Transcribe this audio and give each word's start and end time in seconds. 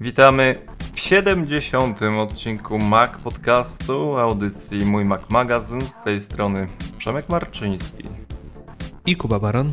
Witamy 0.00 0.66
w 0.92 1.00
70. 1.00 2.00
odcinku 2.02 2.78
Mac 2.78 3.22
Podcastu, 3.22 4.18
audycji 4.18 4.78
Mój 4.84 5.04
Mac 5.04 5.30
Magazyn. 5.30 5.80
Z 5.80 6.00
tej 6.00 6.20
strony 6.20 6.66
Przemek 6.98 7.28
Marczyński. 7.28 8.08
I 9.06 9.16
Kuba 9.16 9.38
Baron. 9.38 9.72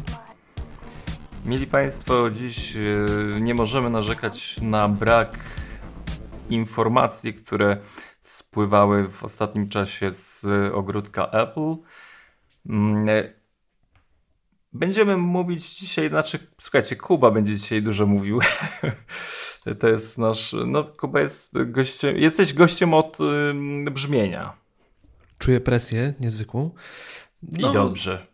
Mili 1.46 1.68
Państwo, 1.68 2.30
dziś 2.30 2.76
e, 2.76 2.80
nie 3.42 3.54
możemy 3.54 3.90
narzekać 3.90 4.62
na 4.62 4.88
brak 4.88 5.40
informacji, 6.50 7.34
które 7.34 7.78
spływały 8.22 9.10
w 9.10 9.24
ostatnim 9.24 9.70
czasie 9.70 10.12
z 10.12 10.46
ogródka 10.74 11.32
Apple. 11.32 11.76
Mm, 12.70 13.10
e, 13.10 13.34
będziemy 14.74 15.18
mówić 15.18 15.76
dzisiaj, 15.76 16.10
znaczy, 16.10 16.40
słuchajcie, 16.62 16.96
Kuba 16.96 17.32
będzie 17.32 17.58
dzisiaj 17.58 17.82
dużo 17.82 18.06
mówił. 18.06 18.40
To 19.80 19.88
jest 19.88 20.18
nasz, 20.18 20.56
no 20.66 20.84
Kuba 20.84 21.22
jest 21.22 21.54
gościem, 21.66 22.18
jesteś 22.18 22.54
gościem 22.54 22.94
od 22.94 23.18
y, 23.88 23.92
brzmienia. 23.92 24.54
Czuję 25.40 25.62
presję 25.62 26.14
niezwykłą. 26.20 26.72
No, 27.44 27.70
I 27.70 27.74
dobrze. 27.74 28.28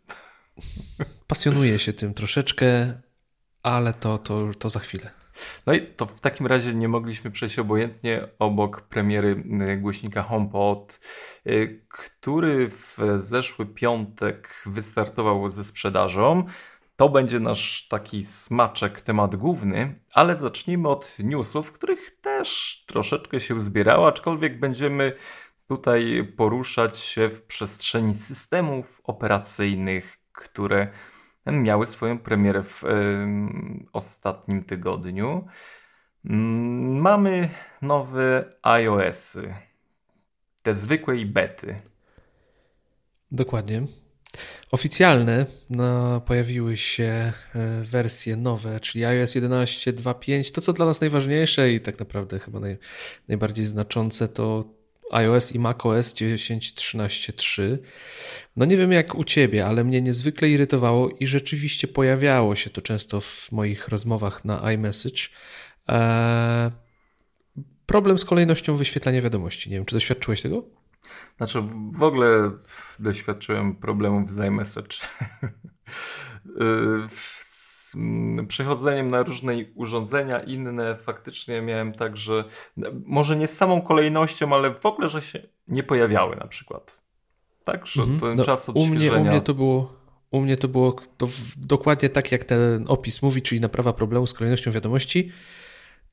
Pasjonuję 1.28 1.80
się 1.80 1.94
tym 1.94 2.14
troszeczkę, 2.14 2.94
ale 3.64 3.94
to, 3.94 4.18
to, 4.18 4.52
to 4.60 4.70
za 4.70 4.80
chwilę. 4.80 5.10
No 5.68 5.74
i 5.74 5.88
to 5.88 6.06
w 6.06 6.20
takim 6.20 6.48
razie 6.48 6.74
nie 6.74 6.88
mogliśmy 6.88 7.32
przejść 7.32 7.60
obojętnie 7.60 8.28
obok 8.40 8.82
premiery 8.82 9.44
y, 9.70 9.78
głośnika 9.78 10.24
HomePod, 10.24 11.00
y, 11.48 11.86
który 11.90 12.70
w 12.70 12.98
zeszły 13.18 13.66
piątek 13.66 14.64
wystartował 14.66 15.50
ze 15.50 15.64
sprzedażą. 15.64 16.46
To 17.00 17.10
będzie 17.10 17.40
nasz 17.40 17.88
taki 17.88 18.26
smaczek, 18.26 19.02
temat 19.02 19.36
główny, 19.36 20.00
ale 20.14 20.36
zacznijmy 20.36 20.90
od 20.90 21.20
newsów, 21.20 21.72
których 21.72 22.22
też 22.22 22.84
troszeczkę 22.88 23.40
się 23.40 23.62
zbierało, 23.62 24.08
aczkolwiek 24.08 24.60
będziemy 24.60 25.14
tutaj 25.68 26.34
poruszać 26.38 26.98
się 26.98 27.30
w 27.30 27.42
przestrzeni 27.42 28.16
systemów 28.16 29.02
operacyjnych, 29.04 30.20
które 30.32 30.88
miały 31.46 31.86
swoją 31.86 32.20
premierę 32.20 32.64
w 32.64 32.84
y, 32.84 32.88
ostatnim 33.94 34.64
tygodniu. 34.64 35.48
Mm, 36.26 37.02
mamy 37.02 37.50
nowe 37.82 38.54
iOSy, 38.62 39.54
te 40.64 40.76
zwykłe 40.76 41.18
i 41.18 41.26
bety. 41.26 41.76
Dokładnie. 43.32 44.09
Oficjalne 44.72 45.46
no, 45.70 46.22
pojawiły 46.22 46.78
się 46.78 47.04
e, 47.04 47.34
wersje 47.84 48.36
nowe, 48.36 48.80
czyli 48.80 49.06
iOS 49.06 49.36
11.2.5. 49.36 50.52
To, 50.52 50.62
co 50.62 50.74
dla 50.74 50.86
nas 50.86 51.02
najważniejsze 51.02 51.74
i 51.74 51.82
tak 51.82 52.00
naprawdę 52.00 52.40
chyba 52.40 52.60
naj, 52.60 52.78
najbardziej 53.28 53.66
znaczące, 53.66 54.28
to 54.28 54.66
iOS 55.12 55.52
i 55.52 55.60
macOS 55.60 56.16
10.13.3. 56.16 57.78
No 58.56 58.66
nie 58.66 58.78
wiem 58.78 58.92
jak 58.92 59.16
u 59.16 59.24
ciebie, 59.24 59.66
ale 59.66 59.84
mnie 59.84 60.02
niezwykle 60.02 60.50
irytowało 60.50 61.10
i 61.10 61.28
rzeczywiście 61.28 61.88
pojawiało 61.88 62.56
się 62.56 62.70
to 62.70 62.82
często 62.82 63.22
w 63.22 63.52
moich 63.52 63.88
rozmowach 63.88 64.46
na 64.46 64.72
iMessage. 64.72 65.22
Eee, 65.88 66.72
problem 67.86 68.20
z 68.20 68.26
kolejnością 68.26 68.76
wyświetlania 68.76 69.22
wiadomości. 69.22 69.70
Nie 69.70 69.76
wiem, 69.76 69.86
czy 69.86 69.96
doświadczyłeś 69.96 70.42
tego? 70.42 70.79
Znaczy, 71.38 71.64
w 71.92 72.04
ogóle 72.04 72.52
doświadczyłem 73.00 73.76
problemów 73.76 74.32
z 74.36 74.40
iMessage. 74.40 74.98
z 77.10 77.96
przechodzeniem 78.48 79.08
na 79.08 79.24
różne 79.24 79.54
urządzenia 79.76 80.40
inne 80.40 80.96
faktycznie 80.96 81.62
miałem 81.62 81.94
tak, 81.94 82.18
że 82.18 82.44
może 83.06 83.36
nie 83.36 83.48
z 83.48 83.58
samą 83.58 83.82
kolejnością, 83.82 84.56
ale 84.56 84.74
w 84.74 84.86
ogóle, 84.86 85.08
że 85.08 85.22
się 85.22 85.42
nie 85.68 85.84
pojawiały 85.84 86.36
na 86.36 86.48
przykład. 86.48 87.00
Tak, 87.64 87.88
że 87.88 88.02
mhm. 88.02 88.20
ten 88.20 88.36
no, 88.36 88.44
czas 88.44 88.70
odświeżenia... 88.70 89.14
U 89.14 89.20
mnie, 89.20 89.30
u 89.30 89.32
mnie 89.32 89.42
to 89.42 89.54
było... 89.54 90.00
U 90.32 90.42
mnie 90.42 90.58
to 90.58 90.68
było 90.68 90.96
to 91.18 91.28
dokładnie 91.58 92.10
tak, 92.10 92.32
jak 92.32 92.44
ten 92.44 92.86
opis 92.88 93.22
mówi, 93.22 93.42
czyli 93.42 93.62
naprawa 93.62 93.94
problemu 93.94 94.28
z 94.28 94.34
kolejnością 94.34 94.72
wiadomości 94.72 95.32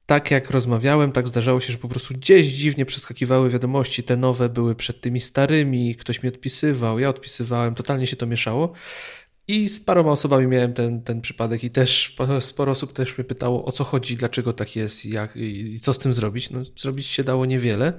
tak 0.06 0.30
jak 0.30 0.50
rozmawiałem, 0.50 1.12
tak 1.12 1.28
zdarzało 1.28 1.60
się, 1.60 1.72
że 1.72 1.78
po 1.78 1.88
prostu 1.88 2.14
gdzieś 2.14 2.46
dziwnie 2.46 2.86
przeskakiwały 2.86 3.50
wiadomości. 3.50 4.02
Te 4.02 4.16
nowe 4.16 4.48
były 4.48 4.74
przed 4.74 5.00
tymi 5.00 5.20
starymi, 5.20 5.94
ktoś 5.94 6.22
mi 6.22 6.28
odpisywał, 6.28 6.98
ja 6.98 7.08
odpisywałem, 7.08 7.74
totalnie 7.74 8.06
się 8.06 8.16
to 8.16 8.26
mieszało. 8.26 8.72
I 9.48 9.68
z 9.68 9.80
paroma 9.80 10.10
osobami 10.10 10.46
miałem 10.46 10.72
ten, 10.72 11.02
ten 11.02 11.20
przypadek 11.20 11.64
i 11.64 11.70
też 11.70 12.16
sporo 12.40 12.72
osób 12.72 12.92
też 12.92 13.18
mnie 13.18 13.24
pytało, 13.24 13.64
o 13.64 13.72
co 13.72 13.84
chodzi, 13.84 14.16
dlaczego 14.16 14.52
tak 14.52 14.76
jest 14.76 15.06
i, 15.06 15.16
i 15.74 15.80
co 15.80 15.92
z 15.92 15.98
tym 15.98 16.14
zrobić. 16.14 16.50
No, 16.50 16.60
zrobić 16.76 17.06
się 17.06 17.24
dało 17.24 17.46
niewiele. 17.46 17.92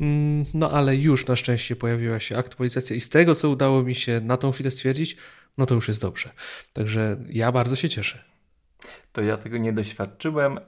Mm, 0.00 0.44
no 0.54 0.70
ale 0.70 0.96
już 0.96 1.26
na 1.26 1.36
szczęście 1.36 1.76
pojawiła 1.76 2.20
się 2.20 2.36
aktualizacja 2.36 2.96
i 2.96 3.00
z 3.00 3.08
tego, 3.08 3.34
co 3.34 3.50
udało 3.50 3.82
mi 3.82 3.94
się 3.94 4.20
na 4.20 4.36
tą 4.36 4.52
chwilę 4.52 4.70
stwierdzić, 4.70 5.16
no 5.58 5.66
to 5.66 5.74
już 5.74 5.88
jest 5.88 6.00
dobrze. 6.00 6.30
Także 6.72 7.16
ja 7.28 7.52
bardzo 7.52 7.76
się 7.76 7.88
cieszę. 7.88 8.24
To 9.12 9.22
ja 9.22 9.36
tego 9.36 9.58
nie 9.58 9.72
doświadczyłem, 9.72 10.58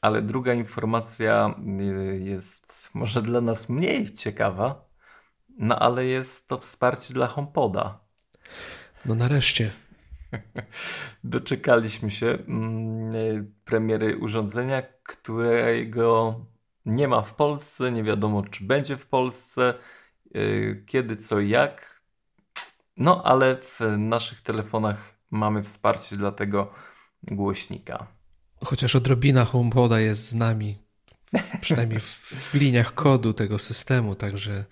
ale 0.00 0.22
druga 0.22 0.54
informacja 0.54 1.54
y, 1.84 2.18
jest 2.18 2.90
może 2.94 3.22
dla 3.22 3.40
nas 3.40 3.68
mniej 3.68 4.12
ciekawa, 4.12 4.88
no 5.58 5.78
ale 5.78 6.04
jest 6.04 6.48
to 6.48 6.58
wsparcie 6.58 7.14
dla 7.14 7.26
HomePoda. 7.26 8.00
No 9.06 9.14
nareszcie. 9.14 9.72
Doczekaliśmy 11.24 12.10
się 12.10 12.26
mm, 12.26 13.14
y, 13.14 13.46
premiery 13.64 14.18
urządzenia, 14.18 14.82
którego 15.02 16.40
nie 16.86 17.08
ma 17.08 17.22
w 17.22 17.34
Polsce, 17.34 17.92
nie 17.92 18.02
wiadomo 18.04 18.42
czy 18.42 18.64
będzie 18.64 18.96
w 18.96 19.06
Polsce, 19.06 19.74
y, 20.36 20.84
kiedy, 20.86 21.16
co 21.16 21.40
i 21.40 21.48
jak. 21.48 22.02
No 22.96 23.22
ale 23.24 23.56
w 23.56 23.80
naszych 23.98 24.40
telefonach 24.40 25.14
mamy 25.30 25.62
wsparcie 25.62 26.16
dla 26.16 26.32
tego 26.32 26.72
głośnika. 27.22 28.15
Chociaż 28.64 28.96
odrobina 28.96 29.44
HomePoda 29.44 30.00
jest 30.00 30.28
z 30.28 30.34
nami, 30.34 30.78
przynajmniej 31.60 32.00
w, 32.00 32.04
w 32.50 32.54
liniach 32.54 32.94
kodu 32.94 33.32
tego 33.32 33.58
systemu, 33.58 34.14
także 34.14 34.64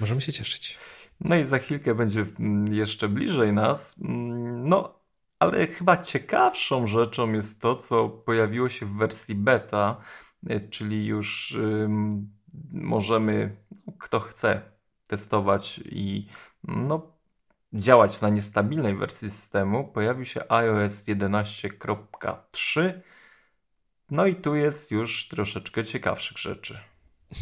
możemy 0.00 0.20
się 0.20 0.32
cieszyć. 0.32 0.78
No 1.20 1.36
i 1.36 1.44
za 1.44 1.58
chwilkę 1.58 1.94
będzie 1.94 2.26
mm, 2.40 2.74
jeszcze 2.74 3.08
bliżej 3.08 3.52
nas. 3.52 3.96
Mm, 4.00 4.68
no, 4.68 4.94
ale 5.38 5.66
chyba 5.66 6.02
ciekawszą 6.02 6.86
rzeczą 6.86 7.32
jest 7.32 7.62
to, 7.62 7.76
co 7.76 8.08
pojawiło 8.08 8.68
się 8.68 8.86
w 8.86 8.96
wersji 8.96 9.34
beta, 9.34 10.00
y, 10.50 10.68
czyli 10.70 11.06
już 11.06 11.58
um, 11.62 12.28
możemy, 12.72 13.56
kto 13.98 14.20
chce, 14.20 14.62
testować 15.06 15.80
i 15.84 16.28
no, 16.64 17.12
działać 17.72 18.20
na 18.20 18.28
niestabilnej 18.28 18.96
wersji 18.96 19.30
systemu. 19.30 19.84
Pojawił 19.84 20.24
się 20.24 20.44
iOS 20.48 21.04
11.3 21.04 22.92
no 24.12 24.26
i 24.26 24.34
tu 24.34 24.54
jest 24.54 24.90
już 24.90 25.28
troszeczkę 25.28 25.84
ciekawszych 25.84 26.38
rzeczy. 26.38 26.78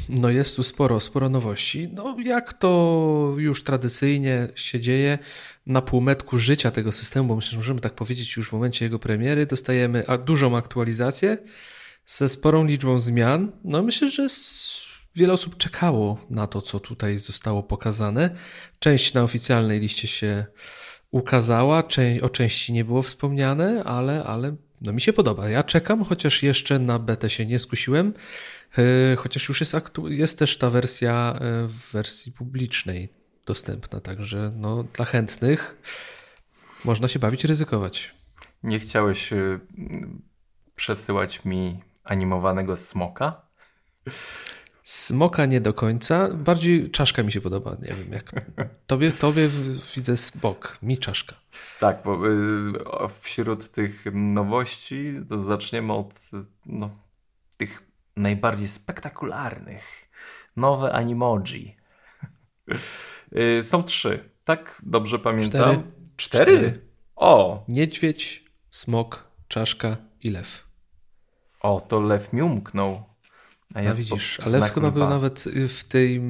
No 0.09 0.31
jest 0.31 0.57
tu 0.57 0.63
sporo, 0.63 1.01
sporo 1.01 1.29
nowości. 1.29 1.89
No 1.93 2.17
jak 2.25 2.53
to 2.53 3.35
już 3.37 3.65
tradycyjnie 3.65 4.49
się 4.55 4.81
dzieje 4.81 5.19
na 5.67 5.83
półmetku 5.83 6.39
życia 6.39 6.71
tego 6.71 6.93
systemu, 6.93 7.29
bo 7.29 7.37
myślę, 7.37 7.51
że 7.51 7.57
możemy 7.57 7.81
tak 7.81 7.95
powiedzieć 7.95 8.37
już 8.37 8.49
w 8.49 8.53
momencie 8.53 8.85
jego 8.85 8.99
premiery, 8.99 9.47
dostajemy 9.47 10.05
dużą 10.25 10.57
aktualizację 10.57 11.39
ze 12.07 12.29
sporą 12.29 12.65
liczbą 12.65 12.99
zmian. 12.99 13.53
No 13.65 13.83
myślę, 13.83 14.11
że 14.11 14.27
wiele 15.15 15.33
osób 15.33 15.57
czekało 15.57 16.27
na 16.31 16.47
to, 16.47 16.63
co 16.63 16.81
tutaj 16.81 17.19
zostało 17.19 17.63
pokazane. 17.63 18.31
Część 18.79 19.15
na 19.15 19.23
oficjalnej 19.23 19.81
liście 19.81 20.09
się 20.09 20.47
ukazała, 21.11 21.85
o 22.23 22.29
części 22.29 22.73
nie 22.73 22.85
było 22.85 23.03
wspomniane, 23.03 23.85
ale, 23.85 24.25
ale 24.25 24.57
no 24.81 24.93
mi 24.93 25.01
się 25.01 25.13
podoba. 25.13 25.49
Ja 25.49 25.63
czekam, 25.63 26.05
chociaż 26.05 26.43
jeszcze 26.43 26.79
na 26.79 26.99
betę 26.99 27.31
się 27.31 27.47
nie 27.47 27.59
skusiłem, 27.59 28.15
e, 28.79 29.17
chociaż 29.17 29.49
już 29.49 29.61
jest, 29.61 29.75
jest 30.09 30.39
też 30.39 30.59
ta 30.59 30.71
wersja 30.71 31.35
e, 31.35 31.67
w 31.67 31.93
wersji 31.93 32.33
publicznej 32.33 33.09
dostępna, 33.47 34.01
także 34.01 34.53
no, 34.57 34.83
dla 34.83 35.05
chętnych 35.05 35.77
można 36.85 37.09
się 37.09 37.19
bawić, 37.19 37.45
ryzykować. 37.45 38.15
Nie 38.63 38.81
chciałeś 38.81 39.33
e, 39.33 39.59
przesyłać 40.77 41.45
mi 41.45 41.83
animowanego 42.05 42.77
smoka? 42.77 43.43
Smoka 44.91 45.47
nie 45.47 45.61
do 45.61 45.75
końca, 45.75 46.29
bardziej 46.35 46.91
czaszka 46.91 47.23
mi 47.23 47.33
się 47.33 47.41
podoba. 47.41 47.77
Nie 47.83 47.95
wiem, 47.95 48.13
jak 48.13 48.31
tobie, 48.87 49.13
tobie 49.13 49.49
widzę 49.97 50.17
smok, 50.17 50.79
mi 50.83 50.99
czaszka. 50.99 51.37
Tak, 51.81 52.03
bo 52.05 52.29
y, 52.29 53.09
wśród 53.21 53.71
tych 53.71 54.05
nowości 54.13 55.15
to 55.29 55.39
zaczniemy 55.39 55.93
od 55.93 56.21
no, 56.67 56.91
tych 57.57 57.83
najbardziej 58.17 58.69
spektakularnych. 58.69 60.11
Nowe 60.57 60.93
animoji. 60.93 61.77
Y, 63.37 63.65
są 63.65 63.83
trzy, 63.83 64.31
tak? 64.45 64.83
Dobrze 64.87 65.19
pamiętam? 65.19 65.61
Cztery. 65.61 65.83
Cztery? 66.17 66.59
Cztery. 66.59 66.81
O! 67.17 67.65
Niedźwiedź, 67.69 68.45
smok, 68.71 69.31
czaszka 69.49 69.97
i 70.21 70.31
lew. 70.31 70.69
O, 71.61 71.81
to 71.81 72.01
lew 72.01 72.33
mi 72.33 72.43
umknął. 72.43 73.10
A, 73.75 73.79
A 73.79 73.95
widzisz, 73.95 74.41
ale 74.41 74.69
chyba 74.69 74.91
był 74.91 75.09
nawet 75.09 75.45
w 75.69 75.85
tej, 75.85 76.21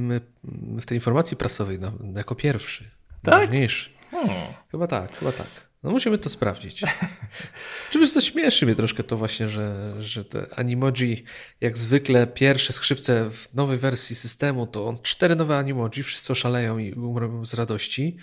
w 0.81 0.87
tej 0.87 0.96
informacji 0.96 1.37
prasowej 1.37 1.78
jako 2.16 2.34
pierwszy. 2.34 2.84
Tak? 2.84 3.34
Najważniejszy. 3.34 3.90
Hmm. 4.10 4.37
Chyba 4.70 4.87
tak, 4.87 5.16
chyba 5.16 5.32
tak. 5.32 5.70
No 5.82 5.90
musimy 5.90 6.19
to 6.19 6.28
sprawdzić. 6.28 6.82
Czy 7.90 7.98
wiesz, 7.98 8.12
co 8.12 8.20
śmieszy 8.20 8.66
mnie 8.66 8.75
troszkę 8.75 9.04
to 9.04 9.16
właśnie, 9.16 9.48
że, 9.48 9.94
że 9.98 10.25
te 10.25 10.46
Animoji, 10.58 11.25
jak 11.60 11.78
zwykle 11.78 12.26
pierwsze 12.26 12.72
skrzypce 12.72 13.31
w 13.31 13.54
nowej 13.54 13.78
wersji 13.78 14.16
systemu, 14.16 14.66
to 14.66 14.88
on 14.88 14.98
cztery 15.02 15.36
nowe 15.36 15.56
Animoji, 15.56 16.02
wszyscy 16.02 16.32
oszaleją 16.32 16.78
i 16.78 16.93
umrą 16.93 17.44
z 17.44 17.54
radości. 17.54 18.16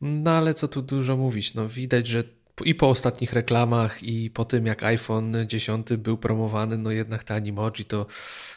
No 0.00 0.30
ale 0.30 0.54
co 0.54 0.68
tu 0.68 0.82
dużo 0.82 1.16
mówić, 1.16 1.54
no 1.54 1.68
widać, 1.68 2.06
że 2.06 2.24
i 2.64 2.74
po 2.74 2.88
ostatnich 2.88 3.32
reklamach, 3.32 4.02
i 4.02 4.30
po 4.30 4.44
tym, 4.44 4.66
jak 4.66 4.82
iPhone 4.82 5.36
10 5.46 5.96
był 5.96 6.18
promowany, 6.18 6.78
no 6.78 6.90
jednak 6.90 7.24
te 7.24 7.34
Animoji 7.34 7.84
to, 7.84 8.06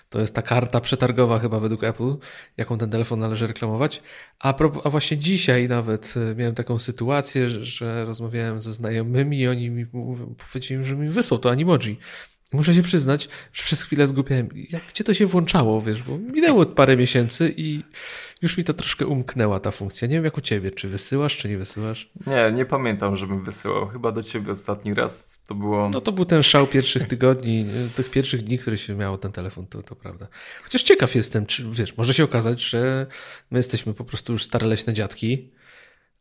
to 0.09 0.19
jest 0.19 0.35
ta 0.35 0.41
karta 0.41 0.81
przetargowa 0.81 1.39
chyba 1.39 1.59
według 1.59 1.83
Apple, 1.83 2.15
jaką 2.57 2.77
ten 2.77 2.89
telefon 2.89 3.19
należy 3.19 3.47
reklamować. 3.47 4.01
A, 4.39 4.53
a 4.83 4.89
właśnie 4.89 5.17
dzisiaj 5.17 5.67
nawet 5.67 6.13
e, 6.31 6.35
miałem 6.35 6.55
taką 6.55 6.79
sytuację, 6.79 7.49
że, 7.49 7.65
że 7.65 8.05
rozmawiałem 8.05 8.61
ze 8.61 8.73
znajomymi 8.73 9.39
i 9.39 9.47
oni 9.47 9.69
mi 9.69 9.85
powiedzieli, 10.51 10.83
że 10.83 10.95
mi 10.95 11.09
wysłał 11.09 11.39
to 11.39 11.51
Animoji. 11.51 11.99
Muszę 12.53 12.73
się 12.73 12.81
przyznać, 12.83 13.29
że 13.53 13.63
przez 13.63 13.81
chwilę 13.81 14.07
zgubiłem, 14.07 14.49
jak, 14.69 14.83
gdzie 14.89 15.03
to 15.03 15.13
się 15.13 15.25
włączało, 15.25 15.81
wiesz, 15.81 16.03
bo 16.03 16.17
minęło 16.17 16.65
parę 16.65 16.97
miesięcy 16.97 17.53
i 17.57 17.83
już 18.41 18.57
mi 18.57 18.63
to 18.63 18.73
troszkę 18.73 19.05
umknęła 19.05 19.59
ta 19.59 19.71
funkcja. 19.71 20.07
Nie 20.07 20.13
wiem 20.13 20.25
jak 20.25 20.37
u 20.37 20.41
ciebie, 20.41 20.71
czy 20.71 20.87
wysyłasz, 20.87 21.37
czy 21.37 21.49
nie 21.49 21.57
wysyłasz? 21.57 22.11
Nie, 22.27 22.51
nie 22.51 22.65
pamiętam, 22.65 23.15
żebym 23.15 23.43
wysyłał. 23.43 23.87
Chyba 23.87 24.11
do 24.11 24.23
ciebie 24.23 24.51
ostatni 24.51 24.93
raz 24.93 25.39
to 25.47 25.55
było... 25.55 25.89
No 25.89 26.01
to 26.01 26.11
był 26.11 26.25
ten 26.25 26.43
szał 26.43 26.67
pierwszych 26.67 27.03
tygodni, 27.03 27.65
tych 27.95 28.11
pierwszych 28.11 28.43
dni, 28.43 28.59
które 28.59 28.77
się 28.77 28.95
miało 28.95 29.17
ten 29.17 29.31
telefon, 29.31 29.67
to, 29.67 29.83
to 29.83 29.95
prawda. 29.95 30.27
Chociaż 30.63 30.83
ciekaw 30.83 31.15
jestem, 31.15 31.45
czy 31.45 31.71
wiesz, 31.71 31.97
może 31.97 32.13
się 32.13 32.23
okazać, 32.23 32.61
że 32.61 33.07
my 33.51 33.59
jesteśmy 33.59 33.93
po 33.93 34.05
prostu 34.05 34.31
już 34.33 34.43
stare 34.43 34.67
leśne 34.67 34.93
dziadki, 34.93 35.51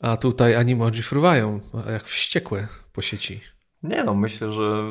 a 0.00 0.17
tutaj 0.17 0.55
animoji 0.55 1.02
fruwają 1.02 1.61
jak 1.93 2.05
wściekłe 2.05 2.69
po 2.93 3.02
sieci. 3.02 3.55
Nie 3.82 4.05
no, 4.05 4.14
myślę, 4.14 4.52
że 4.52 4.82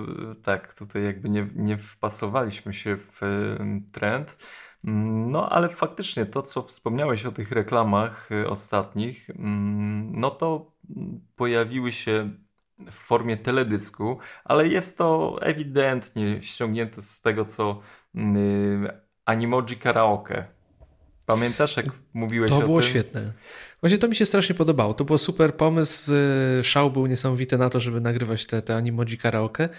tak, 0.44 0.74
tutaj 0.74 1.04
jakby 1.04 1.30
nie, 1.30 1.48
nie 1.56 1.78
wpasowaliśmy 1.78 2.74
się 2.74 2.98
w 2.98 3.22
trend. 3.92 4.38
Mm, 4.86 5.32
no, 5.32 5.50
ale 5.50 5.70
faktycznie 5.70 6.26
to, 6.26 6.42
co 6.42 6.64
wspomniałeś 6.64 7.26
o 7.26 7.32
tych 7.32 7.52
reklamach 7.52 8.32
y, 8.32 8.50
ostatnich, 8.50 9.30
mm, 9.30 10.20
no 10.20 10.32
to 10.32 10.72
pojawiły 11.36 11.92
się 11.92 12.30
w 12.80 12.94
formie 12.96 13.38
teledysku, 13.38 14.20
ale 14.44 14.68
jest 14.68 14.98
to 14.98 15.38
ewidentnie 15.42 16.44
ściągnięte 16.44 17.02
z 17.02 17.22
tego, 17.22 17.46
co 17.46 17.82
mm, 18.16 18.88
Animoji 19.26 19.78
Karaoke 19.78 20.55
Pamiętasz, 21.25 21.77
jak 21.77 21.86
mówiłeś 22.13 22.50
to 22.50 22.57
o? 22.57 22.60
To 22.60 22.66
było 22.66 22.81
świetne. 22.81 23.33
Właśnie 23.81 23.98
to 23.98 24.07
mi 24.07 24.16
się 24.16 24.25
strasznie 24.25 24.56
podobało. 24.56 24.94
To 24.94 25.06
był 25.06 25.18
super 25.18 25.56
pomysł. 25.56 26.12
Szał 26.63 26.92
był 26.92 27.07
niesamowity 27.07 27.57
na 27.57 27.69
to, 27.69 27.80
żeby 27.80 28.01
nagrywać 28.01 28.45
te, 28.45 28.62
te 28.62 28.75
animoji 28.75 29.18
karaoke. 29.18 29.69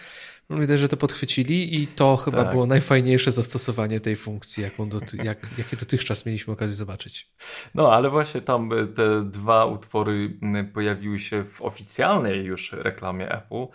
Widać, 0.51 0.81
że 0.81 0.89
to 0.89 0.97
podchwycili 0.97 1.83
i 1.83 1.87
to 1.87 2.17
chyba 2.17 2.43
tak. 2.43 2.53
było 2.53 2.67
najfajniejsze 2.67 3.33
zastosowanie 3.33 4.01
tej 4.01 4.17
funkcji, 4.17 4.63
jaką 4.63 4.89
do, 4.89 4.99
jak, 5.25 5.59
jakie 5.59 5.77
dotychczas 5.77 6.27
mieliśmy 6.27 6.53
okazję 6.53 6.75
zobaczyć. 6.75 7.33
No, 7.75 7.93
ale 7.93 8.11
właśnie 8.11 8.41
tam 8.41 8.71
te 8.97 9.25
dwa 9.25 9.65
utwory 9.65 10.39
pojawiły 10.75 11.19
się 11.19 11.45
w 11.45 11.63
oficjalnej 11.63 12.45
już 12.45 12.73
reklamie 12.73 13.33
Apple. 13.33 13.67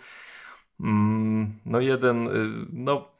Mm, 0.80 1.60
no 1.66 1.80
jeden, 1.80 2.26
y, 2.26 2.66
no 2.72 3.11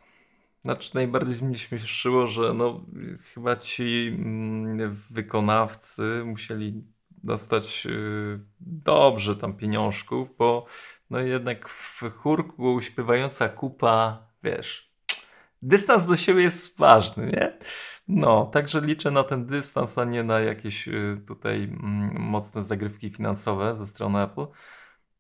znaczy 0.63 0.95
najbardziej 0.95 1.43
mnie 1.43 1.59
śmieszyło, 1.59 2.27
że 2.27 2.55
no, 2.55 2.81
chyba 3.35 3.57
ci 3.57 4.17
mm, 4.19 4.95
wykonawcy 5.11 6.23
musieli 6.25 6.85
dostać 7.25 7.87
y, 7.87 8.41
dobrze 8.61 9.37
tam 9.37 9.57
pieniążków, 9.57 10.37
bo 10.39 10.67
no 11.11 11.21
jednak 11.21 11.69
w 11.69 12.03
chórku 12.17 12.81
śpiewająca 12.81 13.49
kupa, 13.49 14.27
wiesz, 14.43 14.93
dystans 15.63 16.07
do 16.07 16.17
siebie 16.17 16.43
jest 16.43 16.79
ważny, 16.79 17.27
nie? 17.27 17.59
No, 18.09 18.47
także 18.47 18.81
liczę 18.81 19.11
na 19.11 19.25
ten 19.25 19.47
dystans, 19.47 19.99
a 19.99 20.05
nie 20.05 20.23
na 20.23 20.41
jakieś 20.41 20.89
y, 20.89 21.21
tutaj 21.27 21.65
mm, 21.65 22.17
mocne 22.21 22.63
zagrywki 22.63 23.11
finansowe 23.11 23.77
ze 23.77 23.87
strony 23.87 24.23
Apple. 24.23 24.47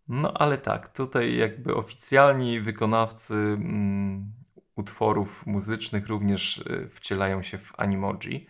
No, 0.08 0.32
ale 0.34 0.58
tak, 0.58 0.92
tutaj 0.92 1.36
jakby 1.36 1.74
oficjalni 1.74 2.60
wykonawcy 2.60 3.34
mm, 3.34 4.32
utworów 4.76 5.46
muzycznych 5.46 6.08
również 6.08 6.58
y, 6.58 6.88
wcielają 6.92 7.42
się 7.42 7.58
w 7.58 7.72
animoji. 7.76 8.46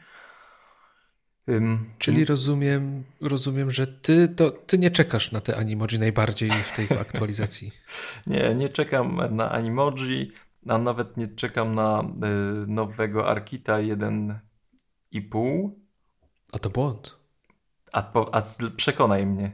Czyli 1.99 2.25
rozumiem, 2.25 3.05
rozumiem, 3.21 3.71
że 3.71 3.87
ty, 3.87 4.29
to, 4.29 4.51
ty 4.51 4.79
nie 4.79 4.91
czekasz 4.91 5.33
na 5.33 5.41
te 5.41 5.57
animoji 5.57 5.99
najbardziej 5.99 6.51
w 6.51 6.73
tej 6.73 6.87
aktualizacji. 7.01 7.71
nie, 8.27 8.55
nie 8.55 8.69
czekam 8.69 9.37
na 9.37 9.51
animoji, 9.51 10.33
a 10.69 10.79
nawet 10.79 11.17
nie 11.17 11.29
czekam 11.29 11.73
na 11.73 12.01
y, 12.03 12.05
nowego 12.67 13.29
Arkita 13.29 13.77
1,5. 13.77 15.71
A 16.53 16.59
to 16.59 16.71
błąd. 16.71 17.19
A, 17.93 18.13
a 18.33 18.43
przekonaj 18.77 19.27
mnie. 19.27 19.53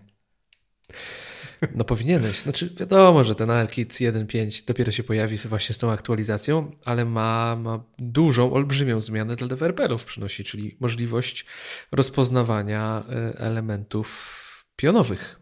No 1.75 1.85
powinieneś. 1.85 2.39
Znaczy 2.39 2.75
wiadomo, 2.77 3.25
że 3.25 3.35
ten 3.35 3.51
ARKit 3.51 3.93
1.5 3.93 4.67
dopiero 4.67 4.93
się 4.93 5.03
pojawi 5.03 5.37
właśnie 5.37 5.75
z 5.75 5.79
tą 5.79 5.91
aktualizacją, 5.91 6.71
ale 6.85 7.05
ma, 7.05 7.57
ma 7.57 7.85
dużą, 7.99 8.53
olbrzymią 8.53 9.01
zmianę 9.01 9.37
dla 9.37 9.49
deweloperów 9.49 10.05
przynosi, 10.05 10.45
czyli 10.45 10.77
możliwość 10.81 11.47
rozpoznawania 11.93 13.05
e, 13.09 13.39
elementów 13.39 14.65
pionowych. 14.77 15.41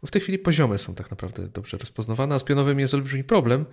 Bo 0.00 0.06
w 0.06 0.10
tej 0.10 0.22
chwili 0.22 0.38
poziome 0.38 0.78
są 0.78 0.94
tak 0.94 1.10
naprawdę 1.10 1.48
dobrze 1.48 1.78
rozpoznawane, 1.78 2.34
a 2.34 2.38
z 2.38 2.44
pionowym 2.44 2.80
jest 2.80 2.94
olbrzymi 2.94 3.24
problem. 3.24 3.66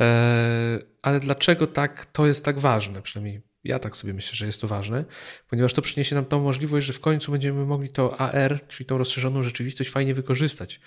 E, 0.00 0.78
ale 1.02 1.20
dlaczego 1.20 1.66
tak 1.66 2.06
to 2.06 2.26
jest 2.26 2.44
tak 2.44 2.58
ważne? 2.58 3.02
Przynajmniej 3.02 3.51
ja 3.64 3.78
tak 3.78 3.96
sobie 3.96 4.14
myślę, 4.14 4.36
że 4.36 4.46
jest 4.46 4.60
to 4.60 4.68
ważne, 4.68 5.04
ponieważ 5.50 5.72
to 5.72 5.82
przyniesie 5.82 6.14
nam 6.14 6.24
tą 6.24 6.40
możliwość, 6.40 6.86
że 6.86 6.92
w 6.92 7.00
końcu 7.00 7.32
będziemy 7.32 7.64
mogli 7.64 7.88
to 7.88 8.20
AR, 8.20 8.60
czyli 8.68 8.86
tą 8.86 8.98
rozszerzoną 8.98 9.42
rzeczywistość, 9.42 9.90
fajnie 9.90 10.14
wykorzystać. 10.14 10.80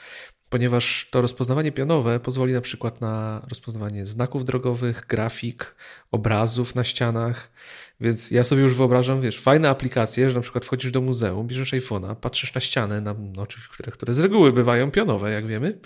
Ponieważ 0.49 1.07
to 1.11 1.21
rozpoznawanie 1.21 1.71
pionowe 1.71 2.19
pozwoli 2.19 2.53
na 2.53 2.61
przykład 2.61 3.01
na 3.01 3.45
rozpoznawanie 3.49 4.05
znaków 4.05 4.45
drogowych, 4.45 5.05
grafik, 5.09 5.75
obrazów 6.11 6.75
na 6.75 6.83
ścianach. 6.83 7.51
Więc 7.99 8.31
ja 8.31 8.43
sobie 8.43 8.61
już 8.61 8.75
wyobrażam, 8.75 9.21
wiesz, 9.21 9.39
fajne 9.39 9.69
aplikacje, 9.69 10.29
że 10.29 10.35
na 10.35 10.41
przykład 10.41 10.65
wchodzisz 10.65 10.91
do 10.91 11.01
muzeum, 11.01 11.47
bierzesz 11.47 11.73
iPhone'a, 11.73 12.15
patrzysz 12.15 12.53
na 12.53 12.61
ścianę, 12.61 13.01
na, 13.01 13.15
no, 13.35 13.47
które, 13.71 13.91
które 13.91 14.13
z 14.13 14.19
reguły 14.19 14.53
bywają 14.53 14.91
pionowe, 14.91 15.31
jak 15.31 15.47
wiemy. 15.47 15.79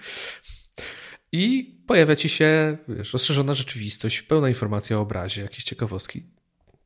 I 1.32 1.76
pojawia 1.88 2.16
ci 2.16 2.30
się 2.30 2.78
wiesz, 2.88 3.14
rozszerzona 3.14 3.54
rzeczywistość, 3.54 4.22
pełna 4.22 4.50
informacja 4.50 4.98
o 4.98 5.02
obrazie, 5.02 5.42
jakieś 5.42 5.64
ciekawostki 5.64 6.39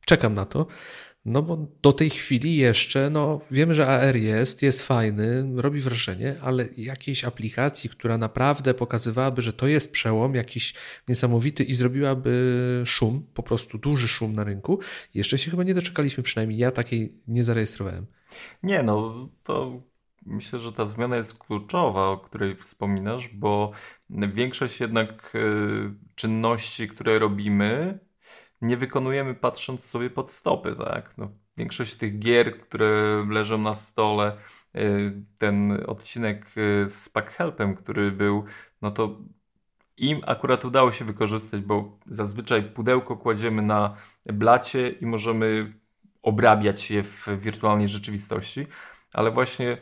czekam 0.04 0.34
na 0.34 0.46
to. 0.46 0.66
No 1.24 1.42
bo 1.42 1.66
do 1.82 1.92
tej 1.92 2.10
chwili 2.10 2.56
jeszcze, 2.56 3.10
no 3.10 3.40
wiemy, 3.50 3.74
że 3.74 3.86
AR 3.86 4.16
jest, 4.16 4.62
jest 4.62 4.86
fajny, 4.86 5.52
robi 5.56 5.80
wrażenie, 5.80 6.36
ale 6.42 6.68
jakiejś 6.76 7.24
aplikacji, 7.24 7.90
która 7.90 8.18
naprawdę 8.18 8.74
pokazywałaby, 8.74 9.42
że 9.42 9.52
to 9.52 9.66
jest 9.66 9.92
przełom 9.92 10.34
jakiś 10.34 10.74
niesamowity 11.08 11.64
i 11.64 11.74
zrobiłaby 11.74 12.82
szum, 12.86 13.26
po 13.34 13.42
prostu 13.42 13.78
duży 13.78 14.08
szum 14.08 14.34
na 14.34 14.44
rynku, 14.44 14.78
jeszcze 15.14 15.38
się 15.38 15.50
chyba 15.50 15.62
nie 15.62 15.74
doczekaliśmy, 15.74 16.22
przynajmniej 16.22 16.58
ja 16.58 16.70
takiej 16.70 17.12
nie 17.28 17.44
zarejestrowałem. 17.44 18.06
Nie, 18.62 18.82
no 18.82 19.28
to 19.42 19.82
myślę, 20.26 20.60
że 20.60 20.72
ta 20.72 20.86
zmiana 20.86 21.16
jest 21.16 21.38
kluczowa, 21.38 22.08
o 22.08 22.18
której 22.18 22.56
wspominasz, 22.56 23.28
bo 23.28 23.72
większość 24.10 24.80
jednak 24.80 25.32
e, 25.34 25.38
czynności, 26.14 26.88
które 26.88 27.18
robimy, 27.18 27.98
wykonujemy 28.76 29.34
patrząc 29.34 29.84
sobie 29.84 30.10
pod 30.10 30.32
stopy, 30.32 30.76
tak? 30.76 31.18
No, 31.18 31.28
większość 31.56 31.94
tych 31.94 32.18
gier, 32.18 32.60
które 32.60 33.24
leżą 33.30 33.58
na 33.58 33.74
stole, 33.74 34.36
y, 34.76 35.12
ten 35.38 35.84
odcinek 35.86 36.46
y, 36.56 36.88
z 36.88 37.08
Packhelpem, 37.08 37.74
który 37.74 38.10
był, 38.10 38.44
no 38.82 38.90
to 38.90 39.18
im 39.96 40.20
akurat 40.26 40.64
udało 40.64 40.92
się 40.92 41.04
wykorzystać, 41.04 41.60
bo 41.60 41.98
zazwyczaj 42.06 42.62
pudełko 42.62 43.16
kładziemy 43.16 43.62
na 43.62 43.96
blacie 44.26 44.88
i 44.90 45.06
możemy 45.06 45.72
obrabiać 46.22 46.90
je 46.90 47.02
w 47.02 47.28
wirtualnej 47.40 47.88
rzeczywistości, 47.88 48.66
ale 49.12 49.30
właśnie 49.30 49.78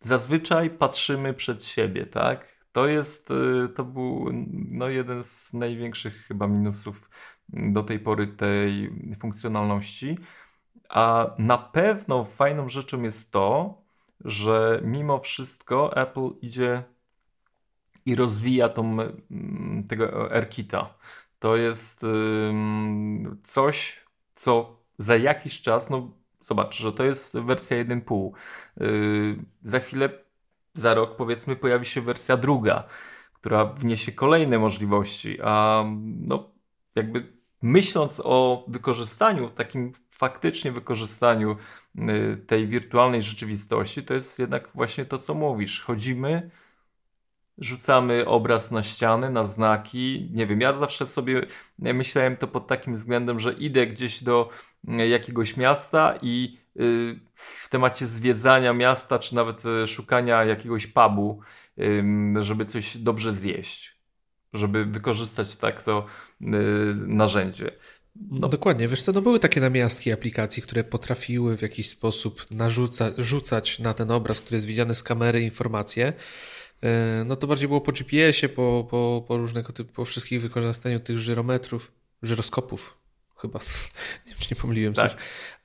zazwyczaj 0.00 0.70
patrzymy 0.70 1.34
przed 1.34 1.64
siebie, 1.64 2.06
tak? 2.06 2.57
To 2.72 2.88
jest, 2.88 3.30
y, 3.30 3.68
to 3.74 3.84
był 3.84 4.30
no, 4.70 4.88
jeden 4.88 5.24
z 5.24 5.54
największych 5.54 6.16
chyba 6.16 6.46
minusów 6.46 7.10
do 7.48 7.82
tej 7.82 7.98
pory 8.00 8.26
tej 8.26 8.92
funkcjonalności. 9.20 10.18
A 10.88 11.34
na 11.38 11.58
pewno 11.58 12.24
fajną 12.24 12.68
rzeczą 12.68 13.02
jest 13.02 13.32
to, 13.32 13.82
że 14.24 14.80
mimo 14.84 15.18
wszystko 15.18 15.96
Apple 15.96 16.30
idzie 16.42 16.82
i 18.06 18.14
rozwija 18.14 18.68
tą, 18.68 18.96
tego 19.88 20.32
AirKita. 20.32 20.94
To 21.38 21.56
jest 21.56 22.06
coś, 23.42 24.04
co 24.34 24.78
za 24.98 25.16
jakiś 25.16 25.62
czas, 25.62 25.90
no 25.90 26.10
zobacz, 26.40 26.76
że 26.76 26.92
to 26.92 27.04
jest 27.04 27.38
wersja 27.38 27.84
1.5. 27.84 28.30
Yy, 28.80 29.44
za 29.62 29.80
chwilę, 29.80 30.10
za 30.78 30.94
rok 30.94 31.16
powiedzmy 31.16 31.56
pojawi 31.56 31.86
się 31.86 32.00
wersja 32.00 32.36
druga, 32.36 32.84
która 33.32 33.64
wniesie 33.64 34.12
kolejne 34.12 34.58
możliwości, 34.58 35.38
a 35.42 35.84
no 36.04 36.50
jakby 36.94 37.32
myśląc 37.62 38.22
o 38.24 38.64
wykorzystaniu, 38.68 39.50
takim 39.50 39.92
faktycznie 40.10 40.72
wykorzystaniu 40.72 41.56
y, 41.98 42.36
tej 42.46 42.66
wirtualnej 42.66 43.22
rzeczywistości, 43.22 44.02
to 44.02 44.14
jest 44.14 44.38
jednak 44.38 44.70
właśnie 44.74 45.04
to, 45.04 45.18
co 45.18 45.34
mówisz. 45.34 45.80
Chodzimy, 45.80 46.50
rzucamy 47.58 48.26
obraz 48.26 48.70
na 48.70 48.82
ściany, 48.82 49.30
na 49.30 49.44
znaki. 49.44 50.28
Nie 50.32 50.46
wiem, 50.46 50.60
ja 50.60 50.72
zawsze 50.72 51.06
sobie 51.06 51.46
myślałem 51.78 52.36
to 52.36 52.48
pod 52.48 52.66
takim 52.66 52.94
względem, 52.94 53.40
że 53.40 53.52
idę 53.52 53.86
gdzieś 53.86 54.22
do 54.22 54.50
y, 55.00 55.08
jakiegoś 55.08 55.56
miasta 55.56 56.18
i 56.22 56.58
y, 56.80 57.20
w 57.34 57.68
temacie 57.68 58.06
zwiedzania 58.06 58.72
miasta, 58.72 59.18
czy 59.18 59.34
nawet 59.34 59.62
szukania 59.86 60.44
jakiegoś 60.44 60.86
pubu, 60.86 61.40
żeby 62.40 62.64
coś 62.64 62.96
dobrze 62.96 63.32
zjeść 63.32 63.98
żeby 64.52 64.84
wykorzystać 64.84 65.56
tak 65.56 65.82
to 65.82 66.06
narzędzie. 67.06 67.70
No. 68.30 68.48
Dokładnie, 68.48 68.88
wiesz 68.88 69.02
co, 69.02 69.12
no 69.12 69.22
były 69.22 69.40
takie 69.40 69.60
namiastki 69.60 70.12
aplikacji, 70.12 70.62
które 70.62 70.84
potrafiły 70.84 71.56
w 71.56 71.62
jakiś 71.62 71.88
sposób 71.88 72.46
narzuca, 72.50 73.10
rzucać 73.18 73.78
na 73.78 73.94
ten 73.94 74.10
obraz, 74.10 74.40
który 74.40 74.56
jest 74.56 74.66
widziany 74.66 74.94
z 74.94 75.02
kamery 75.02 75.42
informacje. 75.42 76.12
E, 76.82 77.24
no 77.26 77.36
to 77.36 77.46
bardziej 77.46 77.68
było 77.68 77.80
po 77.80 77.92
GPS-ie, 77.92 78.48
po, 78.48 78.86
po, 78.90 79.24
po 79.28 79.36
różnego 79.36 79.72
typu, 79.72 79.92
po 79.92 80.04
wszystkich 80.04 80.40
wykorzystaniu 80.40 81.00
tych 81.00 81.18
żyrometrów, 81.18 81.92
żyroskopów, 82.22 82.98
chyba, 83.36 83.58
nie 84.26 84.34
nie 84.50 84.56
pomyliłem 84.56 84.94
tak. 84.94 85.16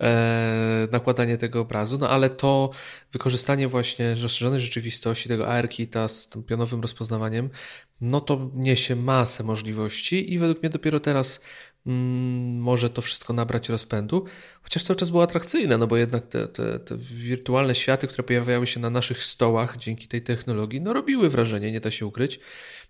e, 0.01 0.87
nakładanie 0.91 1.37
tego 1.37 1.59
obrazu, 1.59 1.97
no 1.97 2.09
ale 2.09 2.29
to 2.29 2.69
wykorzystanie 3.11 3.67
właśnie 3.67 4.15
rozszerzonej 4.15 4.61
rzeczywistości, 4.61 5.29
tego 5.29 5.47
AR-Kita 5.47 6.07
z 6.07 6.29
tym 6.29 6.43
pionowym 6.43 6.81
rozpoznawaniem, 6.81 7.49
no 8.01 8.21
to 8.21 8.51
niesie 8.55 8.95
masę 8.95 9.43
możliwości 9.43 10.33
i 10.33 10.39
według 10.39 10.63
mnie 10.63 10.69
dopiero 10.69 10.99
teraz 10.99 11.41
może 11.85 12.89
to 12.89 13.01
wszystko 13.01 13.33
nabrać 13.33 13.69
rozpędu, 13.69 14.25
chociaż 14.61 14.83
cały 14.83 14.97
czas 14.97 15.09
było 15.09 15.23
atrakcyjne, 15.23 15.77
no 15.77 15.87
bo 15.87 15.97
jednak 15.97 16.27
te, 16.27 16.47
te, 16.47 16.79
te, 16.79 16.97
wirtualne 16.97 17.75
światy, 17.75 18.07
które 18.07 18.23
pojawiały 18.23 18.67
się 18.67 18.79
na 18.79 18.89
naszych 18.89 19.23
stołach 19.23 19.77
dzięki 19.77 20.07
tej 20.07 20.21
technologii, 20.21 20.81
no 20.81 20.93
robiły 20.93 21.29
wrażenie, 21.29 21.71
nie 21.71 21.79
da 21.79 21.91
się 21.91 22.05
ukryć. 22.05 22.39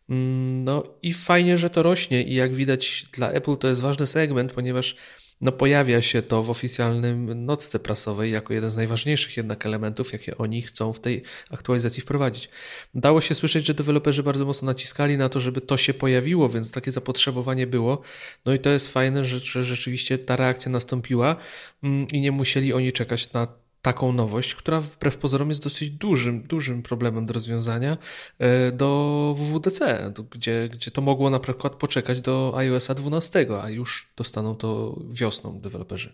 Mm, 0.10 0.64
no 0.64 0.84
i 1.02 1.14
fajnie, 1.14 1.58
że 1.58 1.70
to 1.70 1.84
rośnie 1.84 2.24
i 2.24 2.36
jak 2.36 2.54
widać 2.54 3.06
dla 3.14 3.32
Apple 3.32 3.58
to 3.58 3.68
jest 3.68 3.82
ważny 3.82 4.08
segment, 4.08 4.52
ponieważ 4.52 4.96
no 5.44 5.52
pojawia 5.52 6.02
się 6.02 6.22
to 6.22 6.44
w 6.44 6.50
oficjalnym 6.50 7.46
nocce 7.46 7.80
prasowej 7.80 8.32
jako 8.32 8.54
jeden 8.54 8.70
z 8.70 8.76
najważniejszych 8.76 9.38
jednak 9.38 9.66
elementów, 9.66 10.14
jakie 10.14 10.38
oni 10.38 10.62
chcą 10.62 10.94
w 10.94 11.00
tej 11.00 11.24
aktualizacji 11.52 12.02
wprowadzić. 12.02 12.50
Dało 12.96 13.22
się 13.22 13.36
słyszeć, 13.36 13.66
że 13.66 13.74
deweloperzy 13.74 14.24
bardzo 14.24 14.46
mocno 14.46 14.66
naciskali 14.66 15.18
na 15.18 15.30
to, 15.30 15.40
żeby 15.40 15.62
to 15.62 15.78
się 15.78 15.94
pojawiło, 15.94 16.50
więc 16.50 16.72
takie 16.72 16.92
zapotrzebowanie 16.92 17.68
było. 17.68 18.02
No 18.46 18.54
i 18.54 18.60
to 18.60 18.70
jest 18.70 18.94
fajne, 18.94 19.26
że, 19.26 19.40
że 19.40 19.64
rzeczywiście 19.64 20.18
ta 20.18 20.36
reakcja 20.36 20.72
nastąpiła 20.72 21.36
mm, 21.84 22.08
i 22.14 22.22
nie 22.22 22.32
musieli 22.32 22.74
oni 22.74 22.92
czekać 22.92 23.34
na 23.34 23.48
taką 23.84 24.12
nowość, 24.12 24.56
która 24.56 24.80
wbrew 24.80 25.18
pozorom 25.18 25.50
jest 25.50 25.64
dosyć 25.64 25.90
dużym, 25.90 26.42
dużym 26.42 26.84
problemem 26.84 27.26
do 27.26 27.34
rozwiązania 27.34 27.98
e, 28.40 28.72
do 28.72 29.34
WWDC, 29.38 30.12
gdzie, 30.32 30.70
gdzie 30.70 30.92
to 30.92 31.02
mogło 31.02 31.30
na 31.30 31.40
przykład 31.40 31.76
poczekać 31.76 32.22
do 32.22 32.54
iOSa 32.58 32.94
12, 32.94 33.48
a 33.64 33.70
już 33.70 34.12
dostaną 34.18 34.56
to 34.56 35.00
wiosną 35.10 35.60
deweloperzy. 35.60 36.14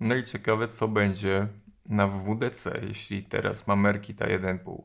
No 0.00 0.14
i 0.14 0.24
ciekawe, 0.24 0.68
co 0.68 0.88
będzie 0.88 1.48
na 1.86 2.08
WWDC, 2.08 2.80
jeśli 2.88 3.22
teraz 3.22 3.66
ma 3.66 3.76
Merkita 3.76 4.26
1.5. 4.26 4.82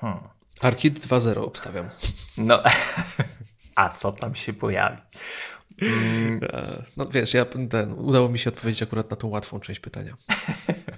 Hmm. 0.00 0.20
Arkit 0.60 0.98
2.0 0.98 1.38
obstawiam. 1.38 1.88
No, 2.38 2.62
a 3.74 3.88
co 3.88 4.12
tam 4.12 4.34
się 4.34 4.52
pojawi? 4.52 5.02
Mm. 5.82 6.40
E, 6.42 6.82
no 6.96 7.06
wiesz, 7.06 7.34
ja 7.34 7.44
ten, 7.44 7.92
udało 7.96 8.28
mi 8.28 8.38
się 8.38 8.50
odpowiedzieć 8.50 8.82
akurat 8.82 9.10
na 9.10 9.16
tą 9.16 9.28
łatwą 9.28 9.60
część 9.60 9.80
pytania. 9.80 10.14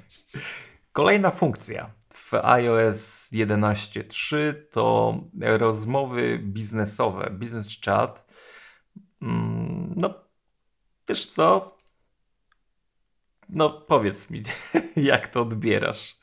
Kolejna 0.93 1.31
funkcja 1.31 1.91
w 2.09 2.35
iOS 2.35 3.31
11.3 3.33 4.55
to 4.71 5.15
rozmowy 5.41 6.39
biznesowe, 6.39 7.31
business 7.31 7.81
chat. 7.85 8.27
Mm, 9.23 9.95
no, 9.97 10.15
wiesz 11.09 11.27
co? 11.27 11.77
No, 13.49 13.71
powiedz 13.71 14.31
mi, 14.31 14.43
jak 14.97 15.29
to 15.29 15.43
odbierasz? 15.43 16.19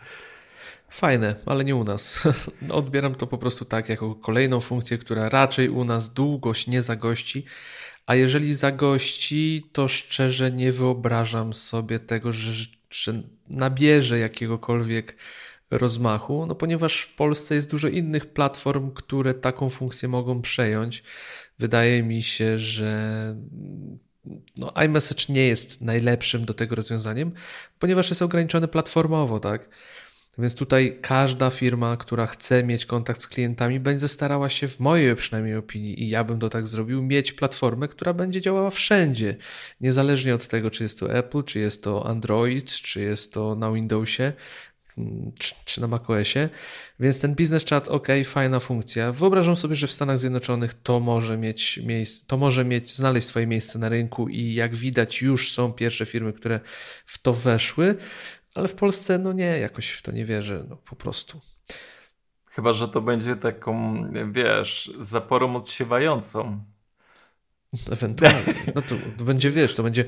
Fajne, 0.89 1.35
ale 1.45 1.63
nie 1.63 1.75
u 1.75 1.83
nas. 1.83 2.27
Odbieram 2.69 3.15
to 3.15 3.27
po 3.27 3.37
prostu 3.37 3.65
tak, 3.65 3.89
jako 3.89 4.15
kolejną 4.15 4.61
funkcję, 4.61 4.97
która 4.97 5.29
raczej 5.29 5.69
u 5.69 5.83
nas 5.83 6.13
długość 6.13 6.67
nie 6.67 6.81
zagości, 6.81 7.45
a 8.11 8.15
jeżeli 8.15 8.53
zagości, 8.53 9.69
to 9.71 9.87
szczerze 9.87 10.51
nie 10.51 10.71
wyobrażam 10.71 11.53
sobie 11.53 11.99
tego, 11.99 12.31
że, 12.31 12.65
że 12.89 13.23
nabierze 13.49 14.19
jakiegokolwiek 14.19 15.15
rozmachu, 15.71 16.45
no 16.45 16.55
ponieważ 16.55 17.01
w 17.01 17.15
Polsce 17.15 17.55
jest 17.55 17.71
dużo 17.71 17.87
innych 17.87 18.25
platform, 18.25 18.91
które 18.91 19.33
taką 19.33 19.69
funkcję 19.69 20.09
mogą 20.09 20.41
przejąć. 20.41 21.03
Wydaje 21.59 22.03
mi 22.03 22.23
się, 22.23 22.57
że 22.57 23.35
no, 24.57 24.73
iMessage 24.85 25.25
nie 25.29 25.47
jest 25.47 25.81
najlepszym 25.81 26.45
do 26.45 26.53
tego 26.53 26.75
rozwiązaniem, 26.75 27.31
ponieważ 27.79 28.09
jest 28.09 28.21
ograniczony 28.21 28.67
platformowo, 28.67 29.39
tak? 29.39 29.69
Więc 30.37 30.55
tutaj 30.55 30.97
każda 31.01 31.49
firma, 31.49 31.97
która 31.97 32.25
chce 32.25 32.63
mieć 32.63 32.85
kontakt 32.85 33.21
z 33.21 33.27
klientami, 33.27 33.79
będzie 33.79 34.07
starała 34.07 34.49
się, 34.49 34.67
w 34.67 34.79
mojej 34.79 35.15
przynajmniej 35.15 35.55
opinii, 35.55 36.03
i 36.03 36.09
ja 36.09 36.23
bym 36.23 36.39
to 36.39 36.49
tak 36.49 36.67
zrobił, 36.67 37.03
mieć 37.03 37.33
platformę, 37.33 37.87
która 37.87 38.13
będzie 38.13 38.41
działała 38.41 38.69
wszędzie. 38.69 39.35
Niezależnie 39.81 40.35
od 40.35 40.47
tego, 40.47 40.71
czy 40.71 40.83
jest 40.83 40.99
to 40.99 41.13
Apple, 41.13 41.43
czy 41.43 41.59
jest 41.59 41.83
to 41.83 42.07
Android, 42.07 42.71
czy 42.71 43.01
jest 43.01 43.33
to 43.33 43.55
na 43.55 43.71
Windowsie, 43.71 44.33
mm, 44.97 45.31
czy, 45.39 45.55
czy 45.65 45.81
na 45.81 45.87
macOSie. 45.87 46.49
Więc 46.99 47.19
ten 47.19 47.35
business 47.35 47.65
chat, 47.65 47.87
ok, 47.87 48.07
fajna 48.25 48.59
funkcja. 48.59 49.11
Wyobrażam 49.11 49.55
sobie, 49.55 49.75
że 49.75 49.87
w 49.87 49.91
Stanach 49.91 50.19
Zjednoczonych 50.19 50.73
to 50.73 50.99
może 50.99 51.37
mieć 51.37 51.79
miejsce, 51.83 52.25
to 52.27 52.37
może 52.37 52.65
mieć, 52.65 52.95
znaleźć 52.95 53.27
swoje 53.27 53.47
miejsce 53.47 53.79
na 53.79 53.89
rynku 53.89 54.29
i 54.29 54.53
jak 54.53 54.75
widać, 54.75 55.21
już 55.21 55.51
są 55.51 55.73
pierwsze 55.73 56.05
firmy, 56.05 56.33
które 56.33 56.59
w 57.05 57.21
to 57.21 57.33
weszły. 57.33 57.95
Ale 58.55 58.67
w 58.67 58.75
Polsce, 58.75 59.19
no 59.19 59.33
nie, 59.33 59.59
jakoś 59.59 59.89
w 59.89 60.01
to 60.01 60.11
nie 60.11 60.25
wierzę, 60.25 60.65
no 60.69 60.75
po 60.75 60.95
prostu. 60.95 61.39
Chyba, 62.45 62.73
że 62.73 62.87
to 62.87 63.01
będzie 63.01 63.35
taką, 63.35 64.03
wiesz, 64.31 64.91
zaporą 64.99 65.55
odsiewającą. 65.55 66.63
Ewentualnie. 67.91 68.55
No 68.75 68.81
to, 68.81 68.95
to, 69.17 69.23
będzie, 69.23 69.51
wiesz, 69.51 69.75
to 69.75 69.83
będzie 69.83 70.05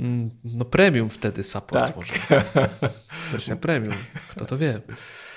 mm, 0.00 0.30
no 0.44 0.64
premium 0.64 1.10
wtedy 1.10 1.42
support 1.42 1.86
tak. 1.86 1.96
może. 1.96 2.14
Wersja 3.32 3.56
premium. 3.56 3.94
Kto 4.28 4.44
to 4.44 4.58
wie. 4.58 4.80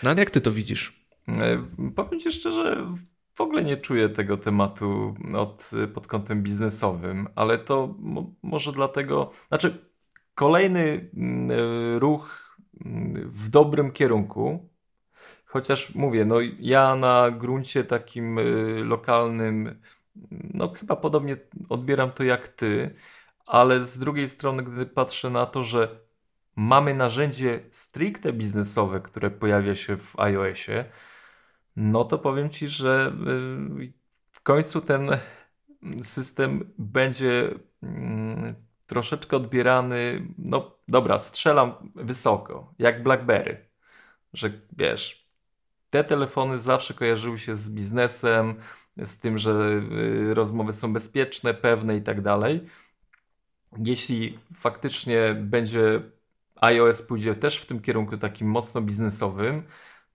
No 0.04 0.10
ale 0.10 0.20
jak 0.20 0.32
ty 0.32 0.42
to 0.42 0.52
widzisz? 0.52 1.08
E, 1.28 1.66
powiem 1.96 2.20
ci 2.20 2.32
szczerze, 2.32 2.88
w 3.36 3.42
ogóle 3.42 3.64
nie 3.64 3.78
czuję 3.78 4.10
tego 4.10 4.38
tematu 4.38 5.16
od, 5.36 5.72
pod 5.94 6.08
kątem 6.08 6.44
biznesowym, 6.44 7.28
ale 7.36 7.58
to 7.58 7.96
może 8.42 8.72
dlatego, 8.72 9.32
znaczy 9.48 9.78
kolejny 10.36 11.10
mm, 11.18 11.52
e, 11.52 12.00
ruch 12.00 12.47
w 13.26 13.50
dobrym 13.50 13.92
kierunku. 13.92 14.70
Chociaż 15.46 15.96
mówię, 15.96 16.26
no 16.26 16.36
ja 16.60 16.96
na 16.96 17.32
gruncie 17.32 17.84
takim 17.84 18.40
y, 18.40 18.84
lokalnym, 18.84 19.82
no 20.32 20.70
chyba 20.74 20.96
podobnie 20.96 21.38
odbieram 21.70 22.12
to 22.12 22.24
jak 22.24 22.48
ty, 22.48 22.96
ale 23.46 23.86
z 23.86 24.00
drugiej 24.00 24.30
strony, 24.30 24.64
gdy 24.64 24.86
patrzę 24.86 25.30
na 25.30 25.46
to, 25.46 25.64
że 25.64 26.00
mamy 26.56 26.94
narzędzie 26.94 27.60
stricte 27.72 28.34
biznesowe, 28.34 29.00
które 29.00 29.32
pojawia 29.32 29.76
się 29.76 29.98
w 29.98 30.20
iOSie, 30.20 30.86
no 31.76 32.06
to 32.06 32.18
powiem 32.20 32.50
ci, 32.50 32.68
że 32.68 33.14
y, 33.88 33.94
w 34.32 34.42
końcu 34.42 34.82
ten 34.82 35.10
system 36.04 36.74
będzie 36.78 37.50
mm, 37.84 38.56
troszeczkę 38.88 39.38
odbierany, 39.38 40.28
no 40.38 40.72
dobra, 40.88 41.20
strzelam 41.20 41.92
wysoko, 41.96 42.74
jak 42.80 43.04
BlackBerry, 43.04 43.66
że 44.34 44.52
wiesz, 44.78 45.28
te 45.90 46.04
telefony 46.04 46.60
zawsze 46.60 46.94
kojarzyły 46.94 47.40
się 47.40 47.56
z 47.56 47.70
biznesem, 47.70 48.56
z 48.98 49.20
tym, 49.20 49.38
że 49.38 49.82
y, 50.30 50.34
rozmowy 50.34 50.74
są 50.74 50.94
bezpieczne, 50.94 51.54
pewne 51.54 51.98
i 51.98 52.02
tak 52.02 52.22
dalej. 52.22 52.68
Jeśli 53.78 54.40
faktycznie 54.56 55.36
będzie 55.42 56.02
iOS 56.56 57.02
pójdzie 57.02 57.36
też 57.36 57.58
w 57.58 57.66
tym 57.66 57.82
kierunku 57.82 58.18
takim 58.18 58.48
mocno 58.48 58.82
biznesowym, 58.82 59.64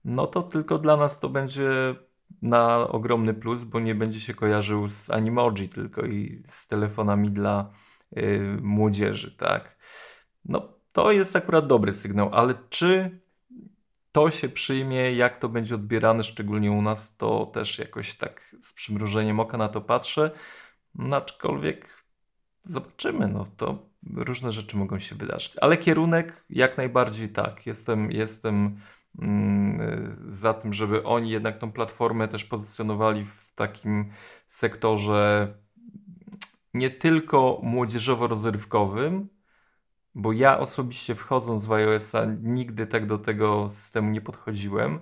no 0.05 0.27
to 0.27 0.43
tylko 0.43 0.79
dla 0.79 0.97
nas 0.97 1.19
to 1.19 1.29
będzie 1.29 1.95
na 2.41 2.87
ogromny 2.87 3.33
plus, 3.33 3.63
bo 3.63 3.79
nie 3.79 3.95
będzie 3.95 4.19
się 4.21 4.33
kojarzył 4.33 4.87
z 4.87 5.09
Animoji 5.09 5.69
tylko 5.69 6.05
i 6.05 6.41
z 6.45 6.67
telefonami 6.67 7.31
dla 7.31 7.69
młodzieży, 8.61 9.31
tak. 9.37 9.77
No, 10.45 10.73
to 10.91 11.11
jest 11.11 11.35
akurat 11.35 11.67
dobry 11.67 11.93
sygnał, 11.93 12.29
ale 12.33 12.55
czy 12.69 13.19
to 14.11 14.31
się 14.31 14.49
przyjmie, 14.49 15.13
jak 15.13 15.39
to 15.39 15.49
będzie 15.49 15.75
odbierane, 15.75 16.23
szczególnie 16.23 16.71
u 16.71 16.81
nas, 16.81 17.17
to 17.17 17.45
też 17.45 17.79
jakoś 17.79 18.15
tak 18.15 18.55
z 18.61 18.73
przymrużeniem 18.73 19.39
oka 19.39 19.57
na 19.57 19.69
to 19.69 19.81
patrzę. 19.81 20.31
No, 20.95 21.15
aczkolwiek 21.15 22.03
zobaczymy, 22.65 23.27
no 23.27 23.47
to 23.57 23.89
różne 24.15 24.51
rzeczy 24.51 24.77
mogą 24.77 24.99
się 24.99 25.15
wydarzyć. 25.15 25.57
Ale 25.61 25.77
kierunek 25.77 26.43
jak 26.49 26.77
najbardziej 26.77 27.29
tak. 27.29 27.65
Jestem, 27.65 28.11
jestem 28.11 28.79
mm, 29.19 30.17
za 30.27 30.53
tym, 30.53 30.73
żeby 30.73 31.03
oni 31.03 31.29
jednak 31.29 31.57
tą 31.57 31.71
platformę 31.71 32.27
też 32.27 32.45
pozycjonowali 32.45 33.25
w 33.25 33.53
takim 33.55 34.11
sektorze 34.47 35.53
nie 36.73 36.91
tylko 36.91 37.59
młodzieżowo-rozrywkowym, 37.63 39.27
bo 40.15 40.31
ja 40.31 40.59
osobiście 40.59 41.15
wchodząc 41.15 41.65
w 41.65 41.71
iOS-a 41.71 42.25
nigdy 42.41 42.87
tak 42.87 43.07
do 43.07 43.17
tego 43.17 43.69
systemu 43.69 44.11
nie 44.11 44.21
podchodziłem, 44.21 44.99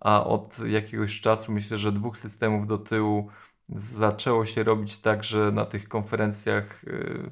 a 0.00 0.24
od 0.24 0.58
jakiegoś 0.58 1.20
czasu 1.20 1.52
myślę, 1.52 1.78
że 1.78 1.92
dwóch 1.92 2.18
systemów 2.18 2.66
do 2.66 2.78
tyłu 2.78 3.28
zaczęło 3.68 4.46
się 4.46 4.62
robić 4.62 4.98
tak, 4.98 5.24
że 5.24 5.52
na 5.52 5.64
tych 5.64 5.88
konferencjach 5.88 6.84
y, 6.84 7.30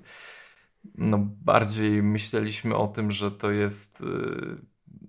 no, 0.95 1.19
bardziej 1.21 2.03
myśleliśmy 2.03 2.77
o 2.77 2.89
tym, 2.89 3.11
że 3.11 3.31
to 3.31 3.51
jest 3.51 4.01
y, 4.01 4.57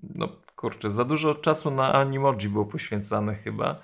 no 0.03 0.29
kurczę, 0.55 0.91
za 0.91 1.05
dużo 1.05 1.35
czasu 1.35 1.71
na 1.71 1.93
Animoji 1.93 2.49
było 2.49 2.65
poświęcane 2.65 3.35
chyba. 3.35 3.81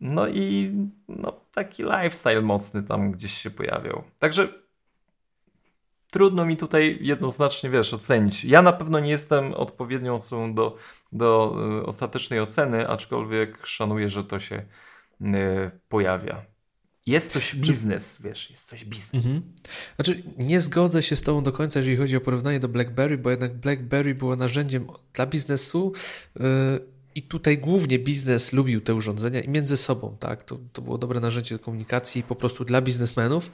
No 0.00 0.28
i 0.28 0.74
no, 1.08 1.40
taki 1.54 1.82
lifestyle 1.82 2.42
mocny 2.42 2.82
tam 2.82 3.12
gdzieś 3.12 3.32
się 3.32 3.50
pojawiał. 3.50 4.04
Także 4.18 4.48
trudno 6.10 6.46
mi 6.46 6.56
tutaj 6.56 6.98
jednoznacznie, 7.00 7.70
wiesz, 7.70 7.94
ocenić. 7.94 8.44
Ja 8.44 8.62
na 8.62 8.72
pewno 8.72 9.00
nie 9.00 9.10
jestem 9.10 9.54
odpowiednią 9.54 10.14
osobą 10.14 10.54
do, 10.54 10.76
do 11.12 11.56
y, 11.82 11.86
ostatecznej 11.86 12.40
oceny, 12.40 12.88
aczkolwiek 12.88 13.66
szanuję, 13.66 14.08
że 14.08 14.24
to 14.24 14.40
się 14.40 14.62
y, 15.20 15.26
pojawia. 15.88 16.42
Jest 17.06 17.32
coś 17.32 17.56
biznes, 17.56 18.22
wiesz, 18.22 18.50
jest 18.50 18.68
coś 18.68 18.84
biznes. 18.84 19.26
Mhm. 19.26 19.42
Znaczy, 19.96 20.22
nie 20.38 20.60
zgodzę 20.60 21.02
się 21.02 21.16
z 21.16 21.22
Tobą 21.22 21.42
do 21.42 21.52
końca, 21.52 21.78
jeżeli 21.78 21.96
chodzi 21.96 22.16
o 22.16 22.20
porównanie 22.20 22.60
do 22.60 22.68
BlackBerry, 22.68 23.18
bo 23.18 23.30
jednak 23.30 23.54
BlackBerry 23.54 24.14
było 24.14 24.36
narzędziem 24.36 24.86
dla 25.12 25.26
biznesu. 25.26 25.92
Yy 26.36 26.95
i 27.16 27.22
tutaj 27.22 27.58
głównie 27.58 27.98
biznes 27.98 28.52
lubił 28.52 28.80
te 28.80 28.94
urządzenia 28.94 29.40
i 29.40 29.48
między 29.48 29.76
sobą, 29.76 30.16
tak? 30.20 30.44
To, 30.44 30.58
to 30.72 30.82
było 30.82 30.98
dobre 30.98 31.20
narzędzie 31.20 31.54
do 31.54 31.64
komunikacji 31.64 32.22
po 32.22 32.36
prostu 32.36 32.64
dla 32.64 32.80
biznesmenów, 32.80 33.50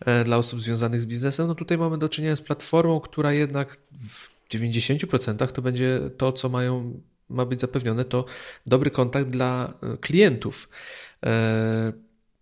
e, 0.00 0.24
dla 0.24 0.36
osób 0.36 0.60
związanych 0.60 1.00
z 1.00 1.06
biznesem. 1.06 1.46
No 1.46 1.54
tutaj 1.54 1.78
mamy 1.78 1.98
do 1.98 2.08
czynienia 2.08 2.36
z 2.36 2.42
platformą, 2.42 3.00
która 3.00 3.32
jednak 3.32 3.78
w 4.08 4.30
90% 4.50 5.52
to 5.52 5.62
będzie 5.62 6.00
to, 6.16 6.32
co 6.32 6.48
mają, 6.48 7.00
ma 7.28 7.46
być 7.46 7.60
zapewnione, 7.60 8.04
to 8.04 8.24
dobry 8.66 8.90
kontakt 8.90 9.30
dla 9.30 9.74
e, 9.82 9.96
klientów. 9.96 10.68
E, 11.26 11.92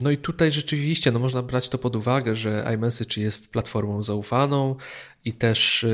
no 0.00 0.10
i 0.10 0.18
tutaj 0.18 0.52
rzeczywiście 0.52 1.12
no 1.12 1.18
można 1.18 1.42
brać 1.42 1.68
to 1.68 1.78
pod 1.78 1.96
uwagę, 1.96 2.36
że 2.36 2.72
iMessage 2.74 3.22
jest 3.22 3.52
platformą 3.52 4.02
zaufaną 4.02 4.76
i 5.24 5.32
też 5.32 5.86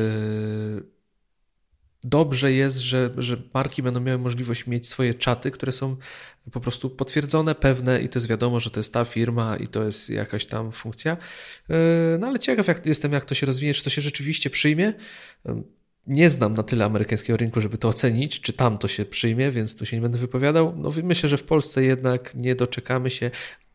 dobrze 2.08 2.52
jest, 2.52 2.78
że, 2.78 3.10
że 3.18 3.36
marki 3.54 3.82
będą 3.82 4.00
miały 4.00 4.18
możliwość 4.18 4.66
mieć 4.66 4.88
swoje 4.88 5.14
czaty, 5.14 5.50
które 5.50 5.72
są 5.72 5.96
po 6.52 6.60
prostu 6.60 6.90
potwierdzone, 6.90 7.54
pewne 7.54 8.02
i 8.02 8.08
to 8.08 8.18
jest 8.18 8.28
wiadomo, 8.28 8.60
że 8.60 8.70
to 8.70 8.80
jest 8.80 8.92
ta 8.92 9.04
firma 9.04 9.56
i 9.56 9.68
to 9.68 9.84
jest 9.84 10.10
jakaś 10.10 10.46
tam 10.46 10.72
funkcja. 10.72 11.16
E, 11.70 11.76
no 12.18 12.26
ale 12.26 12.38
ciekaw 12.38 12.68
jak, 12.68 12.86
jestem, 12.86 13.12
jak 13.12 13.24
to 13.24 13.34
się 13.34 13.46
rozwinie, 13.46 13.74
czy 13.74 13.84
to 13.84 13.90
się 13.90 14.02
rzeczywiście 14.02 14.50
przyjmie. 14.50 14.92
E, 15.46 15.62
nie 16.06 16.30
znam 16.30 16.54
na 16.54 16.62
tyle 16.62 16.84
amerykańskiego 16.84 17.36
rynku, 17.36 17.60
żeby 17.60 17.78
to 17.78 17.88
ocenić, 17.88 18.40
czy 18.40 18.52
tam 18.52 18.78
to 18.78 18.88
się 18.88 19.04
przyjmie, 19.04 19.50
więc 19.50 19.76
tu 19.76 19.86
się 19.86 19.96
nie 19.96 20.00
będę 20.00 20.18
wypowiadał. 20.18 20.74
No 20.76 20.90
myślę, 21.02 21.28
że 21.28 21.36
w 21.36 21.42
Polsce 21.42 21.82
jednak 21.84 22.34
nie 22.34 22.54
doczekamy 22.54 23.10
się, 23.10 23.30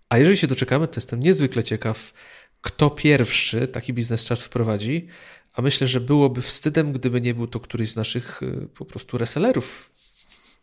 a 0.09 0.17
jeżeli 0.17 0.37
się 0.37 0.47
doczekamy, 0.47 0.87
to 0.87 0.93
jestem 0.95 1.19
niezwykle 1.19 1.63
ciekaw, 1.63 2.13
kto 2.61 2.89
pierwszy 2.89 3.67
taki 3.67 3.93
biznes 3.93 4.27
chat 4.27 4.43
wprowadzi, 4.43 5.07
a 5.53 5.61
myślę, 5.61 5.87
że 5.87 5.99
byłoby 5.99 6.41
wstydem, 6.41 6.93
gdyby 6.93 7.21
nie 7.21 7.33
był 7.33 7.47
to 7.47 7.59
któryś 7.59 7.91
z 7.91 7.95
naszych 7.95 8.43
y, 8.43 8.67
po 8.75 8.85
prostu 8.85 9.17
resellerów. 9.17 9.91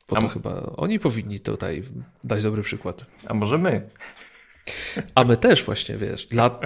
Bo 0.08 0.16
to 0.16 0.28
chyba 0.28 0.62
oni 0.76 0.98
powinni 0.98 1.40
tutaj 1.40 1.82
dać 2.24 2.42
dobry 2.42 2.62
przykład. 2.62 3.06
A 3.26 3.34
może 3.34 3.58
my? 3.58 3.90
A 5.14 5.24
my 5.24 5.36
też 5.36 5.64
właśnie, 5.64 5.96
wiesz, 5.96 6.26
dla, 6.26 6.60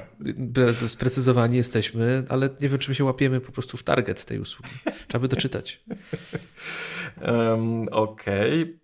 sprecyzowani 0.87 1.57
jesteśmy, 1.57 2.25
ale 2.29 2.51
nie 2.61 2.69
wiem, 2.69 2.79
czy 2.79 2.91
my 2.91 2.95
się 2.95 3.05
łapiemy 3.05 3.41
po 3.41 3.53
prostu 3.53 3.77
w 3.77 3.83
target 3.83 4.25
tej 4.25 4.39
usługi. 4.41 4.71
Trzeba 5.09 5.23
by 5.23 5.29
doczytać. 5.29 5.85
Um, 7.23 7.89
Okej. 7.89 8.63
Okay. 8.63 8.79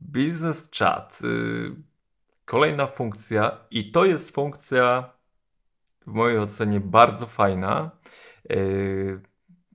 Business 0.00 0.68
chat. 0.78 1.18
Y, 1.24 1.74
kolejna 2.44 2.86
funkcja 2.86 3.58
i 3.70 3.92
to 3.92 4.04
jest 4.04 4.30
funkcja 4.30 5.10
w 6.06 6.12
mojej 6.12 6.38
ocenie 6.38 6.80
bardzo 6.80 7.26
fajna. 7.26 7.90
Y, 8.50 9.20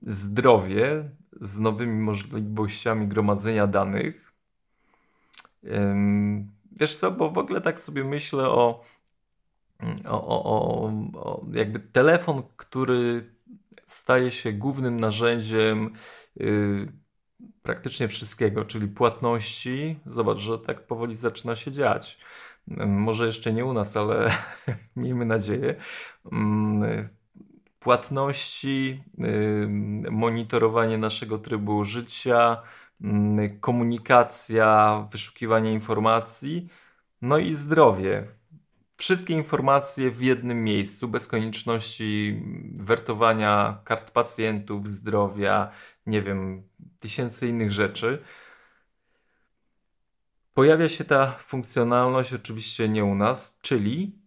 zdrowie 0.02 1.10
z 1.40 1.58
nowymi 1.58 2.00
możliwościami 2.00 3.08
gromadzenia 3.08 3.66
danych. 3.66 4.32
Wiesz 6.72 6.94
co, 6.94 7.10
bo 7.10 7.30
w 7.30 7.38
ogóle 7.38 7.60
tak 7.60 7.80
sobie 7.80 8.04
myślę 8.04 8.48
o, 8.48 8.84
o, 10.04 10.44
o, 10.44 10.84
o 11.14 11.46
jakby 11.52 11.80
telefon, 11.80 12.42
który 12.56 13.30
staje 13.86 14.30
się 14.30 14.52
głównym 14.52 15.00
narzędziem 15.00 15.94
y, 16.40 16.92
praktycznie 17.62 18.08
wszystkiego, 18.08 18.64
czyli 18.64 18.88
płatności. 18.88 19.98
Zobacz, 20.06 20.38
że 20.38 20.58
tak 20.58 20.86
powoli 20.86 21.16
zaczyna 21.16 21.56
się 21.56 21.72
dziać. 21.72 22.18
Może 22.86 23.26
jeszcze 23.26 23.52
nie 23.52 23.64
u 23.64 23.72
nas, 23.72 23.96
ale 23.96 24.30
miejmy 24.96 25.24
nadzieję 25.24 25.74
płatności, 27.80 29.04
monitorowanie 30.10 30.98
naszego 30.98 31.38
trybu 31.38 31.84
życia, 31.84 32.62
komunikacja, 33.60 35.08
wyszukiwanie 35.12 35.72
informacji, 35.72 36.68
no 37.22 37.38
i 37.38 37.54
zdrowie. 37.54 38.26
Wszystkie 38.96 39.34
informacje 39.34 40.10
w 40.10 40.22
jednym 40.22 40.64
miejscu, 40.64 41.08
bez 41.08 41.26
konieczności 41.26 42.42
wertowania 42.76 43.80
kart 43.84 44.10
pacjentów, 44.10 44.88
zdrowia, 44.88 45.70
nie 46.06 46.22
wiem, 46.22 46.62
tysięcy 46.98 47.48
innych 47.48 47.72
rzeczy. 47.72 48.22
Pojawia 50.54 50.88
się 50.88 51.04
ta 51.04 51.32
funkcjonalność, 51.38 52.32
oczywiście 52.32 52.88
nie 52.88 53.04
u 53.04 53.14
nas, 53.14 53.58
czyli 53.62 54.18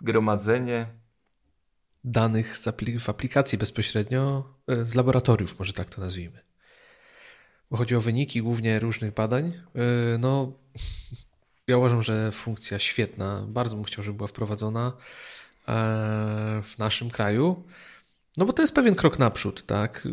gromadzenie 0.00 1.03
danych 2.04 2.56
w 3.00 3.08
aplikacji 3.08 3.58
bezpośrednio 3.58 4.54
e, 4.68 4.86
z 4.86 4.94
laboratoriów, 4.94 5.58
może 5.58 5.72
tak 5.72 5.90
to 5.90 6.00
nazwijmy. 6.00 6.40
Bo 7.70 7.76
chodzi 7.76 7.96
o 7.96 8.00
wyniki 8.00 8.42
głównie 8.42 8.78
różnych 8.78 9.14
badań. 9.14 9.52
E, 9.74 10.18
no, 10.18 10.52
ja 11.68 11.78
uważam, 11.78 12.02
że 12.02 12.32
funkcja 12.32 12.78
świetna. 12.78 13.44
Bardzo 13.48 13.76
bym 13.76 13.84
chciał, 13.84 14.04
żeby 14.04 14.16
była 14.16 14.28
wprowadzona 14.28 14.92
e, 15.68 15.72
w 16.62 16.78
naszym 16.78 17.10
kraju. 17.10 17.64
No 18.36 18.44
bo 18.44 18.52
to 18.52 18.62
jest 18.62 18.74
pewien 18.74 18.94
krok 18.94 19.18
naprzód, 19.18 19.66
tak? 19.66 20.08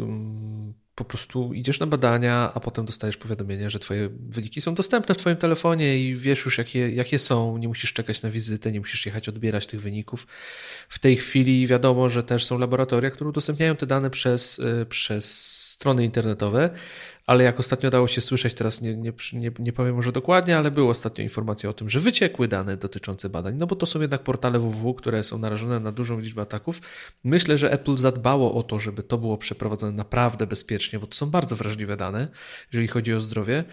Po 1.02 1.06
prostu 1.06 1.54
idziesz 1.54 1.80
na 1.80 1.88
badania, 1.88 2.52
a 2.54 2.60
potem 2.60 2.86
dostajesz 2.86 3.18
powiadomienie, 3.18 3.70
że 3.70 3.80
twoje 3.80 4.10
wyniki 4.30 4.62
są 4.62 4.76
dostępne 4.76 5.16
w 5.16 5.18
twoim 5.18 5.38
telefonie 5.38 6.00
i 6.00 6.16
wiesz 6.16 6.46
już 6.46 6.58
jakie, 6.58 6.90
jakie 6.90 7.20
są, 7.20 7.58
nie 7.58 7.68
musisz 7.68 7.94
czekać 7.94 8.22
na 8.22 8.30
wizytę, 8.30 8.72
nie 8.72 8.80
musisz 8.80 9.06
jechać 9.06 9.30
odbierać 9.30 9.68
tych 9.68 9.82
wyników. 9.82 10.28
W 10.90 11.00
tej 11.00 11.18
chwili 11.18 11.68
wiadomo, 11.68 12.10
że 12.10 12.24
też 12.24 12.46
są 12.46 12.58
laboratoria, 12.58 13.12
które 13.12 13.30
udostępniają 13.30 13.76
te 13.76 13.86
dane 13.86 14.10
przez, 14.10 14.60
y, 14.60 14.86
przez 14.90 15.52
strony 15.70 16.06
internetowe, 16.06 16.70
ale 17.26 17.44
jak 17.44 17.60
ostatnio 17.60 17.90
dało 17.90 18.08
się 18.08 18.22
słyszeć, 18.22 18.54
teraz 18.54 18.82
nie, 18.82 18.98
nie, 18.98 19.14
nie, 19.34 19.52
nie 19.60 19.74
powiem 19.74 19.96
może 19.96 20.12
dokładnie, 20.12 20.58
ale 20.58 20.72
była 20.72 20.90
ostatnio 20.90 21.24
informacja 21.24 21.70
o 21.70 21.74
tym, 21.74 21.90
że 21.90 22.00
wyciekły 22.00 22.48
dane 22.48 22.78
dotyczące 22.78 23.30
badań, 23.30 23.56
no 23.58 23.68
bo 23.68 23.76
to 23.76 23.86
są 23.86 24.02
jednak 24.02 24.24
portale 24.24 24.60
www, 24.60 24.94
które 24.94 25.24
są 25.24 25.38
narażone 25.38 25.80
na 25.80 25.92
dużą 25.92 26.20
liczbę 26.20 26.42
ataków. 26.42 26.82
Myślę, 27.24 27.58
że 27.58 27.72
Apple 27.72 27.98
zadbało 27.98 28.54
o 28.54 28.64
to, 28.64 28.80
żeby 28.80 29.04
to 29.04 29.18
było 29.18 29.38
przeprowadzone 29.38 29.92
naprawdę 29.92 30.48
bezpiecznie, 30.48 31.00
bo 31.00 31.08
to 31.08 31.16
są 31.16 31.30
bardzo 31.30 31.56
wrażliwe 31.56 31.98
dane, 31.98 32.28
jeżeli 32.72 32.88
chodzi 32.88 33.14
o 33.14 33.20
zdrowie, 33.20 33.64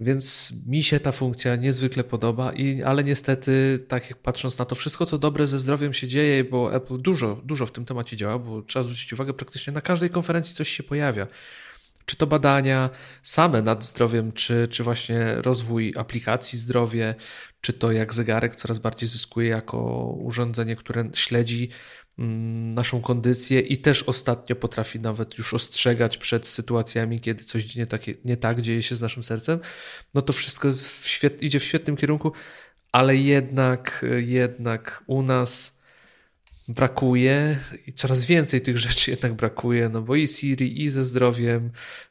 więc 0.00 0.52
mi 0.66 0.82
się 0.82 1.00
ta 1.00 1.12
funkcja 1.12 1.56
niezwykle 1.56 2.04
podoba, 2.04 2.52
i, 2.52 2.82
ale 2.82 3.04
niestety, 3.04 3.84
tak 3.88 4.10
jak 4.10 4.18
patrząc 4.18 4.58
na 4.58 4.64
to 4.64 4.74
wszystko, 4.74 5.06
co 5.06 5.18
dobre 5.18 5.46
ze 5.46 5.58
zdrowiem 5.58 5.94
się 5.94 6.08
dzieje, 6.08 6.44
bo 6.44 6.74
Apple 6.74 6.98
dużo, 6.98 7.40
dużo 7.44 7.66
w 7.66 7.72
tym 7.72 7.84
temacie 7.84 8.16
działa, 8.16 8.38
bo 8.38 8.62
trzeba 8.62 8.82
zwrócić 8.82 9.12
uwagę, 9.12 9.34
praktycznie 9.34 9.72
na 9.72 9.80
każdej 9.80 10.10
konferencji 10.10 10.54
coś 10.54 10.68
się 10.68 10.82
pojawia 10.82 11.26
czy 12.06 12.16
to 12.16 12.26
badania 12.26 12.90
same 13.22 13.62
nad 13.62 13.84
zdrowiem, 13.84 14.32
czy, 14.32 14.68
czy 14.68 14.82
właśnie 14.82 15.34
rozwój 15.34 15.94
aplikacji 15.96 16.58
zdrowie, 16.58 17.14
czy 17.60 17.72
to 17.72 17.92
jak 17.92 18.14
zegarek 18.14 18.56
coraz 18.56 18.78
bardziej 18.78 19.08
zyskuje 19.08 19.48
jako 19.48 19.78
urządzenie, 20.20 20.76
które 20.76 21.10
śledzi 21.14 21.68
mm, 22.18 22.74
naszą 22.74 23.00
kondycję 23.00 23.60
i 23.60 23.78
też 23.78 24.02
ostatnio 24.02 24.56
potrafi 24.56 25.00
nawet 25.00 25.38
już 25.38 25.54
ostrzegać 25.54 26.18
przed 26.18 26.46
sytuacjami, 26.46 27.20
kiedy 27.20 27.44
coś 27.44 27.76
nie, 27.76 27.86
nie 28.24 28.36
tak 28.36 28.60
dzieje 28.62 28.82
się 28.82 28.96
z 28.96 29.02
naszym 29.02 29.22
sercem, 29.22 29.60
no 30.14 30.22
to 30.22 30.32
wszystko 30.32 30.68
w 30.72 31.08
świet, 31.08 31.42
idzie 31.42 31.60
w 31.60 31.64
świetnym 31.64 31.96
kierunku, 31.96 32.32
ale 32.92 33.16
jednak, 33.16 34.04
jednak 34.16 35.04
u 35.06 35.22
nas 35.22 35.81
brakuje 36.74 37.58
i 37.86 37.92
coraz 37.92 38.24
więcej 38.24 38.60
tych 38.60 38.78
rzeczy 38.78 39.10
jednak 39.10 39.32
brakuje, 39.34 39.88
no 39.88 40.02
bo 40.02 40.16
i 40.16 40.28
Siri, 40.28 40.82
i 40.82 40.90
ze 40.90 41.04
zdrowiem, 41.04 41.70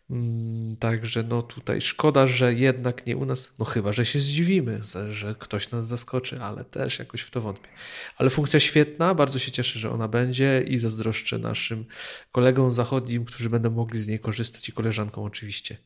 mm, 0.09 0.75
także 0.77 1.23
no 1.23 1.41
tutaj 1.41 1.81
szkoda, 1.81 2.27
że 2.27 2.53
jednak 2.53 3.05
nie 3.05 3.17
u 3.17 3.25
nas, 3.25 3.53
no 3.59 3.65
chyba, 3.65 3.91
że 3.91 4.05
się 4.05 4.19
zdziwimy, 4.19 4.79
że 5.09 5.35
ktoś 5.39 5.71
nas 5.71 5.87
zaskoczy, 5.87 6.41
ale 6.41 6.65
też 6.65 6.99
jakoś 6.99 7.21
w 7.21 7.31
to 7.31 7.41
wątpię. 7.41 7.69
Ale 8.17 8.29
funkcja 8.29 8.59
świetna, 8.59 9.15
bardzo 9.15 9.39
się 9.39 9.51
cieszę, 9.51 9.79
że 9.79 9.91
ona 9.91 10.07
będzie 10.07 10.63
i 10.67 10.77
zazdroszczę 10.77 11.37
naszym 11.37 11.85
kolegom 12.31 12.71
zachodnim, 12.71 13.25
którzy 13.25 13.49
będą 13.49 13.69
mogli 13.69 13.99
z 13.99 14.07
niej 14.07 14.19
korzystać 14.19 14.69
i 14.69 14.71
koleżankom 14.71 15.23
oczywiście. 15.23 15.77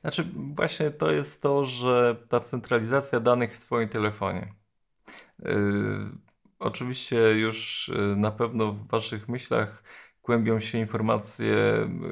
Znaczy 0.00 0.24
właśnie 0.34 0.90
to 0.90 1.12
jest 1.12 1.42
to, 1.42 1.64
że 1.64 2.16
ta 2.28 2.40
centralizacja 2.40 3.20
danych 3.20 3.56
w 3.56 3.60
twoim 3.60 3.88
telefonie 3.88 4.54
yy 5.44 6.31
Oczywiście 6.62 7.16
już 7.16 7.88
y, 7.88 8.16
na 8.16 8.30
pewno 8.30 8.72
w 8.72 8.86
waszych 8.86 9.28
myślach 9.28 9.82
kłębią 10.22 10.60
się 10.60 10.78
informacje, 10.78 11.54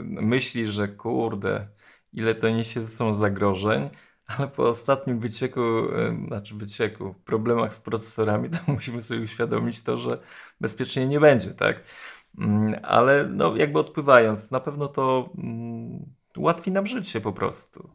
myśli, 0.04 0.66
że 0.66 0.88
kurde, 0.88 1.68
ile 2.12 2.34
to 2.34 2.50
niesie 2.50 2.84
ze 2.84 2.96
sobą 2.96 3.14
zagrożeń, 3.14 3.90
ale 4.26 4.48
po 4.48 4.68
ostatnim 4.68 5.20
wycieku, 5.20 5.60
y, 5.60 6.26
znaczy 6.26 6.54
wycieku, 6.54 7.14
problemach 7.24 7.74
z 7.74 7.80
procesorami, 7.80 8.50
to 8.50 8.58
musimy 8.72 9.02
sobie 9.02 9.20
uświadomić 9.20 9.82
to, 9.82 9.96
że 9.96 10.20
bezpiecznie 10.60 11.06
nie 11.06 11.20
będzie, 11.20 11.50
tak? 11.50 11.82
Mm, 12.38 12.80
ale 12.82 13.28
no 13.28 13.56
jakby 13.56 13.78
odpływając, 13.78 14.50
na 14.50 14.60
pewno 14.60 14.88
to 14.88 15.30
mm, 15.38 16.06
ułatwi 16.36 16.70
nam 16.70 16.86
życie 16.86 17.20
po 17.20 17.32
prostu. 17.32 17.90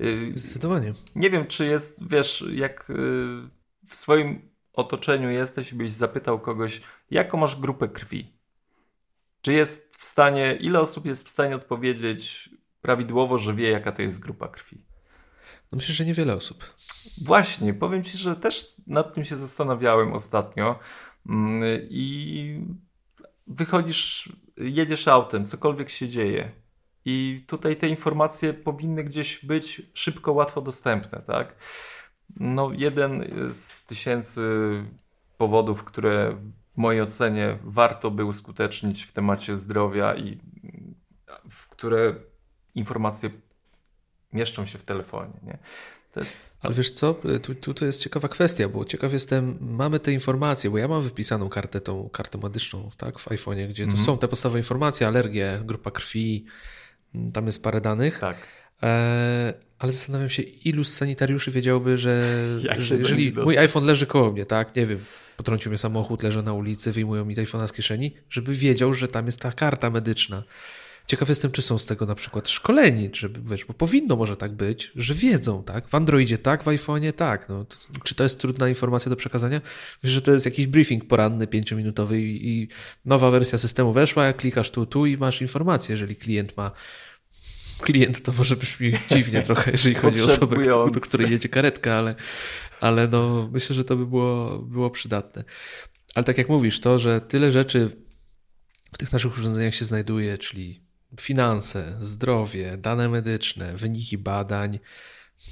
Y, 0.00 0.32
Zdecydowanie. 0.34 0.92
Nie 1.14 1.30
wiem, 1.30 1.46
czy 1.46 1.66
jest, 1.66 2.08
wiesz, 2.10 2.44
jak 2.52 2.92
w 3.88 3.94
swoim 3.94 4.47
otoczeniu 4.78 5.30
jesteś 5.30 5.72
i 5.72 5.74
byś 5.74 5.92
zapytał 5.92 6.40
kogoś, 6.40 6.80
jaką 7.10 7.38
masz 7.38 7.60
grupę 7.60 7.88
krwi? 7.88 8.32
Czy 9.42 9.52
jest 9.52 9.96
w 9.96 10.04
stanie, 10.04 10.58
ile 10.60 10.80
osób 10.80 11.06
jest 11.06 11.26
w 11.26 11.28
stanie 11.28 11.56
odpowiedzieć 11.56 12.50
prawidłowo, 12.82 13.38
że 13.38 13.54
wie, 13.54 13.70
jaka 13.70 13.92
to 13.92 14.02
jest 14.02 14.20
grupa 14.20 14.48
krwi? 14.48 14.80
No 15.72 15.76
myślę, 15.76 15.94
że 15.94 16.04
niewiele 16.04 16.34
osób. 16.34 16.74
Właśnie, 17.24 17.74
powiem 17.74 18.04
Ci, 18.04 18.18
że 18.18 18.36
też 18.36 18.74
nad 18.86 19.14
tym 19.14 19.24
się 19.24 19.36
zastanawiałem 19.36 20.12
ostatnio 20.12 20.78
mm, 21.28 21.62
i 21.90 22.60
wychodzisz, 23.46 24.32
jedziesz 24.56 25.08
autem, 25.08 25.46
cokolwiek 25.46 25.90
się 25.90 26.08
dzieje 26.08 26.52
i 27.04 27.44
tutaj 27.46 27.76
te 27.76 27.88
informacje 27.88 28.54
powinny 28.54 29.04
gdzieś 29.04 29.44
być 29.44 29.82
szybko, 29.94 30.32
łatwo 30.32 30.60
dostępne, 30.60 31.22
tak? 31.26 31.54
No, 32.36 32.70
jeden 32.72 33.24
z 33.52 33.86
tysięcy 33.86 34.42
powodów, 35.38 35.84
które 35.84 36.36
w 36.74 36.78
mojej 36.78 37.02
ocenie 37.02 37.58
warto 37.64 38.10
by 38.10 38.24
uskutecznić 38.24 39.04
w 39.04 39.12
temacie 39.12 39.56
zdrowia 39.56 40.16
i 40.16 40.38
w 41.50 41.68
które 41.68 42.14
informacje 42.74 43.30
mieszczą 44.32 44.66
się 44.66 44.78
w 44.78 44.82
telefonie. 44.82 45.32
Nie? 45.42 45.58
Jest... 46.16 46.58
Ale 46.62 46.74
wiesz 46.74 46.90
co, 46.90 47.14
tu, 47.42 47.54
tu 47.54 47.74
to 47.74 47.84
jest 47.84 48.02
ciekawa 48.02 48.28
kwestia, 48.28 48.68
bo 48.68 48.84
ciekaw 48.84 49.12
jestem, 49.12 49.58
mamy 49.60 49.98
te 49.98 50.12
informacje, 50.12 50.70
bo 50.70 50.78
ja 50.78 50.88
mam 50.88 51.02
wypisaną 51.02 51.48
kartę, 51.48 51.80
tą 51.80 52.08
kartę 52.08 52.38
medyczną 52.38 52.90
tak, 52.96 53.18
w 53.18 53.28
iPhone'ie, 53.28 53.68
gdzie 53.68 53.84
mm 53.84 53.96
-hmm. 53.96 54.04
są 54.04 54.18
te 54.18 54.28
podstawowe 54.28 54.58
informacje, 54.58 55.06
alergie, 55.06 55.60
grupa 55.64 55.90
krwi, 55.90 56.44
tam 57.32 57.46
jest 57.46 57.62
parę 57.62 57.80
danych. 57.80 58.18
Tak. 58.18 58.36
E, 58.82 59.54
ale 59.78 59.92
zastanawiam 59.92 60.30
się, 60.30 60.42
ilu 60.42 60.84
z 60.84 60.94
sanitariuszy 60.94 61.50
wiedziałby, 61.50 61.96
że, 61.96 62.44
że 62.78 62.96
jeżeli 62.96 63.32
mój 63.32 63.58
iPhone 63.58 63.84
leży 63.84 64.06
koło 64.06 64.32
mnie, 64.32 64.46
tak, 64.46 64.76
nie 64.76 64.86
wiem, 64.86 64.98
potrącił 65.36 65.70
mnie 65.70 65.78
samochód, 65.78 66.22
leży 66.22 66.42
na 66.42 66.52
ulicy, 66.52 66.92
wyjmują 66.92 67.24
mi 67.24 67.34
iPhone'a 67.36 67.66
z 67.68 67.72
kieszeni, 67.72 68.14
żeby 68.30 68.52
wiedział, 68.52 68.94
że 68.94 69.08
tam 69.08 69.26
jest 69.26 69.40
ta 69.40 69.52
karta 69.52 69.90
medyczna. 69.90 70.42
Ciekaw 71.08 71.28
jestem, 71.28 71.50
czy 71.50 71.62
są 71.62 71.78
z 71.78 71.86
tego 71.86 72.06
na 72.06 72.14
przykład 72.14 72.48
szkoleni, 72.48 73.10
żeby, 73.12 73.40
wiesz, 73.50 73.64
bo 73.64 73.74
powinno 73.74 74.16
może 74.16 74.36
tak 74.36 74.52
być, 74.52 74.92
że 74.96 75.14
wiedzą, 75.14 75.62
tak? 75.62 75.88
W 75.88 75.94
Androidzie 75.94 76.38
tak, 76.38 76.62
w 76.62 76.66
iPhone'ie 76.66 77.12
tak. 77.12 77.48
No, 77.48 77.66
czy 78.04 78.14
to 78.14 78.22
jest 78.22 78.40
trudna 78.40 78.68
informacja 78.68 79.10
do 79.10 79.16
przekazania? 79.16 79.60
Wiesz, 80.02 80.12
że 80.12 80.22
to 80.22 80.32
jest 80.32 80.44
jakiś 80.44 80.66
briefing 80.66 81.04
poranny, 81.04 81.46
pięciominutowy 81.46 82.20
i, 82.20 82.48
i 82.48 82.68
nowa 83.04 83.30
wersja 83.30 83.58
systemu 83.58 83.92
weszła, 83.92 84.32
klikasz 84.32 84.70
tu, 84.70 84.86
tu 84.86 85.06
i 85.06 85.16
masz 85.16 85.42
informację, 85.42 85.92
jeżeli 85.92 86.16
klient 86.16 86.56
ma 86.56 86.70
klient 87.78 88.22
to 88.22 88.32
może 88.32 88.56
brzmi 88.56 88.92
dziwnie 89.10 89.42
trochę, 89.42 89.70
jeżeli 89.70 89.94
chodzi 89.94 90.22
o 90.22 90.24
osobę, 90.24 90.56
do 90.92 91.00
której 91.00 91.30
jedzie 91.30 91.48
karetka, 91.48 91.94
ale, 91.94 92.14
ale 92.80 93.08
no, 93.08 93.48
myślę, 93.52 93.74
że 93.76 93.84
to 93.84 93.96
by 93.96 94.06
było, 94.06 94.58
było 94.58 94.90
przydatne. 94.90 95.44
Ale 96.14 96.24
tak 96.24 96.38
jak 96.38 96.48
mówisz, 96.48 96.80
to, 96.80 96.98
że 96.98 97.20
tyle 97.20 97.50
rzeczy 97.50 97.90
w 98.92 98.98
tych 98.98 99.12
naszych 99.12 99.38
urządzeniach 99.38 99.74
się 99.74 99.84
znajduje, 99.84 100.38
czyli 100.38 100.80
finanse, 101.20 101.96
zdrowie, 102.00 102.76
dane 102.76 103.08
medyczne, 103.08 103.76
wyniki 103.76 104.18
badań, 104.18 104.78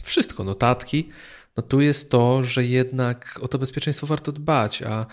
wszystko, 0.03 0.45
notatki, 0.45 1.09
no 1.57 1.63
tu 1.63 1.81
jest 1.81 2.11
to, 2.11 2.43
że 2.43 2.65
jednak 2.65 3.39
o 3.43 3.49
to 3.49 3.59
bezpieczeństwo 3.59 4.07
warto 4.07 4.33
dbać, 4.33 4.83
a 4.83 5.07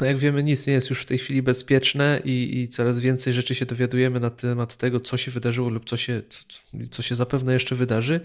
no 0.00 0.06
jak 0.06 0.18
wiemy, 0.18 0.42
nic 0.42 0.66
nie 0.66 0.72
jest 0.72 0.90
już 0.90 1.00
w 1.00 1.04
tej 1.04 1.18
chwili 1.18 1.42
bezpieczne 1.42 2.20
i, 2.24 2.60
i, 2.60 2.68
coraz 2.68 3.00
więcej 3.00 3.32
rzeczy 3.32 3.54
się 3.54 3.66
dowiadujemy 3.66 4.20
na 4.20 4.30
temat 4.30 4.76
tego, 4.76 5.00
co 5.00 5.16
się 5.16 5.30
wydarzyło 5.30 5.68
lub 5.68 5.84
co 5.84 5.96
się, 5.96 6.22
co, 6.28 6.44
co 6.90 7.02
się 7.02 7.14
zapewne 7.14 7.52
jeszcze 7.52 7.74
wydarzy. 7.74 8.20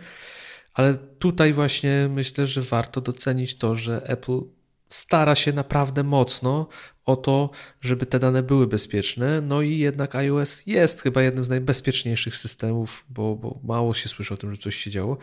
Ale 0.74 0.98
tutaj 0.98 1.54
właśnie 1.54 2.10
myślę, 2.12 2.48
że 2.48 2.62
warto 2.62 3.02
docenić 3.02 3.56
to, 3.56 3.76
że 3.76 4.02
Apple 4.08 4.42
stara 4.90 5.36
się 5.36 5.54
naprawdę 5.54 6.04
mocno 6.04 6.68
o 7.06 7.16
to, 7.16 7.50
żeby 7.82 8.06
te 8.06 8.20
dane 8.20 8.44
były 8.44 8.68
bezpieczne. 8.68 9.42
No 9.42 9.62
i 9.62 9.78
jednak 9.78 10.16
iOS 10.16 10.68
jest 10.68 11.02
chyba 11.02 11.22
jednym 11.22 11.46
z 11.46 11.50
najbezpieczniejszych 11.50 12.36
systemów, 12.36 13.06
bo, 13.10 13.36
bo 13.36 13.60
mało 13.64 13.94
się 13.94 14.10
słyszy 14.10 14.34
o 14.34 14.38
tym, 14.38 14.56
że 14.56 14.62
coś 14.62 14.76
się 14.76 14.92
działo. 14.92 15.18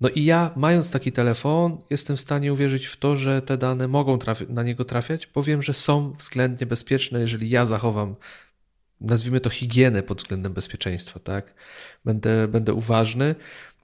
No 0.00 0.08
i 0.08 0.24
ja, 0.24 0.50
mając 0.56 0.90
taki 0.90 1.12
telefon, 1.12 1.78
jestem 1.90 2.16
w 2.16 2.20
stanie 2.20 2.52
uwierzyć 2.52 2.86
w 2.86 2.96
to, 2.96 3.16
że 3.16 3.42
te 3.42 3.56
dane 3.56 3.88
mogą 3.88 4.18
na 4.48 4.62
niego 4.62 4.84
trafiać, 4.84 5.26
bo 5.26 5.42
wiem, 5.42 5.62
że 5.62 5.72
są 5.72 6.12
względnie 6.12 6.66
bezpieczne, 6.66 7.20
jeżeli 7.20 7.50
ja 7.50 7.64
zachowam, 7.64 8.16
nazwijmy 9.00 9.40
to 9.40 9.50
higienę 9.50 10.02
pod 10.02 10.18
względem 10.18 10.52
bezpieczeństwa, 10.52 11.20
tak? 11.20 11.54
Będę, 12.04 12.48
będę 12.48 12.74
uważny. 12.74 13.34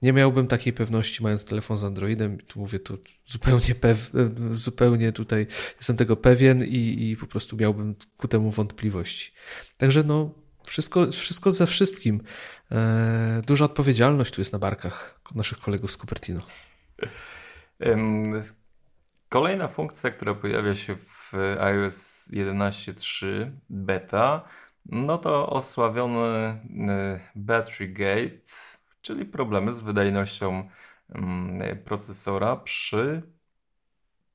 Nie 0.01 0.13
miałbym 0.13 0.47
takiej 0.47 0.73
pewności, 0.73 1.23
mając 1.23 1.45
telefon 1.45 1.77
z 1.77 1.83
Androidem, 1.83 2.37
tu 2.37 2.59
mówię 2.59 2.79
to 2.79 2.97
zupełnie, 3.25 3.75
pew, 3.75 4.11
zupełnie 4.51 5.11
tutaj 5.11 5.47
jestem 5.77 5.97
tego 5.97 6.15
pewien 6.15 6.63
i, 6.65 7.09
i 7.09 7.17
po 7.17 7.27
prostu 7.27 7.57
miałbym 7.57 7.95
ku 8.17 8.27
temu 8.27 8.51
wątpliwości. 8.51 9.31
Także 9.77 10.03
no, 10.03 10.40
wszystko, 10.65 11.11
wszystko 11.11 11.51
ze 11.51 11.67
wszystkim. 11.67 12.21
E, 12.71 13.41
duża 13.47 13.65
odpowiedzialność 13.65 14.33
tu 14.33 14.41
jest 14.41 14.53
na 14.53 14.59
barkach 14.59 15.21
naszych 15.35 15.59
kolegów 15.59 15.91
z 15.91 15.97
Cupertino. 15.97 16.41
Kolejna 19.29 19.67
funkcja, 19.67 20.11
która 20.11 20.35
pojawia 20.35 20.75
się 20.75 20.95
w 20.95 21.33
iOS 21.59 22.29
11.3 22.33 23.51
beta, 23.69 24.43
no 24.85 25.17
to 25.17 25.49
osławiony 25.49 26.19
e, 26.27 26.59
battery 27.35 27.87
gate, 27.87 28.51
czyli 29.01 29.25
problemy 29.25 29.73
z 29.73 29.79
wydajnością 29.79 30.69
mm, 31.09 31.77
procesora 31.77 32.55
przy 32.55 33.21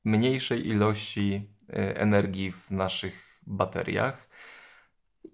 mniejszej 0.03 0.67
ilości 0.67 1.49
e, 1.69 1.97
energii 1.97 2.51
w 2.51 2.71
naszych 2.71 3.41
bateriach. 3.47 4.26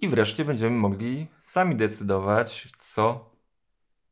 I 0.01 0.09
wreszcie 0.09 0.45
będziemy 0.45 0.75
mogli 0.75 1.27
sami 1.41 1.75
decydować, 1.75 2.67
co 2.77 3.29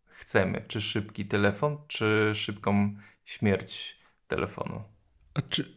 chcemy. 0.07 0.65
Czy 0.67 0.81
szybki 0.81 1.25
telefon, 1.25 1.77
czy 1.87 2.31
szybką 2.35 2.95
śmierć 3.25 3.99
telefonu. 4.27 4.83
A, 5.33 5.41
czy, 5.41 5.75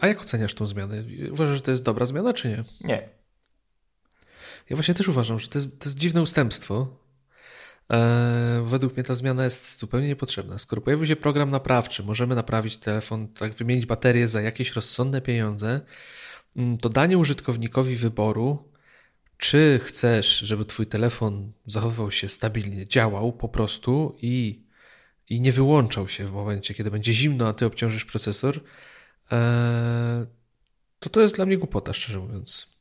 a 0.00 0.06
jak 0.06 0.20
oceniasz 0.20 0.54
tą 0.54 0.66
zmianę? 0.66 1.04
Uważasz, 1.32 1.56
że 1.56 1.62
to 1.62 1.70
jest 1.70 1.82
dobra 1.84 2.06
zmiana, 2.06 2.34
czy 2.34 2.48
nie? 2.48 2.64
Nie. 2.80 3.08
Ja 4.70 4.76
właśnie 4.76 4.94
też 4.94 5.08
uważam, 5.08 5.38
że 5.38 5.48
to 5.48 5.58
jest, 5.58 5.78
to 5.78 5.84
jest 5.84 5.98
dziwne 5.98 6.22
ustępstwo. 6.22 6.96
Eee, 7.88 8.64
według 8.64 8.94
mnie 8.94 9.02
ta 9.02 9.14
zmiana 9.14 9.44
jest 9.44 9.78
zupełnie 9.78 10.08
niepotrzebna. 10.08 10.58
Skoro 10.58 10.82
pojawił 10.82 11.06
się 11.06 11.16
program 11.16 11.50
naprawczy, 11.50 12.02
możemy 12.02 12.34
naprawić 12.34 12.78
telefon, 12.78 13.28
tak 13.28 13.54
wymienić 13.54 13.86
baterię 13.86 14.28
za 14.28 14.40
jakieś 14.40 14.72
rozsądne 14.72 15.20
pieniądze, 15.20 15.80
mm, 16.56 16.76
to 16.76 16.88
danie 16.88 17.18
użytkownikowi 17.18 17.96
wyboru 17.96 18.72
czy 19.38 19.80
chcesz, 19.82 20.38
żeby 20.38 20.64
Twój 20.64 20.86
telefon 20.86 21.52
zachowywał 21.66 22.10
się 22.10 22.28
stabilnie, 22.28 22.86
działał 22.86 23.32
po 23.32 23.48
prostu 23.48 24.16
i, 24.22 24.62
i 25.28 25.40
nie 25.40 25.52
wyłączał 25.52 26.08
się 26.08 26.26
w 26.26 26.32
momencie, 26.32 26.74
kiedy 26.74 26.90
będzie 26.90 27.12
zimno, 27.12 27.48
a 27.48 27.52
Ty 27.52 27.66
obciążysz 27.66 28.04
procesor, 28.04 28.60
e, 29.32 30.26
to 30.98 31.10
to 31.10 31.20
jest 31.20 31.36
dla 31.36 31.46
mnie 31.46 31.58
głupota, 31.58 31.92
szczerze 31.92 32.18
mówiąc. 32.18 32.75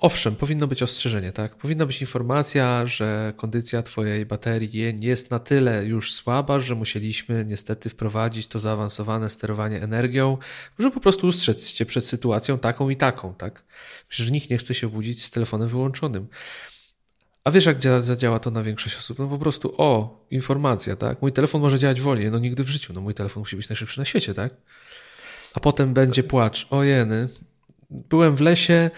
Owszem, 0.00 0.36
powinno 0.36 0.66
być 0.66 0.82
ostrzeżenie, 0.82 1.32
tak? 1.32 1.56
Powinna 1.56 1.86
być 1.86 2.00
informacja, 2.00 2.86
że 2.86 3.32
kondycja 3.36 3.82
Twojej 3.82 4.26
baterii 4.26 5.00
jest 5.00 5.30
na 5.30 5.38
tyle 5.38 5.84
już 5.84 6.14
słaba, 6.14 6.58
że 6.58 6.74
musieliśmy 6.74 7.44
niestety 7.44 7.90
wprowadzić 7.90 8.46
to 8.46 8.58
zaawansowane 8.58 9.30
sterowanie 9.30 9.82
energią, 9.82 10.38
żeby 10.78 10.94
po 10.94 11.00
prostu 11.00 11.26
ustrzec 11.26 11.72
Cię 11.72 11.86
przed 11.86 12.06
sytuacją 12.06 12.58
taką 12.58 12.90
i 12.90 12.96
taką, 12.96 13.34
tak? 13.34 13.64
Przecież 14.08 14.30
nikt 14.30 14.50
nie 14.50 14.58
chce 14.58 14.74
się 14.74 14.86
obudzić 14.86 15.24
z 15.24 15.30
telefonem 15.30 15.68
wyłączonym. 15.68 16.28
A 17.44 17.50
wiesz, 17.50 17.66
jak 17.66 17.78
działa 18.16 18.38
to 18.38 18.50
na 18.50 18.62
większość 18.62 18.96
osób? 18.96 19.18
No 19.18 19.28
po 19.28 19.38
prostu, 19.38 19.74
o, 19.78 20.20
informacja, 20.30 20.96
tak? 20.96 21.22
Mój 21.22 21.32
telefon 21.32 21.60
może 21.60 21.78
działać 21.78 22.00
wolniej, 22.00 22.30
no 22.30 22.38
nigdy 22.38 22.64
w 22.64 22.68
życiu, 22.68 22.92
no 22.92 23.00
mój 23.00 23.14
telefon 23.14 23.40
musi 23.40 23.56
być 23.56 23.68
najszybszy 23.68 23.98
na 23.98 24.04
świecie, 24.04 24.34
tak? 24.34 24.54
A 25.54 25.60
potem 25.60 25.94
będzie 25.94 26.22
płacz, 26.22 26.66
o 26.70 26.82
jeny, 26.82 27.28
byłem 27.90 28.36
w 28.36 28.40
lesie, 28.40 28.90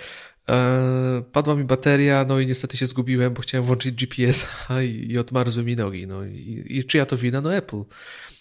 padła 1.32 1.54
mi 1.54 1.64
bateria, 1.64 2.24
no 2.28 2.40
i 2.40 2.46
niestety 2.46 2.76
się 2.76 2.86
zgubiłem, 2.86 3.34
bo 3.34 3.42
chciałem 3.42 3.64
włączyć 3.64 3.94
GPS 3.94 4.46
i, 4.82 5.12
i 5.12 5.18
odmarzły 5.18 5.64
mi 5.64 5.76
nogi, 5.76 6.06
no 6.06 6.24
i, 6.24 6.64
i 6.68 6.84
czyja 6.84 7.06
to 7.06 7.16
wina? 7.16 7.40
No 7.40 7.54
Apple. 7.54 7.82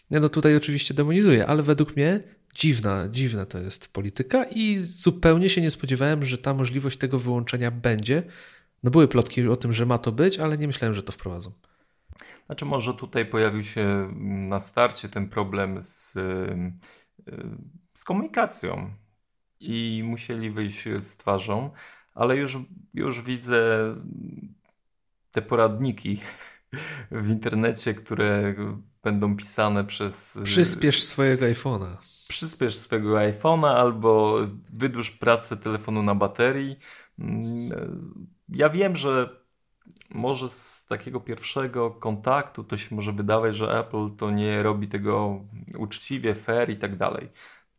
Ja 0.09 0.19
no 0.19 0.29
tutaj 0.29 0.55
oczywiście 0.55 0.93
demonizuję, 0.93 1.47
ale 1.47 1.63
według 1.63 1.95
mnie 1.95 2.23
dziwna, 2.55 3.07
dziwna 3.09 3.45
to 3.45 3.59
jest 3.59 3.93
polityka 3.93 4.43
i 4.43 4.77
zupełnie 4.77 5.49
się 5.49 5.61
nie 5.61 5.71
spodziewałem, 5.71 6.23
że 6.23 6.37
ta 6.37 6.53
możliwość 6.53 6.97
tego 6.97 7.19
wyłączenia 7.19 7.71
będzie, 7.71 8.23
no 8.83 8.91
były 8.91 9.07
plotki 9.07 9.47
o 9.47 9.55
tym, 9.55 9.73
że 9.73 9.85
ma 9.85 9.97
to 9.97 10.11
być, 10.11 10.39
ale 10.39 10.57
nie 10.57 10.67
myślałem, 10.67 10.95
że 10.95 11.03
to 11.03 11.11
wprowadzą. 11.11 11.51
Znaczy 12.45 12.65
może 12.65 12.93
tutaj 12.93 13.25
pojawił 13.25 13.63
się 13.63 14.13
na 14.49 14.59
starcie 14.59 15.09
ten 15.09 15.29
problem 15.29 15.83
z, 15.83 16.13
z 17.93 18.03
komunikacją 18.03 18.93
i 19.63 20.03
musieli 20.03 20.51
wyjść 20.51 20.83
z 20.99 21.17
twarzą, 21.17 21.69
ale 22.13 22.37
już, 22.37 22.57
już 22.93 23.21
widzę 23.21 23.59
te 25.31 25.41
poradniki 25.41 26.21
w 27.11 27.29
internecie, 27.29 27.93
które 27.93 28.55
będą 29.03 29.35
pisane 29.35 29.83
przez... 29.83 30.39
Przyspiesz 30.43 31.03
swojego 31.03 31.45
iPhone'a. 31.45 31.97
Przyspiesz 32.27 32.77
swojego 32.77 33.15
iPhone'a 33.15 33.67
albo 33.67 34.39
wydłuż 34.73 35.11
pracę 35.11 35.57
telefonu 35.57 36.03
na 36.03 36.15
baterii. 36.15 36.79
Ja 38.49 38.69
wiem, 38.69 38.95
że 38.95 39.43
może 40.09 40.49
z 40.49 40.85
takiego 40.85 41.19
pierwszego 41.19 41.91
kontaktu 41.91 42.63
to 42.63 42.77
się 42.77 42.95
może 42.95 43.13
wydawać, 43.13 43.55
że 43.55 43.79
Apple 43.79 44.15
to 44.17 44.31
nie 44.31 44.63
robi 44.63 44.87
tego 44.87 45.41
uczciwie, 45.77 46.35
fair 46.35 46.69
i 46.69 46.77
tak 46.77 46.97
dalej. 46.97 47.29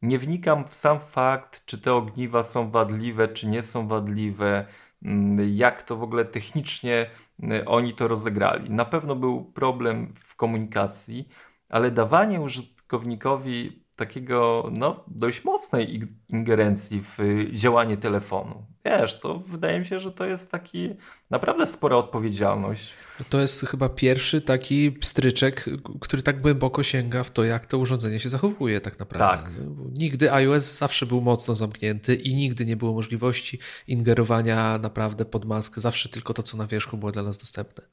Nie 0.05 0.19
wnikam 0.19 0.69
w 0.69 0.75
sam 0.75 1.01
fakt, 1.01 1.64
czy 1.67 1.79
te 1.81 1.95
ogniwa 1.95 2.43
są 2.43 2.71
wadliwe, 2.71 3.29
czy 3.29 3.49
nie 3.49 3.62
są 3.62 3.88
wadliwe, 3.88 4.67
mm, 5.03 5.57
jak 5.57 5.83
to 5.83 5.97
w 5.97 6.03
ogóle 6.03 6.25
technicznie 6.25 7.11
y, 7.43 7.64
oni 7.67 7.95
to 7.95 8.09
rozegrali. 8.09 8.71
Na 8.71 8.85
pewno 8.85 9.17
był 9.17 9.45
problem 9.45 10.14
w 10.17 10.37
komunikacji, 10.37 11.29
ale 11.69 11.90
dawanie 11.90 12.40
użytkownikowi 12.40 13.84
takiego 13.96 14.70
no, 14.72 15.04
dość 15.07 15.44
mocnej 15.44 16.02
ingerencji 16.28 17.00
w 17.00 17.18
działanie 17.52 17.96
telefonu. 17.96 18.66
Wiesz, 18.85 19.20
to 19.20 19.38
wydaje 19.38 19.80
mi 19.80 19.87
się, 19.87 20.00
że 20.00 20.12
to 20.12 20.26
jest 20.26 20.50
taki 20.50 20.90
naprawdę 21.30 21.66
spora 21.66 21.96
odpowiedzialność. 21.96 22.94
To 23.30 23.40
jest 23.40 23.66
chyba 23.66 23.88
pierwszy 23.88 24.40
taki 24.40 24.92
pstryczek, 24.92 25.64
który 26.00 26.22
tak 26.22 26.40
głęboko 26.40 26.83
sięga 26.83 27.24
w 27.24 27.30
to, 27.30 27.44
jak 27.44 27.66
to 27.66 27.78
urządzenie 27.78 28.20
się 28.20 28.28
zachowuje 28.28 28.80
tak 28.80 28.98
naprawdę. 28.98 29.42
Tak. 29.42 29.52
Nigdy 29.98 30.33
iOS 30.33 30.78
zawsze 30.78 31.07
był 31.07 31.20
mocno 31.20 31.54
zamknięty 31.54 32.14
i 32.14 32.35
nigdy 32.35 32.66
nie 32.66 32.76
było 32.76 32.92
możliwości 32.92 33.59
ingerowania 33.87 34.78
naprawdę 34.78 35.24
pod 35.24 35.44
maskę. 35.44 35.80
Zawsze 35.80 36.09
tylko 36.09 36.35
to, 36.35 36.42
co 36.42 36.57
na 36.57 36.66
wierzchu 36.66 36.96
było 36.96 37.12
dla 37.12 37.22
nas 37.22 37.38
dostępne. 37.38 37.85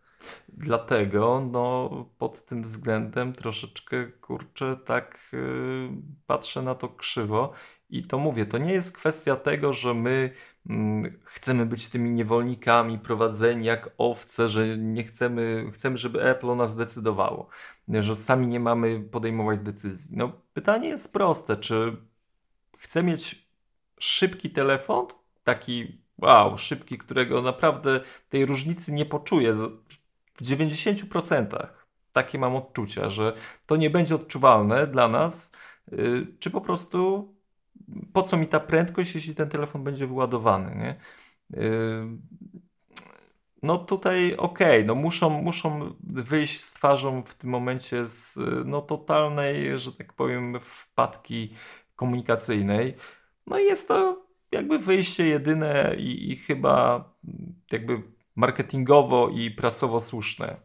Dlatego 0.50 1.50
no, 1.52 1.90
pod 2.18 2.46
tym 2.46 2.64
względem 2.64 3.34
troszeczkę 3.34 4.08
kurczę 4.08 4.78
tak 4.86 5.30
yy, 5.34 5.90
patrzę 6.28 6.62
na 6.62 6.76
to 6.76 6.90
krzywo 6.90 7.54
i 7.90 8.04
to 8.04 8.20
mówię, 8.20 8.46
to 8.46 8.58
nie 8.58 8.74
jest 8.74 8.98
kwestia 8.98 9.36
tego, 9.36 9.74
że 9.74 9.94
my 9.94 10.32
mm, 10.70 11.20
chcemy 11.24 11.66
być 11.66 11.90
tymi 11.90 12.12
niewolnikami 12.12 13.00
prowadzeni 13.00 13.66
jak 13.66 13.90
owce, 13.98 14.50
że 14.50 14.78
nie 14.78 15.04
chcemy, 15.04 15.72
chcemy, 15.74 15.98
żeby 15.98 16.24
Apple 16.24 16.50
o 16.50 16.56
nas 16.56 16.76
decydowało, 16.76 17.48
że 17.90 18.16
sami 18.16 18.48
nie 18.48 18.60
mamy 18.60 19.00
podejmować 19.00 19.60
decyzji. 19.60 20.18
No 20.18 20.32
pytanie 20.54 20.90
jest 20.90 21.14
proste, 21.14 21.58
czy 21.58 21.98
chcę 22.78 23.04
mieć 23.04 23.48
szybki 24.00 24.50
telefon, 24.50 25.08
taki 25.44 26.02
wow, 26.18 26.58
szybki, 26.58 26.98
którego 26.98 27.42
naprawdę 27.42 28.00
tej 28.30 28.46
różnicy 28.46 28.94
nie 28.94 29.06
poczuję 29.06 29.56
w 30.42 30.44
90% 30.44 31.68
takie 32.12 32.40
mam 32.40 32.56
odczucia, 32.56 33.10
że 33.10 33.34
to 33.66 33.76
nie 33.76 33.90
będzie 33.90 34.16
odczuwalne 34.16 34.88
dla 34.88 35.08
nas, 35.08 35.52
y, 35.94 36.28
czy 36.40 36.52
po 36.52 36.62
prostu 36.62 37.34
po 38.14 38.22
co 38.22 38.38
mi 38.38 38.48
ta 38.48 38.60
prędkość, 38.60 39.16
jeśli 39.16 39.36
ten 39.36 39.50
telefon 39.50 39.84
będzie 39.84 40.08
wyładowany, 40.08 40.76
nie? 40.76 40.96
Y, 41.62 42.08
no 43.64 43.78
tutaj 43.78 44.36
okej, 44.36 44.78
okay, 44.78 44.86
no 44.86 44.96
muszą, 44.96 45.30
muszą 45.30 45.94
wyjść 46.04 46.62
z 46.64 46.74
twarzą 46.74 47.24
w 47.24 47.36
tym 47.36 47.50
momencie 47.50 48.08
z 48.08 48.40
no 48.66 48.82
totalnej, 48.82 49.80
że 49.80 49.92
tak 49.92 50.14
powiem, 50.14 50.60
wpadki 50.62 51.54
komunikacyjnej. 51.96 52.96
No 53.48 53.60
i 53.60 53.64
jest 53.64 53.88
to 53.88 54.26
jakby 54.52 54.80
wyjście 54.80 55.28
jedyne 55.28 55.96
i, 55.98 56.32
i 56.32 56.36
chyba 56.36 57.06
jakby 57.72 58.02
marketingowo 58.36 59.30
i 59.30 59.52
prasowo 59.52 60.00
słuszne. 60.00 60.56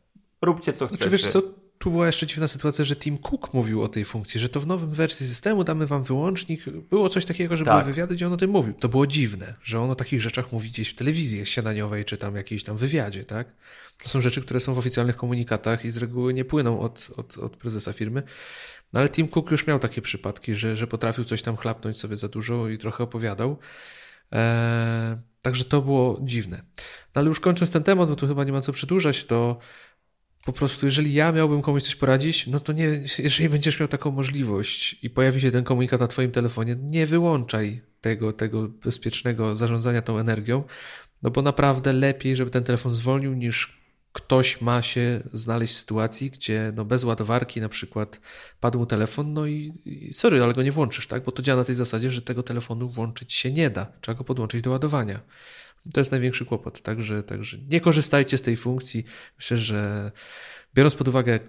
Róbcie 0.43 0.73
co 0.73 0.87
chcecie. 0.87 0.97
Znaczy, 0.97 1.11
wiesz 1.11 1.33
co, 1.33 1.43
tu 1.79 1.91
była 1.91 2.07
jeszcze 2.07 2.27
dziwna 2.27 2.49
sytuacja, 2.49 2.85
że 2.85 2.97
Tim 2.97 3.19
Cook 3.19 3.55
mówił 3.55 3.83
o 3.83 3.89
tej 3.89 4.05
funkcji, 4.05 4.41
że 4.41 4.49
to 4.49 4.61
w 4.61 4.67
nowym 4.67 4.91
wersji 4.91 5.27
systemu 5.27 5.65
damy 5.65 5.87
wam 5.87 6.03
wyłącznik. 6.03 6.65
Było 6.91 7.09
coś 7.09 7.25
takiego, 7.25 7.57
że 7.57 7.65
tak. 7.65 7.75
były 7.75 7.85
wywiady, 7.85 8.15
gdzie 8.15 8.27
on 8.27 8.33
o 8.33 8.37
tym 8.37 8.51
mówił. 8.51 8.75
To 8.75 8.89
było 8.89 9.07
dziwne, 9.07 9.55
że 9.63 9.81
on 9.81 9.91
o 9.91 9.95
takich 9.95 10.21
rzeczach 10.21 10.53
mówi 10.53 10.71
gdzieś 10.71 10.89
w 10.89 10.95
telewizji 10.95 11.47
śniadaniowej, 11.47 12.05
czy 12.05 12.17
tam 12.17 12.37
jakiejś 12.37 12.65
tam 12.65 12.77
wywiadzie, 12.77 13.25
tak? 13.25 13.49
To 14.03 14.09
są 14.09 14.21
rzeczy, 14.21 14.43
które 14.43 14.61
są 14.61 14.75
w 14.75 14.79
oficjalnych 14.79 15.17
komunikatach 15.17 15.85
i 15.85 15.91
z 15.91 15.97
reguły 15.97 16.35
nie 16.35 16.45
płyną 16.45 16.81
od, 16.81 17.11
od, 17.17 17.39
od 17.39 17.57
prezesa 17.57 17.93
firmy. 17.93 18.23
No 18.93 19.01
ale 19.01 19.09
Tim 19.09 19.29
Cook 19.29 19.51
już 19.51 19.67
miał 19.67 19.79
takie 19.79 20.03
przypadki, 20.03 20.55
że, 20.55 20.77
że 20.77 20.87
potrafił 20.87 21.25
coś 21.25 21.43
tam 21.43 21.57
chlapnąć 21.57 21.99
sobie 21.99 22.17
za 22.17 22.29
dużo 22.29 22.69
i 22.69 22.79
trochę 22.79 23.05
opowiadał. 23.05 23.59
Eee, 24.31 25.17
także 25.47 25.65
to 25.65 25.83
było 25.83 26.21
dziwne. 26.23 26.63
No 27.15 27.21
ale 27.21 27.29
już 27.29 27.41
kończąc 27.41 27.71
ten 27.71 27.83
temat, 27.83 28.09
bo 28.09 28.17
tu 28.17 28.27
chyba 28.27 28.45
nie 28.45 28.53
ma 28.53 28.61
co 28.61 28.73
przedłużać, 28.73 29.25
to 29.25 29.59
po 30.45 30.53
prostu, 30.53 30.87
jeżeli 30.87 31.15
ja 31.15 31.33
miałbym 31.33 31.63
komuś 31.63 31.83
coś 31.83 31.97
poradzić, 31.97 32.47
no 32.47 32.61
to 32.61 32.73
nie, 32.73 32.85
jeżeli 33.19 33.49
będziesz 33.49 33.81
miał 33.81 33.89
taką 33.89 34.11
możliwość 34.11 34.99
i 35.05 35.11
pojawi 35.11 35.41
się 35.41 35.51
ten 35.51 35.65
komunikat 35.65 36.01
na 36.01 36.09
Twoim 36.09 36.31
telefonie, 36.31 36.77
nie 36.81 37.07
wyłączaj 37.07 37.83
tego, 38.01 38.33
tego 38.33 38.69
bezpiecznego 38.69 39.55
zarządzania 39.55 40.03
tą 40.03 40.19
energią, 40.19 40.65
no 41.23 41.31
bo 41.31 41.43
naprawdę 41.43 41.93
lepiej, 41.93 42.37
żeby 42.37 42.51
ten 42.51 42.65
telefon 42.65 42.93
zwolnił, 42.93 43.35
niż 43.35 43.81
ktoś 44.17 44.61
ma 44.61 44.83
się 44.83 45.21
znaleźć 45.33 45.75
w 45.75 45.77
sytuacji, 45.77 46.31
gdzie 46.31 46.73
no 46.77 46.85
bez 46.85 47.05
ładowarki 47.05 47.61
na 47.61 47.69
przykład 47.69 48.21
padł 48.61 48.79
mu 48.79 48.87
telefon, 48.87 49.33
no 49.33 49.47
i, 49.47 49.73
i 49.85 50.13
sorry, 50.13 50.43
ale 50.43 50.55
go 50.55 50.63
nie 50.63 50.73
włączysz, 50.73 51.07
tak? 51.07 51.25
Bo 51.25 51.33
to 51.33 51.43
działa 51.43 51.61
na 51.61 51.65
tej 51.65 51.75
zasadzie, 51.75 52.11
że 52.11 52.23
tego 52.23 52.43
telefonu 52.43 52.89
włączyć 52.89 53.33
się 53.33 53.53
nie 53.53 53.71
da. 53.71 53.87
Trzeba 54.01 54.19
go 54.19 54.25
podłączyć 54.25 54.63
do 54.63 54.71
ładowania. 54.71 55.21
To 55.95 56.01
jest 56.01 56.11
największy 56.11 56.47
kłopot. 56.47 56.83
Także, 56.83 57.23
także 57.23 57.59
nie 57.69 57.81
korzystajcie 57.81 58.39
z 58.39 58.43
tej 58.43 58.57
funkcji. 58.57 59.05
Myślę, 59.39 59.57
że 59.57 60.13
biorąc 60.75 60.95
pod 60.95 61.09
uwagę 61.09 61.41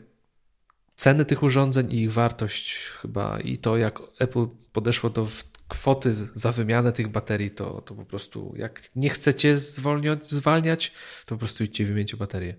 ceny 0.95 1.25
tych 1.25 1.43
urządzeń 1.43 1.93
i 1.93 2.01
ich 2.01 2.11
wartość 2.11 2.75
chyba 3.01 3.39
i 3.39 3.57
to, 3.57 3.77
jak 3.77 3.99
Apple 4.19 4.47
podeszło 4.71 5.09
do 5.09 5.27
kwoty 5.67 6.13
za 6.13 6.51
wymianę 6.51 6.91
tych 6.91 7.07
baterii, 7.07 7.51
to, 7.51 7.81
to 7.81 7.95
po 7.95 8.05
prostu 8.05 8.53
jak 8.57 8.81
nie 8.95 9.09
chcecie 9.09 9.57
zwolniać, 9.57 10.29
zwalniać, 10.29 10.93
to 11.25 11.35
po 11.35 11.39
prostu 11.39 11.63
idźcie 11.63 11.85
wymieńcie 11.85 12.17
baterię. 12.17 12.55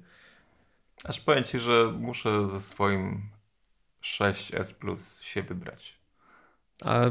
Aż 1.05 1.21
powiem 1.21 1.44
Ci, 1.44 1.59
że 1.59 1.92
muszę 1.99 2.49
ze 2.51 2.61
swoim 2.61 3.23
6S 4.03 4.75
Plus 4.75 5.21
się 5.21 5.42
wybrać. 5.42 5.99
A, 6.85 7.05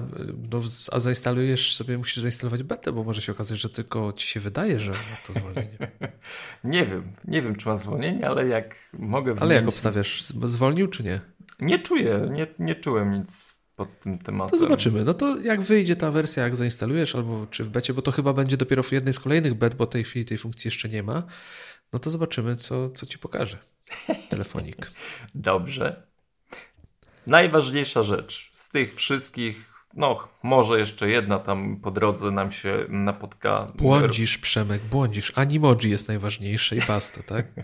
no, 0.51 0.59
a 0.91 0.99
zainstalujesz 0.99 1.75
sobie, 1.75 1.97
musisz 1.97 2.17
zainstalować 2.17 2.63
betę, 2.63 2.91
bo 2.91 3.03
może 3.03 3.21
się 3.21 3.31
okazać, 3.31 3.59
że 3.59 3.69
tylko 3.69 4.13
ci 4.13 4.27
się 4.27 4.39
wydaje, 4.39 4.79
że 4.79 4.93
to 5.25 5.33
zwolnienie. 5.33 5.77
nie 6.63 6.85
wiem, 6.85 7.13
nie 7.25 7.41
wiem, 7.41 7.55
czy 7.55 7.67
ma 7.67 7.75
zwolnienie, 7.75 8.27
ale 8.27 8.47
jak 8.47 8.75
mogę 8.93 9.33
wymienić... 9.33 9.41
Ale 9.41 9.55
jak 9.55 9.67
obstawiasz, 9.67 10.21
zwolnił 10.23 10.87
czy 10.87 11.03
nie? 11.03 11.21
Nie 11.59 11.79
czuję, 11.79 12.29
nie, 12.31 12.47
nie 12.59 12.75
czułem 12.75 13.11
nic 13.13 13.56
pod 13.77 13.99
tym 13.99 14.19
tematem. 14.19 14.51
To 14.51 14.57
zobaczymy. 14.57 15.03
No 15.03 15.13
to 15.13 15.37
jak 15.37 15.61
wyjdzie 15.61 15.95
ta 15.95 16.11
wersja, 16.11 16.43
jak 16.43 16.55
zainstalujesz, 16.55 17.15
albo 17.15 17.47
czy 17.51 17.63
w 17.63 17.69
becie, 17.69 17.93
bo 17.93 18.01
to 18.01 18.11
chyba 18.11 18.33
będzie 18.33 18.57
dopiero 18.57 18.83
w 18.83 18.91
jednej 18.91 19.13
z 19.13 19.19
kolejnych 19.19 19.53
bet, 19.53 19.75
bo 19.75 19.87
tej 19.87 20.03
chwili 20.03 20.25
tej 20.25 20.37
funkcji 20.37 20.67
jeszcze 20.67 20.89
nie 20.89 21.03
ma, 21.03 21.23
no 21.93 21.99
to 21.99 22.09
zobaczymy, 22.09 22.55
co, 22.55 22.89
co 22.89 23.05
ci 23.05 23.19
pokaże 23.19 23.57
telefonik. 24.29 24.91
Dobrze. 25.35 26.03
Najważniejsza 27.27 28.03
rzecz 28.03 28.51
z 28.53 28.69
tych 28.69 28.95
wszystkich 28.95 29.76
no, 29.97 30.27
może 30.43 30.79
jeszcze 30.79 31.09
jedna 31.09 31.39
tam 31.39 31.77
po 31.77 31.91
drodze 31.91 32.31
nam 32.31 32.51
się 32.51 32.85
napotka. 32.89 33.67
Błądzisz, 33.75 34.37
Przemek, 34.37 34.81
błądzisz. 34.81 35.33
Animoji 35.35 35.89
jest 35.89 36.07
najważniejsze 36.07 36.75
i 36.75 36.81
basta, 36.81 37.23
tak? 37.23 37.45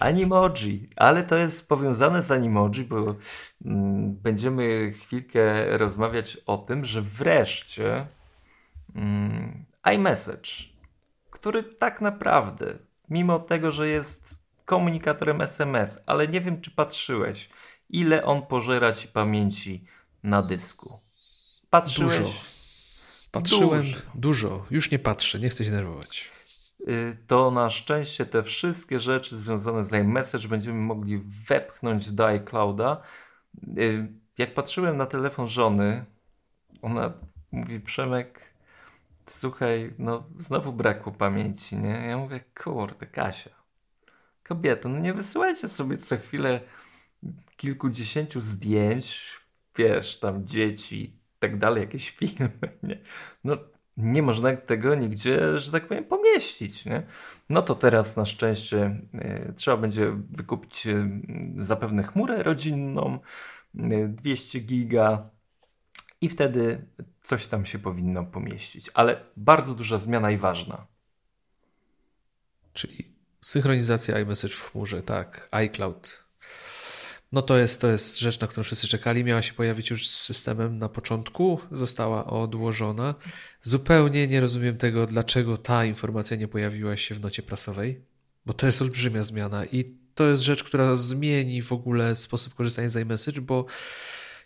Animoji, 0.00 0.88
ale 0.96 1.22
to 1.22 1.36
jest 1.36 1.68
powiązane 1.68 2.22
z 2.22 2.30
Animoji, 2.30 2.84
bo 2.84 3.14
mm, 3.64 4.14
będziemy 4.14 4.92
chwilkę 4.92 5.64
rozmawiać 5.78 6.38
o 6.46 6.58
tym, 6.58 6.84
że 6.84 7.02
wreszcie 7.02 8.06
mm, 8.94 9.64
iMessage, 9.94 10.50
który 11.30 11.62
tak 11.62 12.00
naprawdę, 12.00 12.78
mimo 13.10 13.38
tego, 13.38 13.72
że 13.72 13.88
jest 13.88 14.34
komunikatorem 14.64 15.40
SMS, 15.40 16.02
ale 16.06 16.28
nie 16.28 16.40
wiem, 16.40 16.60
czy 16.60 16.70
patrzyłeś, 16.70 17.48
ile 17.88 18.24
on 18.24 18.42
pożera 18.42 18.92
ci 18.92 19.08
pamięci 19.08 19.84
na 20.22 20.42
dysku. 20.42 21.07
Patrzyłeś? 21.70 22.18
Dużo. 22.18 22.32
Patrzyłem 23.30 23.82
dużo. 23.82 23.96
dużo. 24.14 24.66
Już 24.70 24.90
nie 24.90 24.98
patrzę, 24.98 25.38
nie 25.38 25.48
chcę 25.48 25.64
się 25.64 25.70
nerwować. 25.70 26.30
Y, 26.88 27.16
to 27.26 27.50
na 27.50 27.70
szczęście 27.70 28.26
te 28.26 28.42
wszystkie 28.42 29.00
rzeczy 29.00 29.38
związane 29.38 29.84
z 29.84 29.92
iMessage 29.92 30.48
będziemy 30.48 30.80
mogli 30.80 31.22
wepchnąć 31.48 32.10
do 32.10 32.26
iClouda. 32.26 33.02
Y, 33.78 34.08
jak 34.38 34.54
patrzyłem 34.54 34.96
na 34.96 35.06
telefon 35.06 35.46
żony, 35.46 36.04
ona 36.82 37.12
mówi, 37.52 37.80
Przemek, 37.80 38.40
słuchaj, 39.26 39.94
no 39.98 40.26
znowu 40.38 40.72
brakło 40.72 41.12
pamięci, 41.12 41.76
nie? 41.76 41.88
Ja 41.88 42.18
mówię, 42.18 42.40
kurde, 42.62 43.06
Kasia, 43.06 43.50
kobieto, 44.44 44.88
no 44.88 44.98
nie 44.98 45.14
wysyłajcie 45.14 45.68
sobie 45.68 45.98
co 45.98 46.16
chwilę 46.16 46.60
kilkudziesięciu 47.56 48.40
zdjęć, 48.40 49.36
wiesz, 49.76 50.18
tam 50.18 50.46
dzieci, 50.46 51.17
tak 51.38 51.58
dalej, 51.58 51.80
jakieś 51.80 52.10
filmy, 52.18 52.50
nie? 52.82 52.98
No 53.44 53.56
nie 53.96 54.22
można 54.22 54.56
tego 54.56 54.94
nigdzie, 54.94 55.58
że 55.58 55.72
tak 55.72 55.88
powiem, 55.88 56.04
pomieścić, 56.04 56.84
nie? 56.84 57.02
No 57.48 57.62
to 57.62 57.74
teraz 57.74 58.16
na 58.16 58.24
szczęście 58.24 59.00
y, 59.14 59.52
trzeba 59.56 59.76
będzie 59.76 60.12
wykupić 60.30 60.86
y, 60.86 61.10
zapewne 61.56 62.02
chmurę 62.02 62.42
rodzinną, 62.42 63.18
y, 63.74 64.08
200 64.08 64.60
giga 64.60 65.30
i 66.20 66.28
wtedy 66.28 66.86
coś 67.22 67.46
tam 67.46 67.66
się 67.66 67.78
powinno 67.78 68.24
pomieścić. 68.24 68.90
Ale 68.94 69.24
bardzo 69.36 69.74
duża 69.74 69.98
zmiana 69.98 70.30
i 70.30 70.36
ważna. 70.36 70.86
Czyli 72.72 73.14
synchronizacja 73.40 74.18
iMessage 74.18 74.54
w 74.54 74.70
chmurze, 74.70 75.02
tak, 75.02 75.48
iCloud 75.50 76.27
no 77.32 77.42
to 77.42 77.58
jest, 77.58 77.80
to 77.80 77.88
jest 77.88 78.18
rzecz, 78.18 78.40
na 78.40 78.46
którą 78.46 78.64
wszyscy 78.64 78.88
czekali. 78.88 79.24
Miała 79.24 79.42
się 79.42 79.52
pojawić 79.52 79.90
już 79.90 80.08
z 80.08 80.20
systemem 80.20 80.78
na 80.78 80.88
początku, 80.88 81.60
została 81.72 82.26
odłożona. 82.26 83.14
Zupełnie 83.62 84.26
nie 84.26 84.40
rozumiem 84.40 84.76
tego, 84.76 85.06
dlaczego 85.06 85.56
ta 85.56 85.84
informacja 85.84 86.36
nie 86.36 86.48
pojawiła 86.48 86.96
się 86.96 87.14
w 87.14 87.20
nocie 87.20 87.42
prasowej, 87.42 88.00
bo 88.46 88.52
to 88.52 88.66
jest 88.66 88.82
olbrzymia 88.82 89.22
zmiana 89.22 89.64
i 89.64 89.98
to 90.14 90.26
jest 90.26 90.42
rzecz, 90.42 90.64
która 90.64 90.96
zmieni 90.96 91.62
w 91.62 91.72
ogóle 91.72 92.16
sposób 92.16 92.54
korzystania 92.54 92.90
z 92.90 92.96
iMessage, 92.96 93.40
bo 93.40 93.66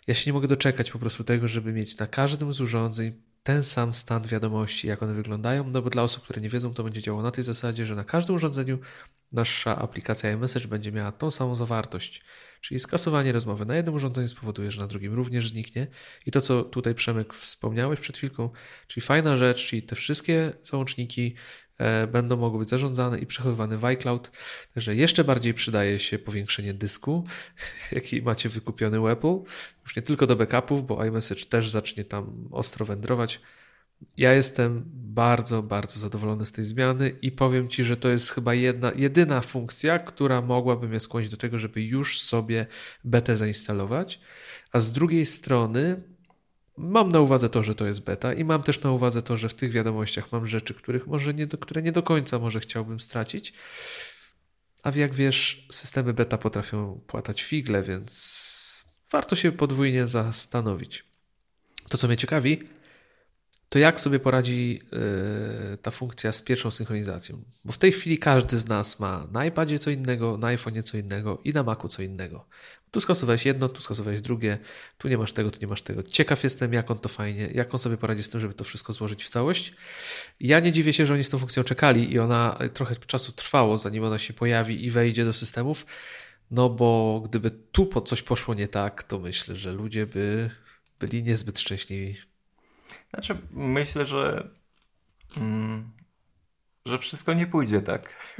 ja 0.07 0.13
się 0.13 0.29
nie 0.29 0.33
mogę 0.33 0.47
doczekać 0.47 0.91
po 0.91 0.99
prostu 0.99 1.23
tego, 1.23 1.47
żeby 1.47 1.73
mieć 1.73 1.97
na 1.97 2.07
każdym 2.07 2.53
z 2.53 2.61
urządzeń 2.61 3.11
ten 3.43 3.63
sam 3.63 3.93
stan 3.93 4.21
wiadomości, 4.21 4.87
jak 4.87 5.03
one 5.03 5.13
wyglądają, 5.13 5.69
no 5.69 5.81
bo 5.81 5.89
dla 5.89 6.03
osób, 6.03 6.23
które 6.23 6.41
nie 6.41 6.49
wiedzą, 6.49 6.73
to 6.73 6.83
będzie 6.83 7.01
działało 7.01 7.23
na 7.23 7.31
tej 7.31 7.43
zasadzie, 7.43 7.85
że 7.85 7.95
na 7.95 8.03
każdym 8.03 8.35
urządzeniu 8.35 8.79
nasza 9.31 9.77
aplikacja 9.77 10.31
iMessage 10.31 10.67
będzie 10.67 10.91
miała 10.91 11.11
tą 11.11 11.31
samą 11.31 11.55
zawartość. 11.55 12.23
Czyli 12.61 12.79
skasowanie 12.79 13.31
rozmowy 13.31 13.65
na 13.65 13.75
jednym 13.75 13.95
urządzeniu 13.95 14.27
spowoduje, 14.27 14.71
że 14.71 14.81
na 14.81 14.87
drugim 14.87 15.13
również 15.13 15.49
zniknie. 15.49 15.87
I 16.25 16.31
to, 16.31 16.41
co 16.41 16.63
tutaj 16.63 16.95
Przemek 16.95 17.33
wspomniałeś 17.33 17.99
przed 17.99 18.17
chwilką, 18.17 18.49
czyli 18.87 19.05
fajna 19.05 19.37
rzecz, 19.37 19.67
czyli 19.67 19.83
te 19.83 19.95
wszystkie 19.95 20.53
załączniki 20.61 21.35
będą 22.11 22.37
mogły 22.37 22.59
być 22.59 22.69
zarządzane 22.69 23.19
i 23.19 23.25
przechowywane 23.25 23.77
w 23.77 23.85
iCloud. 23.85 24.31
Także 24.73 24.95
jeszcze 24.95 25.23
bardziej 25.23 25.53
przydaje 25.53 25.99
się 25.99 26.19
powiększenie 26.19 26.73
dysku, 26.73 27.23
jaki 27.91 28.21
macie 28.21 28.49
wykupiony 28.49 28.99
w 28.99 29.07
Apple. 29.07 29.39
Już 29.83 29.95
nie 29.95 30.01
tylko 30.01 30.27
do 30.27 30.35
backupów, 30.35 30.87
bo 30.87 31.05
iMessage 31.05 31.45
też 31.45 31.69
zacznie 31.69 32.05
tam 32.05 32.47
ostro 32.51 32.85
wędrować 32.85 33.41
ja 34.17 34.33
jestem 34.33 34.83
bardzo, 34.93 35.63
bardzo 35.63 35.99
zadowolony 35.99 36.45
z 36.45 36.51
tej 36.51 36.65
zmiany 36.65 37.09
i 37.21 37.31
powiem 37.31 37.67
Ci, 37.67 37.83
że 37.83 37.97
to 37.97 38.09
jest 38.09 38.31
chyba 38.31 38.53
jedna, 38.53 38.91
jedyna 38.95 39.41
funkcja, 39.41 39.99
która 39.99 40.41
mogłaby 40.41 40.87
mnie 40.87 40.99
skłonić 40.99 41.29
do 41.29 41.37
tego, 41.37 41.59
żeby 41.59 41.81
już 41.81 42.21
sobie 42.21 42.65
betę 43.03 43.37
zainstalować. 43.37 44.19
A 44.71 44.79
z 44.79 44.91
drugiej 44.91 45.25
strony 45.25 46.03
mam 46.77 47.09
na 47.09 47.19
uwadze 47.19 47.49
to, 47.49 47.63
że 47.63 47.75
to 47.75 47.85
jest 47.85 48.01
beta 48.01 48.33
i 48.33 48.43
mam 48.43 48.63
też 48.63 48.81
na 48.81 48.91
uwadze 48.91 49.21
to, 49.21 49.37
że 49.37 49.49
w 49.49 49.53
tych 49.53 49.71
wiadomościach 49.71 50.31
mam 50.31 50.47
rzeczy, 50.47 50.73
których 50.73 51.07
może 51.07 51.33
nie 51.33 51.47
do, 51.47 51.57
które 51.57 51.81
nie 51.81 51.91
do 51.91 52.03
końca 52.03 52.39
może 52.39 52.59
chciałbym 52.59 52.99
stracić. 52.99 53.53
A 54.83 54.91
jak 54.91 55.13
wiesz, 55.13 55.67
systemy 55.71 56.13
beta 56.13 56.37
potrafią 56.37 57.01
płatać 57.07 57.43
figle, 57.43 57.83
więc 57.83 58.85
warto 59.11 59.35
się 59.35 59.51
podwójnie 59.51 60.07
zastanowić. 60.07 61.05
To, 61.89 61.97
co 61.97 62.07
mnie 62.07 62.17
ciekawi, 62.17 62.67
to 63.69 63.79
jak 63.79 63.99
sobie 63.99 64.19
poradzi 64.19 64.81
yy, 65.71 65.77
ta 65.77 65.91
funkcja 65.91 66.33
z 66.33 66.41
pierwszą 66.41 66.71
synchronizacją? 66.71 67.43
Bo 67.65 67.71
w 67.71 67.77
tej 67.77 67.91
chwili 67.91 68.19
każdy 68.19 68.59
z 68.59 68.67
nas 68.67 68.99
ma 68.99 69.27
na 69.31 69.45
iPadzie 69.45 69.79
co 69.79 69.89
innego, 69.89 70.37
na 70.37 70.47
iPhone'ie 70.47 70.83
co 70.83 70.97
innego 70.97 71.41
i 71.43 71.53
na 71.53 71.63
Macu 71.63 71.87
co 71.87 72.01
innego. 72.01 72.45
Tu 72.93 72.99
skasowałeś 72.99 73.45
jedno, 73.45 73.69
tu 73.69 73.81
skasowałeś 73.81 74.21
drugie, 74.21 74.57
tu 74.97 75.07
nie 75.07 75.17
masz 75.17 75.33
tego, 75.33 75.51
tu 75.51 75.59
nie 75.61 75.67
masz 75.67 75.81
tego. 75.81 76.03
Ciekaw 76.03 76.43
jestem, 76.43 76.73
jak 76.73 76.91
on 76.91 76.99
to 76.99 77.09
fajnie, 77.09 77.49
jak 77.53 77.73
on 77.73 77.79
sobie 77.79 77.97
poradzi 77.97 78.23
z 78.23 78.29
tym, 78.29 78.39
żeby 78.39 78.53
to 78.53 78.63
wszystko 78.63 78.93
złożyć 78.93 79.23
w 79.23 79.29
całość. 79.29 79.73
Ja 80.39 80.59
nie 80.59 80.71
dziwię 80.71 80.93
się, 80.93 81.05
że 81.05 81.13
oni 81.13 81.23
z 81.23 81.29
tą 81.29 81.37
funkcją 81.37 81.63
czekali 81.63 82.13
i 82.13 82.19
ona 82.19 82.59
trochę 82.73 82.95
czasu 82.95 83.31
trwało, 83.31 83.77
zanim 83.77 84.03
ona 84.03 84.17
się 84.17 84.33
pojawi 84.33 84.85
i 84.85 84.91
wejdzie 84.91 85.25
do 85.25 85.33
systemów. 85.33 85.85
No 86.51 86.69
bo 86.69 87.21
gdyby 87.25 87.51
tu 87.51 87.85
po 87.85 88.01
coś 88.01 88.21
poszło 88.21 88.53
nie 88.53 88.67
tak, 88.67 89.03
to 89.03 89.19
myślę, 89.19 89.55
że 89.55 89.71
ludzie 89.71 90.05
by 90.05 90.49
byli 90.99 91.23
niezbyt 91.23 91.59
szczęśliwi 91.59 92.15
znaczy, 93.13 93.37
myślę, 93.51 94.05
że, 94.05 94.49
mm, 95.37 95.91
że 96.85 96.99
wszystko 96.99 97.33
nie 97.33 97.47
pójdzie 97.47 97.81
tak. 97.81 98.33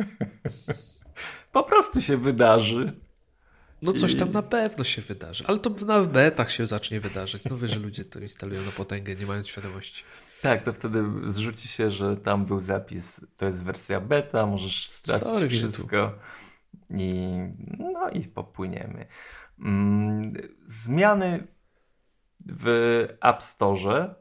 po 1.51 1.63
prostu 1.63 2.01
się 2.01 2.17
wydarzy. 2.17 2.99
No 3.83 3.93
coś 3.93 4.15
tam 4.15 4.31
na 4.31 4.41
pewno 4.41 4.83
się 4.83 5.01
wydarzy, 5.01 5.43
ale 5.47 5.59
to 5.59 5.69
na 5.85 6.01
betach 6.01 6.51
się 6.51 6.67
zacznie 6.67 6.99
wydarzyć. 6.99 7.43
No 7.45 7.57
wie, 7.57 7.67
że 7.67 7.79
ludzie 7.79 8.05
to 8.05 8.19
instalują 8.19 8.61
na 8.61 8.71
potęgę, 8.71 9.15
nie 9.15 9.25
mając 9.25 9.47
świadomości. 9.47 10.03
Tak, 10.41 10.63
to 10.63 10.73
wtedy 10.73 11.03
zrzuci 11.25 11.67
się, 11.67 11.91
że 11.91 12.17
tam 12.17 12.45
był 12.45 12.61
zapis, 12.61 13.21
to 13.37 13.45
jest 13.45 13.63
wersja 13.63 14.01
beta, 14.01 14.45
możesz 14.45 14.89
sprawdzić 14.89 15.51
wszystko 15.59 16.13
i 16.89 17.13
no 17.79 18.09
i 18.09 18.21
popłyniemy. 18.21 19.05
Mm, 19.59 20.33
zmiany 20.67 21.47
w 22.45 22.67
App 23.21 23.43
Store 23.43 24.15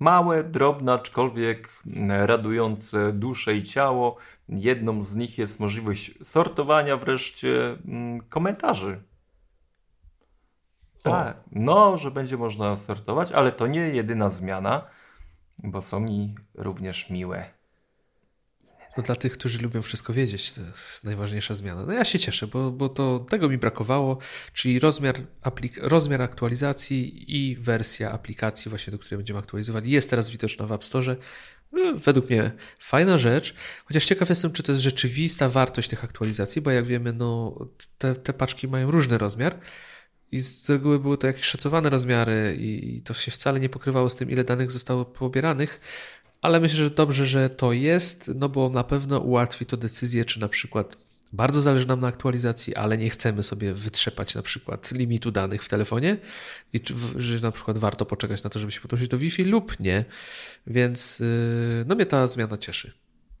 Małe, 0.00 0.44
drobne, 0.44 0.92
aczkolwiek 0.92 1.82
radujące 2.08 3.12
duszę 3.12 3.54
i 3.54 3.64
ciało. 3.64 4.16
Jedną 4.50 5.02
z 5.02 5.16
nich 5.16 5.38
jest 5.38 5.60
możliwość 5.60 6.14
sortowania 6.22 6.96
wreszcie 6.96 7.78
mm, 7.84 8.20
komentarzy. 8.20 9.02
Tak, 11.02 11.36
no, 11.52 11.98
że 11.98 12.10
będzie 12.10 12.36
można 12.36 12.76
sortować, 12.76 13.32
ale 13.32 13.52
to 13.52 13.66
nie 13.66 13.80
jedyna 13.80 14.28
zmiana, 14.28 14.86
bo 15.64 15.82
są 15.82 16.00
mi 16.00 16.34
również 16.54 17.10
miłe. 17.10 17.50
No 18.96 19.02
dla 19.02 19.16
tych, 19.16 19.32
którzy 19.32 19.62
lubią 19.62 19.82
wszystko 19.82 20.12
wiedzieć, 20.12 20.52
to 20.52 20.60
jest 20.60 21.04
najważniejsza 21.04 21.54
zmiana. 21.54 21.86
No 21.86 21.92
ja 21.92 22.04
się 22.04 22.18
cieszę, 22.18 22.46
bo, 22.46 22.70
bo 22.70 22.88
to 22.88 23.18
tego 23.18 23.48
mi 23.48 23.58
brakowało, 23.58 24.18
czyli 24.52 24.78
rozmiar, 24.78 25.16
rozmiar 25.80 26.22
aktualizacji 26.22 27.24
i 27.36 27.56
wersja 27.56 28.12
aplikacji 28.12 28.68
właśnie, 28.68 28.90
do 28.90 28.98
której 28.98 29.18
będziemy 29.18 29.38
aktualizowali 29.38 29.90
jest 29.90 30.10
teraz 30.10 30.30
widoczna 30.30 30.66
w 30.66 30.72
App 30.72 30.84
Store. 30.84 31.16
No, 31.72 31.94
według 31.94 32.30
mnie 32.30 32.52
fajna 32.80 33.18
rzecz, 33.18 33.54
chociaż 33.84 34.04
ciekaw 34.04 34.28
jestem, 34.28 34.52
czy 34.52 34.62
to 34.62 34.72
jest 34.72 34.82
rzeczywista 34.82 35.48
wartość 35.48 35.88
tych 35.88 36.04
aktualizacji, 36.04 36.62
bo 36.62 36.70
jak 36.70 36.86
wiemy, 36.86 37.12
no, 37.12 37.58
te, 37.98 38.14
te 38.14 38.32
paczki 38.32 38.68
mają 38.68 38.90
różny 38.90 39.18
rozmiar 39.18 39.60
i 40.32 40.40
z 40.40 40.70
reguły 40.70 40.98
były 40.98 41.18
to 41.18 41.26
jakieś 41.26 41.44
szacowane 41.44 41.90
rozmiary 41.90 42.56
i 42.58 43.02
to 43.02 43.14
się 43.14 43.30
wcale 43.30 43.60
nie 43.60 43.68
pokrywało 43.68 44.10
z 44.10 44.16
tym, 44.16 44.30
ile 44.30 44.44
danych 44.44 44.72
zostało 44.72 45.04
pobieranych 45.04 45.80
ale 46.40 46.60
myślę, 46.60 46.76
że 46.76 46.90
dobrze, 46.90 47.26
że 47.26 47.50
to 47.50 47.72
jest, 47.72 48.30
no 48.34 48.48
bo 48.48 48.68
na 48.68 48.84
pewno 48.84 49.18
ułatwi 49.18 49.66
to 49.66 49.76
decyzję, 49.76 50.24
czy 50.24 50.40
na 50.40 50.48
przykład 50.48 50.96
bardzo 51.32 51.62
zależy 51.62 51.86
nam 51.86 52.00
na 52.00 52.08
aktualizacji, 52.08 52.76
ale 52.76 52.98
nie 52.98 53.10
chcemy 53.10 53.42
sobie 53.42 53.74
wytrzepać 53.74 54.34
na 54.34 54.42
przykład 54.42 54.92
limitu 54.92 55.30
danych 55.30 55.64
w 55.64 55.68
telefonie 55.68 56.16
i 56.72 56.80
czy, 56.80 56.94
że 57.16 57.40
na 57.40 57.50
przykład 57.50 57.78
warto 57.78 58.06
poczekać 58.06 58.42
na 58.42 58.50
to, 58.50 58.58
żeby 58.58 58.72
się 58.72 58.80
podłączyć 58.80 59.08
do 59.08 59.18
Wi-Fi 59.18 59.44
lub 59.44 59.80
nie. 59.80 60.04
Więc 60.66 61.18
yy, 61.18 61.84
no 61.86 61.94
mnie 61.94 62.06
ta 62.06 62.26
zmiana 62.26 62.58
cieszy. 62.58 62.92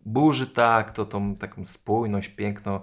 burzy 0.00 0.46
tak, 0.46 0.92
to 0.92 1.06
tą 1.06 1.36
taką 1.36 1.64
spójność, 1.64 2.28
piękno 2.28 2.82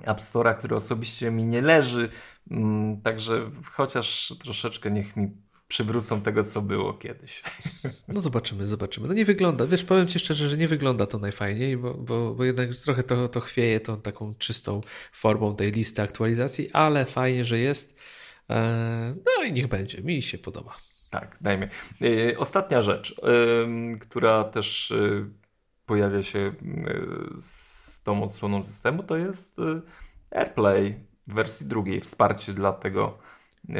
App 0.00 0.18
Store'a, 0.18 0.54
który 0.54 0.76
osobiście 0.76 1.30
mi 1.30 1.44
nie 1.44 1.62
leży, 1.62 2.08
mm, 2.50 3.00
także 3.02 3.50
chociaż 3.64 4.34
troszeczkę 4.42 4.90
niech 4.90 5.16
mi 5.16 5.45
przywrócą 5.68 6.20
tego, 6.20 6.44
co 6.44 6.62
było 6.62 6.94
kiedyś. 6.94 7.42
No 8.08 8.20
zobaczymy, 8.20 8.66
zobaczymy. 8.66 9.08
No 9.08 9.14
nie 9.14 9.24
wygląda, 9.24 9.66
wiesz, 9.66 9.84
powiem 9.84 10.08
Ci 10.08 10.18
szczerze, 10.18 10.48
że 10.48 10.56
nie 10.56 10.68
wygląda 10.68 11.06
to 11.06 11.18
najfajniej, 11.18 11.76
bo, 11.76 11.94
bo, 11.94 12.34
bo 12.34 12.44
jednak 12.44 12.76
trochę 12.76 13.02
to, 13.02 13.28
to 13.28 13.40
chwieje 13.40 13.80
tą 13.80 14.00
taką 14.00 14.34
czystą 14.34 14.80
formą 15.12 15.56
tej 15.56 15.72
listy 15.72 16.02
aktualizacji, 16.02 16.70
ale 16.72 17.04
fajnie, 17.04 17.44
że 17.44 17.58
jest. 17.58 17.98
E, 18.50 19.14
no 19.26 19.44
i 19.44 19.52
niech 19.52 19.66
będzie, 19.66 20.02
mi 20.02 20.22
się 20.22 20.38
podoba. 20.38 20.76
Tak, 21.10 21.36
dajmy. 21.40 21.70
E, 22.02 22.38
ostatnia 22.38 22.80
rzecz, 22.80 23.20
która 24.00 24.44
też 24.44 24.90
e, 24.90 25.28
pojawia 25.86 26.22
się 26.22 26.52
z 27.40 28.02
tą 28.02 28.22
odsłoną 28.22 28.64
systemu, 28.64 29.02
to 29.02 29.16
jest 29.16 29.56
AirPlay 30.30 31.00
w 31.26 31.34
wersji 31.34 31.66
drugiej, 31.66 32.00
wsparcie 32.00 32.52
dla 32.52 32.72
tego 32.72 33.18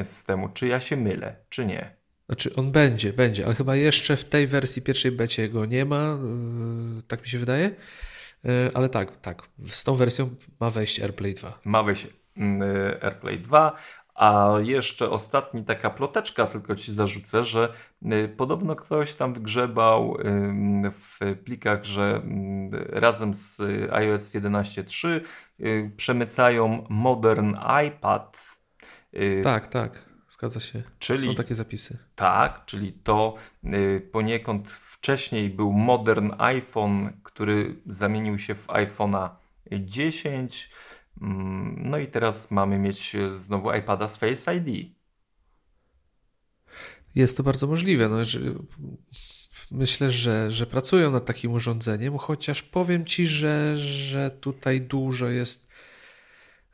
systemu. 0.05 0.49
Czy 0.49 0.69
ja 0.69 0.81
się 0.81 0.97
mylę, 0.97 1.37
czy 1.49 1.67
nie? 1.67 1.97
Znaczy 2.27 2.55
on 2.57 2.73
będzie, 2.73 3.13
będzie, 3.13 3.47
ale 3.47 3.55
chyba 3.55 3.77
jeszcze 3.77 4.17
w 4.17 4.25
tej 4.25 4.47
wersji 4.47 4.83
pierwszej 4.83 5.13
becie 5.13 5.49
go 5.49 5.67
nie 5.67 5.85
ma, 5.85 6.19
yy, 6.97 7.03
tak 7.03 7.23
mi 7.23 7.29
się 7.29 7.39
wydaje. 7.39 7.71
Yy, 8.45 8.71
ale 8.75 8.89
tak, 8.89 9.17
tak, 9.17 9.43
z 9.67 9.85
tą 9.85 9.95
wersją 9.95 10.31
ma 10.61 10.71
wejść 10.71 11.01
AirPlay 11.01 11.35
2. 11.35 11.59
Ma 11.65 11.83
wejść 11.83 12.07
mm, 12.37 12.63
AirPlay 13.03 13.39
2, 13.39 13.73
a 14.15 14.55
jeszcze 14.63 15.11
ostatni 15.11 15.65
taka 15.65 15.91
ploteczka, 15.91 16.47
tylko 16.47 16.77
ci 16.77 16.93
zarzucę, 16.93 17.45
że 17.45 17.73
podobno 18.37 18.77
ktoś 18.77 19.15
tam 19.15 19.35
wygrzebał 19.35 20.19
w 20.93 21.37
plikach, 21.45 21.85
że 21.85 22.23
razem 22.89 23.35
z 23.35 23.61
iOS 23.93 24.35
11.3 24.35 25.21
przemycają 25.97 26.87
Modern 26.89 27.57
iPad 27.89 28.56
tak, 29.43 29.67
tak, 29.67 30.09
zgadza 30.29 30.61
się. 30.61 30.83
Czyli, 30.99 31.23
Są 31.23 31.35
takie 31.35 31.55
zapisy. 31.55 31.99
Tak, 32.17 32.65
czyli 32.67 32.93
to 32.93 33.35
y, 33.65 34.09
poniekąd 34.13 34.71
wcześniej 34.71 35.51
był 35.51 35.73
modern 35.73 36.33
iPhone, 36.39 37.13
który 37.23 37.77
zamienił 37.87 38.39
się 38.39 38.55
w 38.55 38.67
iPhone'a 38.67 39.29
10. 39.73 40.71
Mm, 41.23 41.91
no 41.91 41.99
i 41.99 42.07
teraz 42.07 42.51
mamy 42.51 42.79
mieć 42.79 43.17
znowu 43.31 43.73
iPada 43.75 44.09
z 44.09 44.17
Face 44.17 44.57
ID. 44.57 44.97
Jest 47.15 47.37
to 47.37 47.43
bardzo 47.43 47.67
możliwe. 47.67 48.09
No, 48.09 48.25
że 48.25 48.41
myślę, 49.71 50.11
że, 50.11 50.51
że 50.51 50.67
pracują 50.67 51.11
nad 51.11 51.25
takim 51.25 51.53
urządzeniem, 51.53 52.19
chociaż 52.19 52.63
powiem 52.63 53.05
ci, 53.05 53.27
że, 53.27 53.77
że 53.77 54.31
tutaj 54.31 54.81
dużo 54.81 55.29
jest 55.29 55.66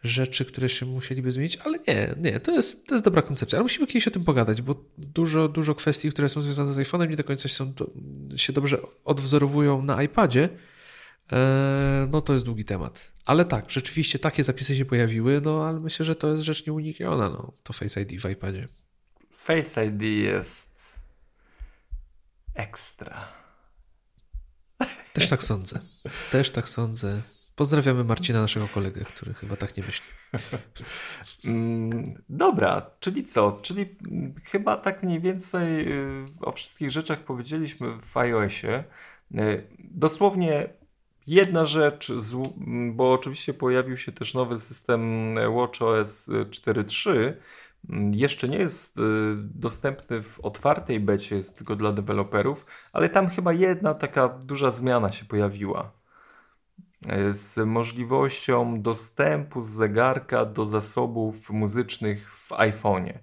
rzeczy, 0.02 0.44
które 0.44 0.68
się 0.68 0.86
musieliby 0.86 1.30
zmienić, 1.30 1.56
ale 1.56 1.78
nie, 1.88 2.14
nie, 2.16 2.40
to 2.40 2.52
jest, 2.52 2.86
to 2.86 2.94
jest 2.94 3.04
dobra 3.04 3.22
koncepcja. 3.22 3.56
Ale 3.56 3.62
musimy 3.62 3.86
kiedyś 3.86 4.08
o 4.08 4.10
tym 4.10 4.24
pogadać, 4.24 4.62
bo 4.62 4.84
dużo, 4.98 5.48
dużo 5.48 5.74
kwestii, 5.74 6.10
które 6.10 6.28
są 6.28 6.40
związane 6.40 6.72
z 6.72 6.78
iPhone'em, 6.78 7.10
nie 7.10 7.16
do 7.16 7.24
końca 7.24 7.48
się, 7.48 7.72
się 8.36 8.52
dobrze 8.52 8.78
odwzorowują 9.04 9.82
na 9.82 10.02
iPadzie. 10.02 10.48
E, 11.32 12.08
no 12.10 12.20
to 12.20 12.32
jest 12.32 12.44
długi 12.44 12.64
temat. 12.64 13.12
Ale 13.24 13.44
tak, 13.44 13.70
rzeczywiście 13.70 14.18
takie 14.18 14.44
zapisy 14.44 14.76
się 14.76 14.84
pojawiły, 14.84 15.40
no 15.44 15.66
ale 15.66 15.80
myślę, 15.80 16.04
że 16.04 16.14
to 16.14 16.32
jest 16.32 16.42
rzecz 16.42 16.66
nieunikniona, 16.66 17.28
no, 17.28 17.52
to 17.62 17.72
Face 17.72 18.02
ID 18.02 18.22
w 18.22 18.30
iPadzie. 18.30 18.68
Face 19.36 19.86
ID 19.86 20.02
jest 20.02 20.70
ekstra. 22.54 23.28
Też 25.12 25.28
tak 25.28 25.44
sądzę. 25.44 25.80
Też 26.30 26.50
tak 26.50 26.68
sądzę. 26.68 27.22
Pozdrawiamy 27.56 28.04
Marcina, 28.04 28.40
naszego 28.40 28.68
kolegę, 28.68 29.04
który 29.04 29.34
chyba 29.34 29.56
tak 29.56 29.76
nie 29.76 29.82
myśli. 29.82 30.06
Mm, 31.44 32.22
dobra, 32.28 32.90
czyli 33.00 33.24
co? 33.24 33.58
Czyli 33.62 33.96
chyba 34.44 34.76
tak 34.76 35.02
mniej 35.02 35.20
więcej 35.20 35.92
y, 35.92 36.24
o 36.40 36.52
wszystkich 36.52 36.90
rzeczach 36.90 37.24
powiedzieliśmy 37.24 38.00
w 38.02 38.16
iOSie. 38.16 38.84
Y, 39.34 39.66
dosłownie 39.78 40.68
jedna 41.26 41.64
rzecz, 41.64 42.12
bo 42.92 43.12
oczywiście 43.12 43.54
pojawił 43.54 43.96
się 43.96 44.12
też 44.12 44.34
nowy 44.34 44.58
system 44.58 45.34
WatchOS 45.34 46.28
4.3. 46.28 47.32
Jeszcze 48.12 48.48
nie 48.48 48.58
jest 48.58 48.98
y, 48.98 49.00
dostępny 49.36 50.22
w 50.22 50.40
otwartej 50.40 51.00
becie, 51.00 51.36
jest 51.36 51.58
tylko 51.58 51.76
dla 51.76 51.92
deweloperów, 51.92 52.66
ale 52.92 53.08
tam 53.08 53.28
chyba 53.28 53.52
jedna 53.52 53.94
taka 53.94 54.28
duża 54.28 54.70
zmiana 54.70 55.12
się 55.12 55.24
pojawiła 55.24 56.01
z 57.30 57.66
możliwością 57.66 58.82
dostępu 58.82 59.62
z 59.62 59.68
zegarka 59.68 60.44
do 60.44 60.66
zasobów 60.66 61.50
muzycznych 61.50 62.34
w 62.34 62.50
iPhone'ie. 62.50 63.18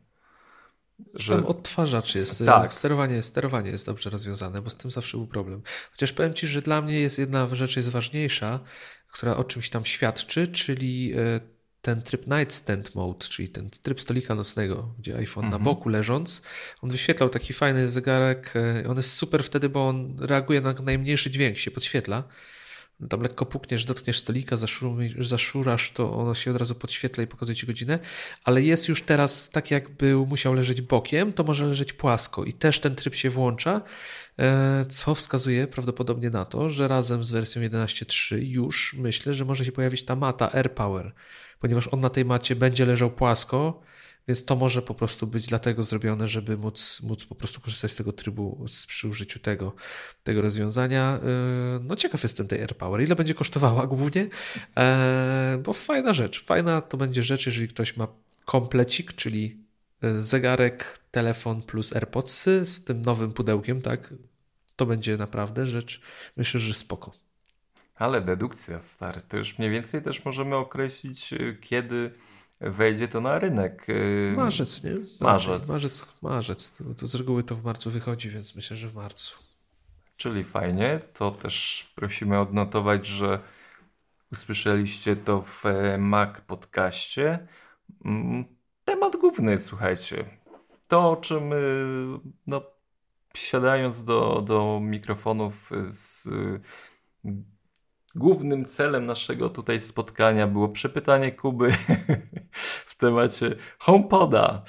Że... 1.14 1.36
Tam 1.36 1.46
odtwarzacz 1.46 2.16
jest, 2.16 2.46
tak. 2.46 2.74
sterowanie, 2.74 3.24
sterowanie 3.24 3.72
jest 3.72 3.86
dobrze 3.86 4.10
rozwiązane, 4.10 4.62
bo 4.62 4.70
z 4.70 4.76
tym 4.76 4.92
zawsze 4.92 5.18
był 5.18 5.28
problem. 5.28 5.62
Chociaż 5.92 6.14
powiem 6.14 6.34
Ci, 6.34 6.48
że 6.48 6.62
dla 6.62 6.82
mnie 6.82 7.00
jest 7.00 7.20
jedna 7.20 7.56
rzecz 7.56 7.76
jest 7.76 7.90
ważniejsza, 7.90 8.60
która 9.12 9.38
o 9.38 9.44
czymś 9.44 9.70
tam 9.70 9.86
świadczy, 9.86 10.48
czyli 10.48 11.14
e, 11.14 11.40
ten 11.82 12.02
tryb 12.02 12.28
Nightstand 12.28 12.96
Mode, 12.96 13.28
czyli 13.28 13.50
ten 13.50 13.70
tryb 13.70 14.02
stolika 14.02 14.36
nocnego, 14.36 14.96
gdzie 15.00 15.16
iPhone 15.16 15.46
mhm. 15.46 15.62
na 15.62 15.66
boku 15.70 15.90
leżąc, 15.90 16.42
on 16.82 16.90
wyświetlał 16.90 17.30
taki 17.30 17.54
fajny 17.54 17.88
zegarek. 17.88 18.54
E, 18.56 18.90
on 18.90 18.98
jest 18.98 19.14
super 19.14 19.44
wtedy, 19.44 19.70
bo 19.70 19.88
on 19.88 20.18
reaguje 20.20 20.62
na 20.62 20.74
najmniejszy 20.74 21.32
dźwięk, 21.32 21.58
się 21.58 21.72
podświetla 21.72 22.24
tam 23.10 23.22
lekko 23.22 23.46
pukniesz, 23.46 23.86
dotkniesz 23.86 24.20
stolika, 24.20 24.56
zaszurasz, 25.20 25.92
to 25.92 26.14
ono 26.14 26.36
się 26.36 26.52
od 26.52 26.58
razu 26.58 26.76
podświetla 26.76 27.24
i 27.24 27.28
pokazuje 27.28 27.56
ci 27.56 27.68
godzinę, 27.68 28.00
ale 28.44 28.62
jest 28.62 28.88
już 28.88 29.02
teraz 29.02 29.50
tak 29.50 29.72
jakby 29.72 30.16
musiał 30.16 30.54
leżeć 30.54 30.82
bokiem, 30.82 31.34
to 31.34 31.44
może 31.44 31.66
leżeć 31.66 31.94
płasko. 31.94 32.44
I 32.44 32.54
też 32.54 32.80
ten 32.80 32.96
tryb 32.96 33.16
się 33.16 33.30
włącza, 33.30 33.82
e, 34.40 34.86
co 34.90 35.16
wskazuje 35.16 35.68
prawdopodobnie 35.68 36.30
na 36.30 36.46
to, 36.46 36.70
że 36.70 36.88
razem 36.88 37.24
z 37.24 37.32
wersją 37.32 37.62
11.3 37.62 38.38
już 38.42 38.94
myślę, 38.94 39.34
że 39.34 39.46
może 39.46 39.66
się 39.66 39.72
pojawić 39.72 40.04
ta 40.04 40.16
mata 40.16 40.52
AirPower, 40.54 41.14
ponieważ 41.60 41.88
on 41.88 42.00
na 42.00 42.10
tej 42.10 42.26
macie 42.26 42.56
będzie 42.56 42.86
leżał 42.86 43.12
płasko, 43.12 43.82
więc 44.30 44.46
to 44.46 44.56
może 44.56 44.82
po 44.82 44.94
prostu 44.94 45.28
być 45.28 45.48
dlatego 45.48 45.84
zrobione, 45.84 46.28
żeby 46.28 46.58
móc, 46.58 47.02
móc 47.02 47.26
po 47.26 47.36
prostu 47.36 47.62
korzystać 47.62 47.92
z 47.92 47.96
tego 47.96 48.14
trybu 48.14 48.66
przy 48.88 49.08
użyciu 49.08 49.40
tego, 49.40 49.74
tego 50.24 50.42
rozwiązania. 50.42 51.20
Yy, 51.24 51.80
no 51.84 51.96
ciekaw 51.96 52.24
jestem 52.24 52.48
tej 52.48 52.62
AirPower. 52.62 53.02
Ile 53.02 53.16
będzie 53.16 53.34
kosztowała 53.34 53.88
głównie? 53.96 54.28
E, 54.78 55.62
bo 55.64 55.74
fajna 55.74 56.14
rzecz. 56.14 56.44
Fajna 56.44 56.82
to 56.82 56.98
będzie 56.98 57.24
rzecz, 57.24 57.46
jeżeli 57.46 57.68
ktoś 57.68 57.98
ma 57.98 58.08
komplecik, 58.46 59.14
czyli 59.14 59.64
e, 60.02 60.22
zegarek, 60.22 61.00
telefon 61.12 61.62
plus 61.62 61.96
AirPodsy 61.96 62.66
z 62.66 62.84
tym 62.84 63.02
nowym 63.02 63.34
pudełkiem, 63.34 63.82
tak? 63.82 64.14
To 64.76 64.86
będzie 64.86 65.18
naprawdę 65.18 65.68
rzecz, 65.68 66.02
myślę, 66.38 66.60
że 66.60 66.74
spoko. 66.74 67.12
Ale 67.96 68.22
dedukcja, 68.22 68.80
stary, 68.80 69.22
to 69.30 69.38
już 69.38 69.58
mniej 69.58 69.72
więcej 69.72 70.02
też 70.02 70.26
możemy 70.26 70.56
określić, 70.56 71.34
kiedy 71.62 72.12
wejdzie 72.62 73.08
to 73.08 73.22
na 73.22 73.40
rynek. 73.40 73.88
Marzec, 74.36 74.84
nie? 74.84 74.92
Marzec. 75.22 75.68
Marzec, 75.68 76.14
marzec. 76.22 76.78
To, 76.78 76.84
to 76.98 77.08
z 77.08 77.16
reguły 77.16 77.44
to 77.44 77.56
w 77.56 77.64
marcu 77.64 77.90
wychodzi, 77.92 78.30
więc 78.30 78.56
myślę, 78.56 78.78
że 78.78 78.90
w 78.90 78.96
marcu. 78.96 79.38
Czyli 80.18 80.44
fajnie. 80.44 81.00
To 81.14 81.32
też 81.32 81.88
prosimy 81.96 82.40
odnotować, 82.40 83.08
że 83.08 83.40
usłyszeliście 84.32 85.16
to 85.16 85.42
w 85.42 85.64
Mac 85.98 86.42
podcaście. 86.48 87.48
Mm, 88.06 88.46
temat 88.86 89.16
główny, 89.16 89.58
słuchajcie. 89.58 90.26
To, 90.88 91.12
o 91.12 91.16
czym 91.16 91.44
no, 92.48 92.62
siadając 93.34 94.04
do, 94.04 94.42
do 94.48 94.80
mikrofonów 94.84 95.72
z 95.90 96.30
głównym 98.16 98.66
celem 98.66 99.06
naszego 99.06 99.50
tutaj 99.50 99.82
spotkania 99.82 100.48
było 100.48 100.70
przepytanie 100.70 101.32
Kuby 101.32 101.72
w 102.86 102.96
temacie 102.96 103.56
HomePoda. 103.80 104.64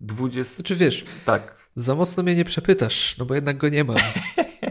20... 0.00 0.54
Znaczy 0.54 0.74
wiesz, 0.74 1.04
tak. 1.24 1.56
za 1.74 1.94
mocno 1.94 2.22
mnie 2.22 2.34
nie 2.34 2.44
przepytasz, 2.44 3.18
no 3.18 3.24
bo 3.24 3.34
jednak 3.34 3.56
go 3.56 3.68
nie 3.68 3.84
mam. 3.84 3.96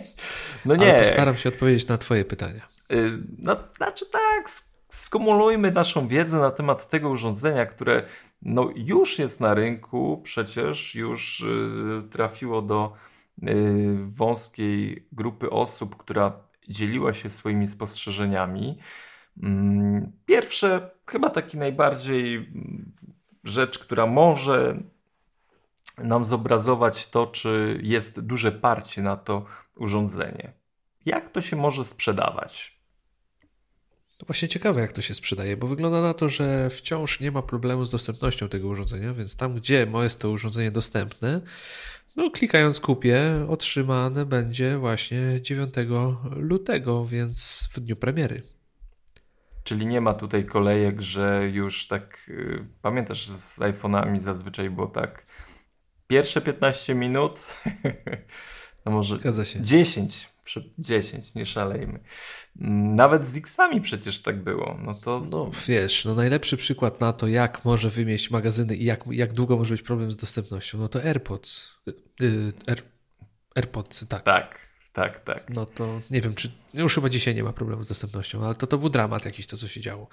no 0.66 0.76
nie. 0.76 0.92
Ale 0.92 1.00
postaram 1.00 1.38
się 1.38 1.50
odpowiedzieć 1.50 1.88
na 1.88 1.98
twoje 1.98 2.26
pytania. 2.26 2.68
Y, 2.92 3.20
no, 3.38 3.58
znaczy 3.78 4.06
tak, 4.06 4.50
skumulujmy 4.90 5.72
naszą 5.72 6.08
wiedzę 6.08 6.40
na 6.40 6.52
temat 6.52 6.90
tego 6.90 7.10
urządzenia, 7.10 7.66
które 7.66 8.04
no, 8.42 8.70
już 8.76 9.20
jest 9.20 9.42
na 9.42 9.54
rynku, 9.54 10.22
przecież 10.24 10.96
już 10.96 11.42
y, 11.42 12.10
trafiło 12.12 12.62
do 12.62 12.94
y, 13.44 13.48
wąskiej 14.08 15.08
grupy 15.12 15.50
osób, 15.50 15.96
która 15.96 16.34
dzieliła 16.70 17.14
się 17.14 17.30
swoimi 17.30 17.68
spostrzeżeniami. 17.68 18.80
Mm, 19.44 20.12
pierwsze, 20.26 20.92
chyba 21.08 21.30
taki 21.30 21.58
najbardziej 21.58 22.36
mm, 22.36 22.92
rzecz, 23.44 23.80
która 23.80 24.06
może 24.06 24.80
nam 25.98 26.26
zobrazować 26.26 27.08
to, 27.08 27.28
czy 27.28 27.80
jest 27.84 28.20
duże 28.20 28.52
parcie 28.52 29.02
na 29.02 29.18
to 29.18 29.46
urządzenie. 29.76 30.54
Jak 31.06 31.30
to 31.30 31.42
się 31.42 31.56
może 31.56 31.86
sprzedawać? 31.86 32.76
To 34.18 34.26
właśnie 34.26 34.48
ciekawe, 34.48 34.82
jak 34.82 34.94
to 34.94 35.02
się 35.02 35.14
sprzedaje, 35.14 35.58
bo 35.58 35.68
wygląda 35.68 36.02
na 36.02 36.14
to, 36.14 36.30
że 36.30 36.70
wciąż 36.70 37.20
nie 37.20 37.32
ma 37.32 37.42
problemu 37.42 37.86
z 37.86 37.92
dostępnością 37.92 38.50
tego 38.50 38.68
urządzenia, 38.68 39.14
więc 39.14 39.36
tam, 39.36 39.54
gdzie 39.54 39.88
jest 40.04 40.20
to 40.20 40.30
urządzenie 40.30 40.72
dostępne, 40.72 41.42
no 42.16 42.32
klikając 42.32 42.80
kupię, 42.80 43.46
otrzymane 43.50 44.26
będzie 44.26 44.78
właśnie 44.78 45.42
9 45.42 45.74
lutego, 46.36 47.06
więc 47.06 47.70
w 47.74 47.80
dniu 47.80 47.96
premiery. 47.96 48.55
Czyli 49.66 49.88
nie 49.88 50.02
ma 50.02 50.14
tutaj 50.14 50.46
kolejek, 50.46 51.02
że 51.02 51.50
już 51.54 51.88
tak, 51.88 52.26
yy, 52.28 52.68
pamiętasz 52.82 53.28
z 53.28 53.60
iPhone'ami 53.60 54.20
zazwyczaj 54.20 54.70
było 54.70 54.88
tak, 54.88 55.26
pierwsze 56.08 56.42
15 56.42 56.96
minut, 56.96 57.40
no 58.86 58.92
może 58.92 59.16
Zgadza 59.16 59.46
się. 59.46 59.62
10 59.62 60.36
10, 60.78 61.34
nie 61.36 61.46
szalejmy. 61.46 62.00
Nawet 62.96 63.26
z 63.26 63.38
X-ami 63.38 63.82
przecież 63.82 64.22
tak 64.22 64.44
było. 64.44 64.78
No 64.82 64.94
to. 64.94 65.26
No 65.32 65.52
wiesz, 65.68 66.06
no 66.06 66.16
najlepszy 66.16 66.58
przykład 66.58 67.02
na 67.02 67.14
to, 67.14 67.28
jak 67.28 67.66
może 67.66 67.90
wymieść 67.90 68.32
magazyny 68.32 68.76
i 68.76 68.86
jak, 68.86 69.04
jak 69.12 69.34
długo 69.34 69.58
może 69.58 69.74
być 69.74 69.82
problem 69.82 70.12
z 70.12 70.18
dostępnością, 70.18 70.78
no 70.78 70.88
to 70.88 71.04
AirPods. 71.04 71.82
Yy, 72.20 72.54
Air, 72.68 72.82
AirPods, 73.56 74.08
tak. 74.08 74.24
Tak, 74.24 74.60
tak, 74.96 75.20
tak. 75.20 75.50
No 75.50 75.66
to 75.66 76.02
nie 76.12 76.22
wiem, 76.22 76.36
czy 76.36 76.52
już 76.74 76.96
chyba 76.96 77.10
dzisiaj 77.10 77.36
nie 77.36 77.44
ma 77.44 77.54
problemu 77.54 77.84
z 77.84 77.88
dostępnością, 77.88 78.46
ale 78.46 78.56
to, 78.56 78.68
to 78.68 78.78
był 78.78 78.90
dramat 78.90 79.26
jakiś 79.26 79.48
to, 79.48 79.58
co 79.58 79.68
się 79.68 79.82
działo. 79.82 80.08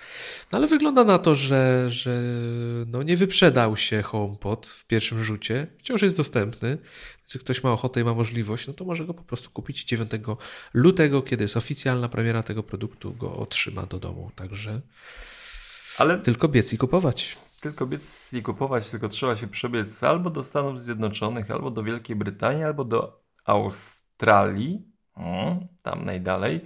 No 0.52 0.58
ale 0.58 0.66
wygląda 0.66 1.04
na 1.04 1.18
to, 1.18 1.34
że, 1.34 1.90
że 1.90 2.22
no 2.86 3.02
nie 3.02 3.16
wyprzedał 3.16 3.76
się 3.76 4.02
HomePod 4.02 4.66
w 4.66 4.86
pierwszym 4.86 5.22
rzucie. 5.22 5.66
Wciąż 5.78 6.02
jest 6.02 6.16
dostępny, 6.16 6.68
więc 7.18 7.34
jak 7.34 7.44
ktoś 7.44 7.64
ma 7.64 7.72
ochotę 7.72 8.00
i 8.00 8.04
ma 8.04 8.14
możliwość, 8.14 8.66
no 8.66 8.74
to 8.74 8.84
może 8.84 9.04
go 9.04 9.14
po 9.14 9.22
prostu 9.22 9.50
kupić 9.50 9.84
9 9.84 10.10
lutego, 10.74 11.22
kiedy 11.22 11.44
jest 11.44 11.56
oficjalna 11.56 12.08
premiera 12.08 12.42
tego 12.42 12.62
produktu, 12.62 13.14
go 13.14 13.36
otrzyma 13.36 13.86
do 13.86 13.98
domu. 13.98 14.30
Także 14.34 14.80
ale 15.98 16.18
tylko 16.18 16.48
biec 16.48 16.72
i 16.72 16.78
kupować. 16.78 17.36
Tylko 17.60 17.86
biec 17.86 18.32
i 18.32 18.42
kupować, 18.42 18.90
tylko 18.90 19.08
trzeba 19.08 19.36
się 19.36 19.48
przebiec 19.48 20.04
albo 20.04 20.30
do 20.30 20.42
Stanów 20.42 20.80
Zjednoczonych, 20.80 21.50
albo 21.50 21.70
do 21.70 21.82
Wielkiej 21.82 22.16
Brytanii, 22.16 22.64
albo 22.64 22.84
do 22.84 23.22
Australii, 24.22 24.82
tam 25.82 26.04
najdalej. 26.04 26.60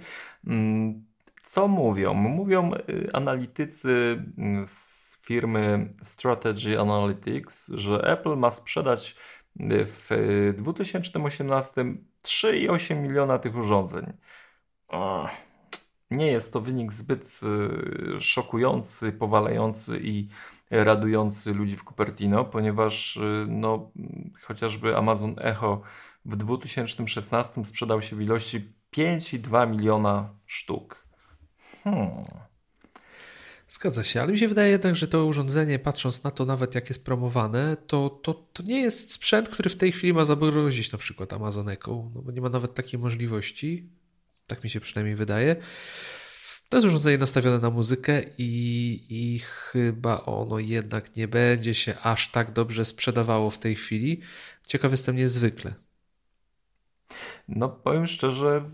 Mm, 0.47 1.05
co 1.43 1.67
mówią? 1.67 2.13
Mówią 2.13 2.71
y, 2.73 3.09
analitycy 3.13 4.23
mm, 4.37 4.65
z 4.67 5.17
firmy 5.21 5.93
Strategy 6.01 6.79
Analytics, 6.79 7.67
że 7.67 8.03
Apple 8.03 8.35
ma 8.35 8.51
sprzedać 8.51 9.15
y, 9.59 9.85
w 9.85 10.09
2018 10.57 11.85
3,8 12.23 13.01
miliona 13.01 13.39
tych 13.39 13.55
urządzeń. 13.55 14.13
Nie 16.11 16.27
jest 16.27 16.53
to 16.53 16.61
wynik 16.61 16.93
zbyt 16.93 17.39
y, 18.17 18.21
szokujący, 18.21 19.11
powalający 19.11 19.99
i 20.03 20.27
radujący 20.71 21.53
ludzi 21.53 21.77
w 21.77 21.83
Cupertino, 21.83 22.45
ponieważ 22.45 23.19
no, 23.47 23.91
chociażby 24.41 24.97
Amazon 24.97 25.35
Echo 25.37 25.81
w 26.27 26.35
2016 26.35 27.65
sprzedał 27.65 28.01
się 28.01 28.15
w 28.15 28.21
ilości 28.21 28.73
5,2 28.97 29.69
miliona 29.69 30.29
sztuk. 30.45 31.07
Hmm. 31.83 32.11
Zgadza 33.69 34.03
się, 34.03 34.21
ale 34.21 34.31
mi 34.31 34.39
się 34.39 34.47
wydaje 34.47 34.71
jednak, 34.71 34.95
że 34.95 35.07
to 35.07 35.25
urządzenie, 35.25 35.79
patrząc 35.79 36.23
na 36.23 36.31
to 36.31 36.45
nawet 36.45 36.75
jak 36.75 36.89
jest 36.89 37.05
promowane, 37.05 37.77
to, 37.87 38.09
to, 38.09 38.33
to 38.33 38.63
nie 38.63 38.81
jest 38.81 39.11
sprzęt, 39.11 39.49
który 39.49 39.69
w 39.69 39.75
tej 39.75 39.91
chwili 39.91 40.13
ma 40.13 40.25
zagrozić 40.25 40.91
na 40.91 40.97
przykład 40.97 41.33
Amazon 41.33 41.69
Echo, 41.69 42.11
no 42.15 42.21
bo 42.21 42.31
nie 42.31 42.41
ma 42.41 42.49
nawet 42.49 42.73
takiej 42.73 42.99
możliwości. 42.99 43.89
Tak 44.47 44.63
mi 44.63 44.69
się 44.69 44.79
przynajmniej 44.79 45.15
wydaje. 45.15 45.55
To 46.69 46.77
jest 46.77 46.87
urządzenie 46.87 47.17
nastawione 47.17 47.59
na 47.59 47.69
muzykę 47.69 48.23
i, 48.37 49.05
i 49.09 49.39
chyba 49.39 50.25
ono 50.25 50.59
jednak 50.59 51.15
nie 51.15 51.27
będzie 51.27 51.73
się 51.73 51.97
aż 52.03 52.31
tak 52.31 52.51
dobrze 52.51 52.85
sprzedawało 52.85 53.51
w 53.51 53.57
tej 53.57 53.75
chwili. 53.75 54.21
Ciekaw 54.67 54.91
jestem 54.91 55.15
niezwykle. 55.15 55.86
No 57.47 57.69
powiem 57.69 58.07
szczerze, 58.07 58.69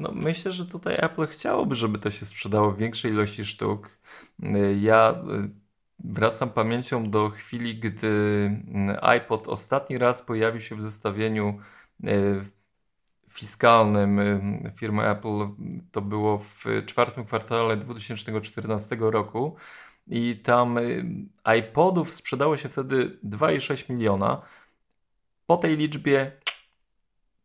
no 0.00 0.12
myślę, 0.14 0.52
że 0.52 0.66
tutaj 0.66 0.96
Apple 0.98 1.26
chciałoby, 1.26 1.74
żeby 1.74 1.98
to 1.98 2.10
się 2.10 2.26
sprzedało 2.26 2.70
w 2.70 2.78
większej 2.78 3.12
ilości 3.12 3.44
sztuk. 3.44 3.98
Ja 4.80 5.10
y, 5.10 5.50
wracam 6.04 6.50
pamięcią 6.50 7.10
do 7.10 7.30
chwili, 7.30 7.78
gdy 7.78 8.06
y, 8.06 9.02
iPod 9.02 9.48
ostatni 9.48 9.98
raz 9.98 10.22
pojawił 10.22 10.60
się 10.60 10.76
w 10.76 10.82
zestawieniu 10.82 11.60
y, 12.04 12.44
fiskalnym 13.30 14.20
firmy 14.78 15.08
Apple. 15.08 15.48
To 15.92 16.00
było 16.00 16.38
w 16.38 16.64
czwartym 16.86 17.24
kwartale 17.24 17.76
2014 17.76 18.96
roku. 19.00 19.56
I 20.06 20.40
tam 20.44 20.78
iPodów 21.58 22.12
sprzedało 22.12 22.56
się 22.56 22.68
wtedy 22.68 23.18
2,6 23.24 23.90
miliona. 23.90 24.42
Po 25.46 25.56
tej 25.56 25.76
liczbie 25.76 26.32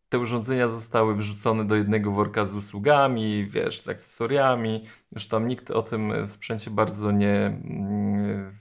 te 0.09 0.19
urządzenia 0.19 0.67
zostały 0.67 1.15
wrzucone 1.15 1.65
do 1.65 1.75
jednego 1.75 2.11
worka 2.11 2.45
z 2.45 2.55
usługami, 2.55 3.47
wiesz, 3.49 3.81
z 3.81 3.89
akcesoriami. 3.89 4.85
Już 5.11 5.27
tam 5.27 5.47
nikt 5.47 5.71
o 5.71 5.83
tym 5.83 6.27
sprzęcie 6.27 6.71
bardzo 6.71 7.11
nie 7.11 7.45
mm, 7.45 8.57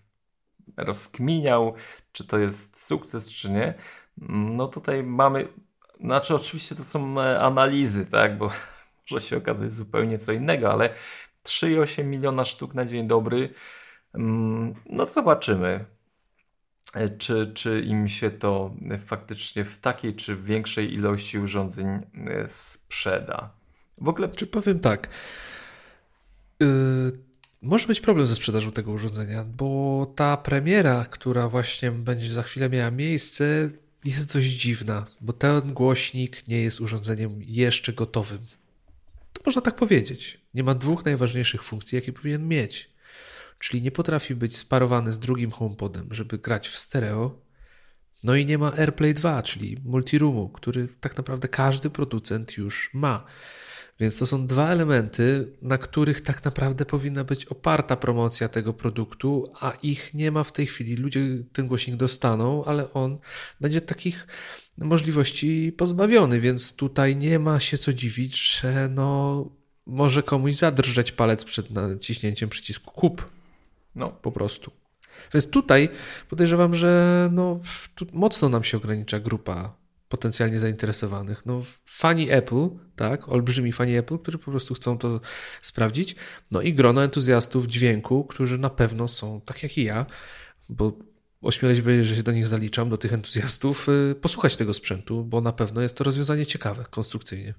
rozkminiał, 0.77 1.75
czy 2.13 2.27
to 2.27 2.39
jest 2.39 2.87
sukces, 2.87 3.31
czy 3.31 3.51
nie. 3.51 3.75
No 4.19 4.69
tutaj 4.69 5.03
mamy, 5.03 5.49
znaczy 6.01 6.35
oczywiście 6.35 6.75
to 6.75 6.85
są 6.85 7.21
e, 7.21 7.41
analizy, 7.41 8.07
tak, 8.07 8.39
bo 8.39 8.51
może 9.11 9.27
się 9.27 9.37
okazać 9.37 9.73
zupełnie 9.73 10.19
co 10.19 10.33
innego, 10.33 10.73
ale 10.73 10.91
3,8 11.45 12.05
miliona 12.05 12.45
sztuk 12.45 12.75
na 12.75 12.87
dzień 12.87 13.07
dobry, 13.07 13.55
mm, 14.15 14.75
no 14.87 15.07
zobaczymy. 15.07 15.85
Czy, 17.19 17.53
czy 17.55 17.81
im 17.81 18.09
się 18.09 18.31
to 18.31 18.75
faktycznie 19.07 19.65
w 19.65 19.79
takiej 19.79 20.15
czy 20.15 20.37
większej 20.37 20.95
ilości 20.95 21.39
urządzeń 21.39 21.87
e, 21.87 22.49
sprzeda. 22.49 23.51
W 24.01 24.09
ogóle. 24.09 24.29
Czy 24.29 24.47
powiem 24.47 24.81
tak. 24.81 25.09
Yy, 26.61 26.67
może 27.63 27.87
być 27.87 28.01
problem 28.01 28.27
ze 28.27 28.35
sprzedażą 28.35 28.73
tego 28.73 28.93
urządzenia, 28.93 29.45
bo 29.45 30.13
ta 30.17 30.37
premiera, 30.37 31.05
która 31.11 31.49
właśnie 31.49 31.91
będzie 31.91 32.33
za 32.33 32.43
chwilę 32.43 32.71
miała 32.71 32.91
miejsce, 32.91 33.71
jest 34.05 34.35
dość 34.35 34.47
dziwna, 34.49 35.07
bo 35.21 35.33
ten 35.33 35.75
głośnik 35.75 36.49
nie 36.49 36.63
jest 36.63 36.81
urządzeniem 36.81 37.41
jeszcze 37.43 37.93
gotowym. 37.93 38.39
To 39.33 39.43
można 39.47 39.63
tak 39.63 39.77
powiedzieć. 39.77 40.41
Nie 40.55 40.65
ma 40.65 40.75
dwóch 40.75 41.05
najważniejszych 41.05 41.63
funkcji, 41.63 41.97
jakie 41.97 42.13
powinien 42.13 42.49
mieć 42.49 42.94
czyli 43.65 43.83
nie 43.83 43.91
potrafi 43.91 44.35
być 44.35 44.57
sparowany 44.57 45.13
z 45.13 45.19
drugim 45.19 45.51
HomePodem, 45.51 46.09
żeby 46.11 46.39
grać 46.39 46.69
w 46.69 46.79
stereo. 46.79 47.41
No 48.25 48.35
i 48.35 48.47
nie 48.47 48.59
ma 48.59 48.73
AirPlay 48.73 49.15
2, 49.15 49.43
czyli 49.43 49.81
multiroomu, 49.85 50.49
który 50.49 50.89
tak 51.01 51.17
naprawdę 51.17 51.49
każdy 51.49 51.91
producent 51.91 52.57
już 52.57 52.91
ma. 52.95 53.25
Więc 54.01 54.19
to 54.19 54.27
są 54.27 54.47
dwa 54.47 54.69
elementy, 54.69 55.53
na 55.63 55.79
których 55.79 56.21
tak 56.21 56.45
naprawdę 56.45 56.87
powinna 56.87 57.25
być 57.25 57.45
oparta 57.47 57.97
promocja 57.97 58.49
tego 58.49 58.73
produktu, 58.73 59.53
a 59.61 59.71
ich 59.71 60.15
nie 60.15 60.31
ma 60.31 60.45
w 60.45 60.53
tej 60.53 60.67
chwili. 60.67 60.97
Ludzie 60.97 61.21
ten 61.53 61.67
głośnik 61.67 61.97
dostaną, 61.97 62.65
ale 62.65 62.93
on 62.93 63.19
będzie 63.61 63.81
takich 63.81 64.27
możliwości 64.79 65.73
pozbawiony, 65.77 66.41
więc 66.41 66.77
tutaj 66.77 67.17
nie 67.17 67.39
ma 67.39 67.61
się 67.61 67.79
co 67.79 67.93
dziwić, 67.93 68.61
że 68.61 68.89
no, 68.95 69.45
może 69.87 70.23
komuś 70.23 70.55
zadrżeć 70.55 71.13
palec 71.13 71.45
przed 71.45 71.71
naciśnięciem 71.71 72.49
przycisku 72.49 72.91
kup. 72.91 73.44
No, 73.97 74.09
po 74.09 74.33
prostu. 74.33 74.71
Więc 75.35 75.51
tutaj 75.51 75.89
podejrzewam, 76.31 76.75
że 76.75 77.29
no, 77.33 77.61
mocno 78.13 78.49
nam 78.49 78.65
się 78.65 78.77
ogranicza 78.77 79.21
grupa 79.21 79.77
potencjalnie 80.09 80.59
zainteresowanych. 80.59 81.47
No, 81.47 81.63
fani 81.85 82.31
Apple, 82.31 82.69
tak, 82.97 83.29
olbrzymi 83.29 83.73
fani 83.73 83.97
Apple, 83.97 84.19
którzy 84.19 84.39
po 84.39 84.51
prostu 84.51 84.75
chcą 84.75 84.99
to 84.99 85.21
sprawdzić, 85.63 86.17
no 86.51 86.63
i 86.63 86.75
grono 86.75 87.05
entuzjastów 87.05 87.67
dźwięku, 87.67 88.25
którzy 88.25 88.59
na 88.59 88.71
pewno 88.71 89.09
są, 89.09 89.41
tak 89.41 89.63
jak 89.63 89.79
i 89.79 89.85
ja, 89.85 90.07
bo 90.69 90.93
ośmielę 91.43 91.77
się 91.77 92.05
że 92.05 92.17
się 92.17 92.23
do 92.23 92.33
nich 92.33 92.47
zaliczam, 92.47 92.89
do 92.89 92.99
tych 92.99 93.13
entuzjastów, 93.13 93.89
y, 93.89 94.15
posłuchać 94.15 94.57
tego 94.57 94.75
sprzętu, 94.75 95.25
bo 95.25 95.41
na 95.41 95.53
pewno 95.53 95.81
jest 95.81 95.97
to 95.97 96.05
rozwiązanie 96.05 96.47
ciekawe 96.47 96.85
konstrukcyjnie. 96.91 97.55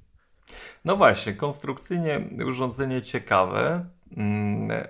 No 0.86 0.98
właśnie, 0.98 1.34
konstrukcyjnie 1.34 2.30
urządzenie 2.48 3.02
ciekawe, 3.02 3.90
mm, 4.18 4.88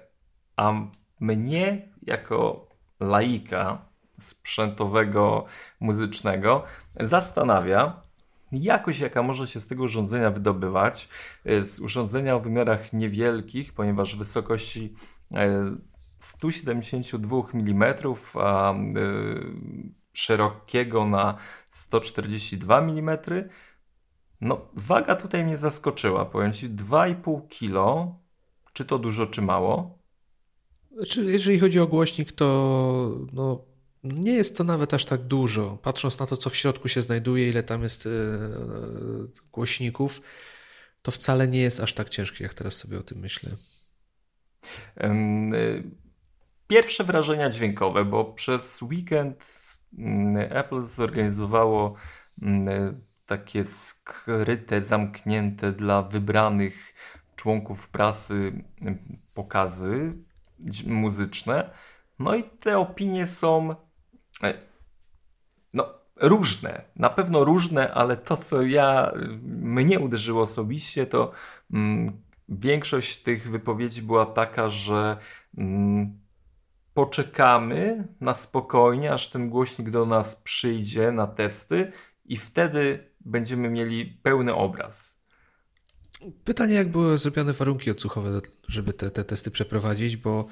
a 0.55 0.73
mnie 1.19 1.89
jako 2.01 2.67
laika 2.99 3.85
sprzętowego, 4.19 5.45
muzycznego 5.79 6.63
zastanawia, 6.99 8.01
jakość, 8.51 8.99
jaka 8.99 9.23
może 9.23 9.47
się 9.47 9.59
z 9.59 9.67
tego 9.67 9.83
urządzenia 9.83 10.31
wydobywać, 10.31 11.09
y, 11.45 11.63
z 11.63 11.79
urządzenia 11.79 12.35
o 12.35 12.39
wymiarach 12.39 12.93
niewielkich, 12.93 13.73
ponieważ 13.73 14.15
wysokości 14.15 14.93
172 16.19 17.37
y, 17.37 17.41
mm, 17.53 17.93
a 18.35 18.73
y, 18.73 18.75
szerokiego 20.13 21.05
na 21.05 21.37
142 21.69 22.79
mm. 22.79 23.17
No, 24.41 24.61
waga 24.73 25.15
tutaj 25.15 25.43
mnie 25.43 25.57
zaskoczyła. 25.57 26.25
Powiem 26.25 26.53
Ci, 26.53 26.69
2,5 26.69 27.47
kg. 27.47 28.07
Czy 28.73 28.85
to 28.85 28.99
dużo, 28.99 29.27
czy 29.27 29.41
mało? 29.41 29.97
Znaczy, 30.95 31.23
jeżeli 31.23 31.59
chodzi 31.59 31.79
o 31.79 31.87
głośnik, 31.87 32.31
to 32.31 33.27
no, 33.33 33.65
nie 34.03 34.33
jest 34.33 34.57
to 34.57 34.63
nawet 34.63 34.93
aż 34.93 35.05
tak 35.05 35.21
dużo. 35.21 35.77
Patrząc 35.81 36.19
na 36.19 36.25
to, 36.27 36.37
co 36.37 36.49
w 36.49 36.55
środku 36.55 36.87
się 36.87 37.01
znajduje, 37.01 37.49
ile 37.49 37.63
tam 37.63 37.83
jest 37.83 38.05
e, 38.05 38.09
głośników, 39.51 40.21
to 41.01 41.11
wcale 41.11 41.47
nie 41.47 41.61
jest 41.61 41.79
aż 41.79 41.93
tak 41.93 42.09
ciężki, 42.09 42.43
jak 42.43 42.53
teraz 42.53 42.73
sobie 42.73 42.99
o 42.99 43.03
tym 43.03 43.19
myślę. 43.19 43.51
E, 44.97 45.15
pierwsze 46.67 47.03
wrażenia 47.03 47.49
dźwiękowe, 47.49 48.05
bo 48.05 48.25
przez 48.25 48.81
weekend 48.81 49.45
mm, 49.97 50.51
Apple 50.51 50.83
zorganizowało 50.83 51.95
mm, 52.41 53.01
takie 53.25 53.65
skryte, 53.65 54.81
zamknięte 54.81 55.71
dla 55.71 56.01
wybranych 56.01 56.93
członków 57.35 57.89
prasy 57.89 58.63
mm, 58.81 58.97
pokazy 59.33 60.13
muzyczne. 60.85 61.69
No 62.19 62.35
i 62.35 62.43
te 62.43 62.77
opinie 62.77 63.27
są 63.27 63.75
E, 64.43 64.53
no, 65.73 65.89
różne, 66.15 66.81
na 66.95 67.09
pewno 67.09 67.43
różne, 67.43 67.93
ale 67.93 68.17
to, 68.17 68.37
co 68.37 68.61
ja, 68.61 69.11
mnie 69.61 69.99
uderzyło 69.99 70.41
osobiście, 70.41 71.05
to 71.05 71.31
mm, 71.73 72.21
większość 72.49 73.23
tych 73.23 73.51
wypowiedzi 73.51 74.01
była 74.01 74.25
taka, 74.25 74.69
że 74.69 75.17
mm, 75.57 76.19
poczekamy 76.93 78.07
na 78.21 78.33
spokojnie, 78.33 79.13
aż 79.13 79.29
ten 79.29 79.49
głośnik 79.49 79.89
do 79.89 80.05
nas 80.05 80.35
przyjdzie 80.35 81.11
na 81.11 81.27
testy 81.27 81.91
i 82.25 82.37
wtedy 82.37 83.11
będziemy 83.19 83.69
mieli 83.69 84.05
pełny 84.05 84.55
obraz. 84.55 85.24
Pytanie, 86.43 86.73
jak 86.73 86.91
były 86.91 87.17
zrobione 87.17 87.53
warunki 87.53 87.91
odsłuchowe, 87.91 88.41
żeby 88.67 88.93
te, 88.93 89.11
te 89.11 89.23
testy 89.23 89.51
przeprowadzić, 89.51 90.17
bo, 90.17 90.47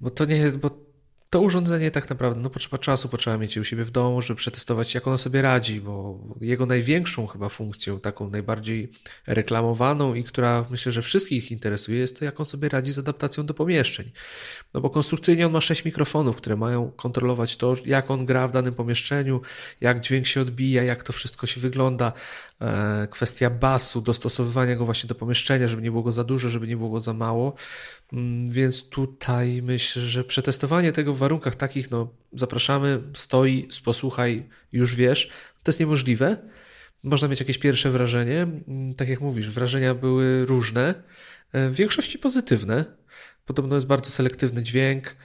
bo 0.00 0.10
to 0.10 0.24
nie 0.24 0.36
jest, 0.36 0.58
bo 0.58 0.87
to 1.30 1.40
urządzenie 1.40 1.90
tak 1.90 2.10
naprawdę, 2.10 2.40
no 2.40 2.50
potrzeba 2.50 2.78
czasu, 2.78 3.08
potrzeba 3.08 3.38
mieć 3.38 3.56
je 3.56 3.62
u 3.62 3.64
siebie 3.64 3.84
w 3.84 3.90
domu, 3.90 4.22
żeby 4.22 4.36
przetestować, 4.36 4.94
jak 4.94 5.06
ono 5.06 5.18
sobie 5.18 5.42
radzi, 5.42 5.80
bo 5.80 6.18
jego 6.40 6.66
największą 6.66 7.26
chyba 7.26 7.48
funkcją, 7.48 8.00
taką 8.00 8.30
najbardziej 8.30 8.92
reklamowaną 9.26 10.14
i 10.14 10.24
która 10.24 10.66
myślę, 10.70 10.92
że 10.92 11.02
wszystkich 11.02 11.50
interesuje, 11.50 11.98
jest 11.98 12.18
to, 12.18 12.24
jak 12.24 12.40
on 12.40 12.46
sobie 12.46 12.68
radzi 12.68 12.92
z 12.92 12.98
adaptacją 12.98 13.46
do 13.46 13.54
pomieszczeń. 13.54 14.10
No 14.74 14.80
bo 14.80 14.90
konstrukcyjnie 14.90 15.46
on 15.46 15.52
ma 15.52 15.60
sześć 15.60 15.84
mikrofonów, 15.84 16.36
które 16.36 16.56
mają 16.56 16.90
kontrolować 16.90 17.56
to, 17.56 17.76
jak 17.84 18.10
on 18.10 18.26
gra 18.26 18.48
w 18.48 18.52
danym 18.52 18.74
pomieszczeniu, 18.74 19.40
jak 19.80 20.00
dźwięk 20.00 20.26
się 20.26 20.40
odbija, 20.40 20.82
jak 20.82 21.02
to 21.02 21.12
wszystko 21.12 21.46
się 21.46 21.60
wygląda. 21.60 22.12
E, 22.60 23.08
kwestia 23.10 23.50
basu, 23.50 24.00
dostosowywania 24.00 24.76
go 24.76 24.84
właśnie 24.84 25.08
do 25.08 25.14
pomieszczenia, 25.14 25.68
żeby 25.68 25.82
nie 25.82 25.90
było 25.90 26.02
go 26.02 26.12
za 26.12 26.24
dużo, 26.24 26.48
żeby 26.48 26.66
nie 26.66 26.76
było 26.76 26.90
go 26.90 27.00
za 27.00 27.12
mało. 27.12 27.54
Mm, 28.12 28.50
więc 28.50 28.88
tutaj 28.88 29.62
myślę, 29.62 30.02
że 30.02 30.24
przetestowanie 30.24 30.92
tego 30.92 31.14
w 31.14 31.18
warunkach 31.18 31.54
takich, 31.54 31.90
no 31.90 32.08
zapraszamy, 32.32 33.02
stoi, 33.14 33.68
posłuchaj, 33.84 34.48
już 34.72 34.94
wiesz, 34.94 35.30
to 35.62 35.70
jest 35.70 35.80
niemożliwe. 35.80 36.36
Można 37.04 37.28
mieć 37.28 37.40
jakieś 37.40 37.58
pierwsze 37.58 37.90
wrażenie. 37.90 38.42
Mm, 38.42 38.94
tak 38.94 39.08
jak 39.08 39.20
mówisz, 39.20 39.50
wrażenia 39.50 39.94
były 39.94 40.46
różne, 40.46 40.94
e, 41.52 41.68
w 41.70 41.74
większości 41.74 42.18
pozytywne. 42.18 42.84
Podobno 43.46 43.74
jest 43.74 43.86
bardzo 43.86 44.10
selektywny 44.10 44.62
dźwięk 44.62 45.06
e, 45.06 45.16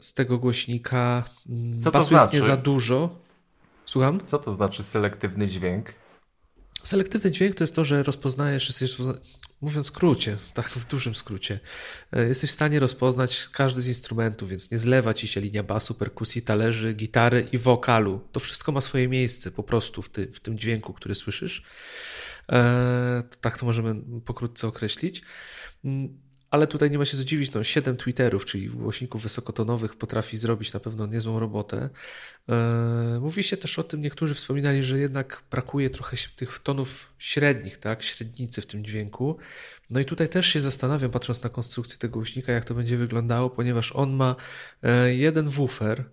z 0.00 0.14
tego 0.14 0.38
głośnika. 0.38 1.24
Mm, 1.48 1.80
Co 1.80 1.90
to 1.90 1.98
Basu 1.98 2.08
znaczy? 2.08 2.24
jest 2.24 2.34
nie 2.34 2.42
za 2.42 2.56
dużo. 2.56 3.18
Słucham? 3.86 4.20
Co 4.20 4.38
to 4.38 4.52
znaczy 4.52 4.84
selektywny 4.84 5.48
dźwięk? 5.48 5.94
Selektywny 6.82 7.30
dźwięk 7.30 7.54
to 7.54 7.64
jest 7.64 7.74
to, 7.74 7.84
że 7.84 8.02
rozpoznajesz, 8.02 8.68
jesteś, 8.68 9.06
mówiąc 9.60 9.86
w 9.86 9.88
skrócie, 9.88 10.36
tak 10.54 10.68
w 10.68 10.86
dużym 10.86 11.14
skrócie, 11.14 11.60
e, 12.12 12.28
jesteś 12.28 12.50
w 12.50 12.54
stanie 12.54 12.80
rozpoznać 12.80 13.48
każdy 13.52 13.82
z 13.82 13.88
instrumentów, 13.88 14.48
więc 14.48 14.70
nie 14.70 14.78
zlewa 14.78 15.14
ci 15.14 15.28
się 15.28 15.40
linia 15.40 15.62
basu, 15.62 15.94
perkusji, 15.94 16.42
talerzy, 16.42 16.92
gitary 16.92 17.48
i 17.52 17.58
wokalu. 17.58 18.20
To 18.32 18.40
wszystko 18.40 18.72
ma 18.72 18.80
swoje 18.80 19.08
miejsce 19.08 19.50
po 19.50 19.62
prostu 19.62 20.02
w, 20.02 20.08
ty, 20.08 20.26
w 20.32 20.40
tym 20.40 20.58
dźwięku, 20.58 20.92
który 20.92 21.14
słyszysz. 21.14 21.62
E, 22.52 23.22
tak 23.40 23.58
to 23.58 23.66
możemy 23.66 23.94
pokrótce 24.24 24.68
określić. 24.68 25.22
Ale 26.52 26.66
tutaj 26.66 26.90
nie 26.90 26.98
ma 26.98 27.04
się 27.04 27.16
co 27.16 27.24
dziwić, 27.24 27.52
no 27.52 27.64
7 27.64 27.96
Twitterów, 27.96 28.44
czyli 28.44 28.68
głośników 28.68 29.22
wysokotonowych 29.22 29.96
potrafi 29.96 30.36
zrobić 30.36 30.72
na 30.72 30.80
pewno 30.80 31.06
niezłą 31.06 31.38
robotę. 31.38 31.90
E, 32.48 33.18
mówi 33.20 33.42
się 33.42 33.56
też 33.56 33.78
o 33.78 33.82
tym, 33.82 34.00
niektórzy 34.00 34.34
wspominali, 34.34 34.82
że 34.82 34.98
jednak 34.98 35.42
brakuje 35.50 35.90
trochę 35.90 36.16
tych 36.36 36.58
tonów 36.58 37.12
średnich, 37.18 37.76
tak, 37.76 38.02
średnicy 38.02 38.60
w 38.60 38.66
tym 38.66 38.84
dźwięku. 38.84 39.36
No 39.90 40.00
i 40.00 40.04
tutaj 40.04 40.28
też 40.28 40.46
się 40.46 40.60
zastanawiam, 40.60 41.10
patrząc 41.10 41.42
na 41.42 41.50
konstrukcję 41.50 41.98
tego 41.98 42.12
głośnika, 42.12 42.52
jak 42.52 42.64
to 42.64 42.74
będzie 42.74 42.96
wyglądało, 42.96 43.50
ponieważ 43.50 43.92
on 43.92 44.12
ma 44.12 44.36
e, 44.82 45.14
jeden 45.14 45.48
woofer, 45.48 46.04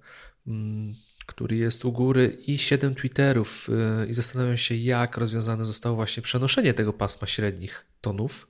mm, 0.48 0.94
który 1.26 1.56
jest 1.56 1.86
u 1.86 1.92
góry 1.92 2.38
i 2.48 2.58
7 2.58 2.96
Twitterów 2.96 3.68
e, 3.70 4.08
i 4.08 4.14
zastanawiam 4.14 4.58
się, 4.58 4.76
jak 4.76 5.18
rozwiązane 5.18 5.66
zostało 5.66 5.96
właśnie 5.96 6.24
przenoszenie 6.24 6.74
tego 6.74 6.94
pasma 6.94 7.28
średnich 7.28 7.86
tonów. 8.02 8.48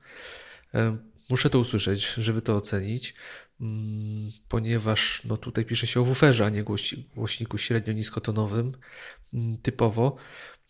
Muszę 1.30 1.50
to 1.50 1.60
usłyszeć, 1.60 2.14
żeby 2.14 2.42
to 2.42 2.56
ocenić, 2.56 3.14
mm, 3.62 4.32
ponieważ 4.50 5.22
no 5.26 5.38
tutaj 5.38 5.66
pisze 5.66 5.88
się 5.88 6.02
o 6.02 6.04
wooferze, 6.04 6.46
a 6.46 6.50
nie 6.50 6.64
głośniku 7.16 7.58
średnio-niskotonowym 7.58 8.72
mm, 9.34 9.58
typowo. 9.58 10.16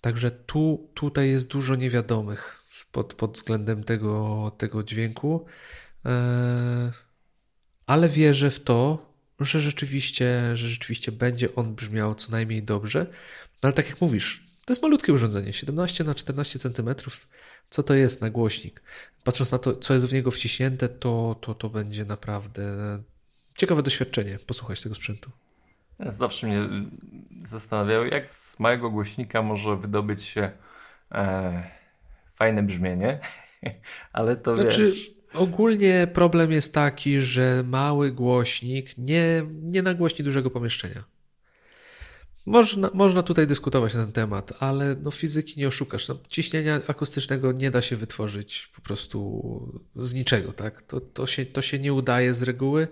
Także 0.01 0.31
tu, 0.31 0.91
tutaj 0.93 1.29
jest 1.29 1.47
dużo 1.47 1.75
niewiadomych 1.75 2.63
pod, 2.91 3.13
pod 3.13 3.33
względem 3.33 3.83
tego, 3.83 4.51
tego 4.57 4.83
dźwięku, 4.83 5.45
e, 6.05 6.91
ale 7.85 8.09
wierzę 8.09 8.51
w 8.51 8.59
to, 8.59 9.09
że 9.39 9.61
rzeczywiście, 9.61 10.55
że 10.55 10.69
rzeczywiście 10.69 11.11
będzie 11.11 11.55
on 11.55 11.75
brzmiał 11.75 12.15
co 12.15 12.31
najmniej 12.31 12.63
dobrze. 12.63 13.07
No 13.63 13.67
ale 13.67 13.73
tak 13.73 13.89
jak 13.89 14.01
mówisz, 14.01 14.45
to 14.65 14.73
jest 14.73 14.81
malutkie 14.81 15.13
urządzenie, 15.13 15.53
17 15.53 16.03
na 16.03 16.15
14 16.15 16.59
cm 16.59 16.89
co 17.69 17.83
to 17.83 17.93
jest 17.93 18.21
na 18.21 18.29
głośnik. 18.29 18.81
Patrząc 19.23 19.51
na 19.51 19.57
to, 19.57 19.75
co 19.75 19.93
jest 19.93 20.05
w 20.05 20.13
niego 20.13 20.31
wciśnięte, 20.31 20.89
to, 20.89 21.35
to, 21.41 21.55
to 21.55 21.69
będzie 21.69 22.05
naprawdę 22.05 22.63
ciekawe 23.57 23.83
doświadczenie 23.83 24.39
posłuchać 24.47 24.81
tego 24.81 24.95
sprzętu. 24.95 25.31
Zawsze 25.99 26.47
mnie 26.47 26.69
zastanawiało, 27.45 28.05
jak 28.05 28.29
z 28.29 28.59
małego 28.59 28.89
głośnika 28.89 29.41
może 29.41 29.75
wydobyć 29.75 30.23
się 30.23 30.51
e, 31.11 31.63
fajne 32.35 32.63
brzmienie, 32.63 33.19
ale 34.13 34.35
to 34.35 34.55
znaczy, 34.55 34.85
wiesz... 34.85 35.19
Ogólnie 35.33 36.07
problem 36.13 36.51
jest 36.51 36.73
taki, 36.73 37.21
że 37.21 37.63
mały 37.65 38.11
głośnik 38.11 38.97
nie, 38.97 39.43
nie 39.61 39.81
nagłośni 39.81 40.25
dużego 40.25 40.49
pomieszczenia. 40.49 41.03
Można, 42.45 42.89
można 42.93 43.23
tutaj 43.23 43.47
dyskutować 43.47 43.93
na 43.93 44.03
ten 44.03 44.11
temat, 44.11 44.53
ale 44.59 44.95
no 45.01 45.11
fizyki 45.11 45.59
nie 45.59 45.67
oszukasz. 45.67 46.07
No, 46.07 46.15
ciśnienia 46.27 46.79
akustycznego 46.87 47.51
nie 47.51 47.71
da 47.71 47.81
się 47.81 47.95
wytworzyć 47.95 48.71
po 48.75 48.81
prostu 48.81 49.81
z 49.95 50.13
niczego, 50.13 50.53
tak? 50.53 50.81
To, 50.81 51.01
to, 51.01 51.27
się, 51.27 51.45
to 51.45 51.61
się 51.61 51.79
nie 51.79 51.93
udaje 51.93 52.33
z 52.33 52.43
reguły. 52.43 52.87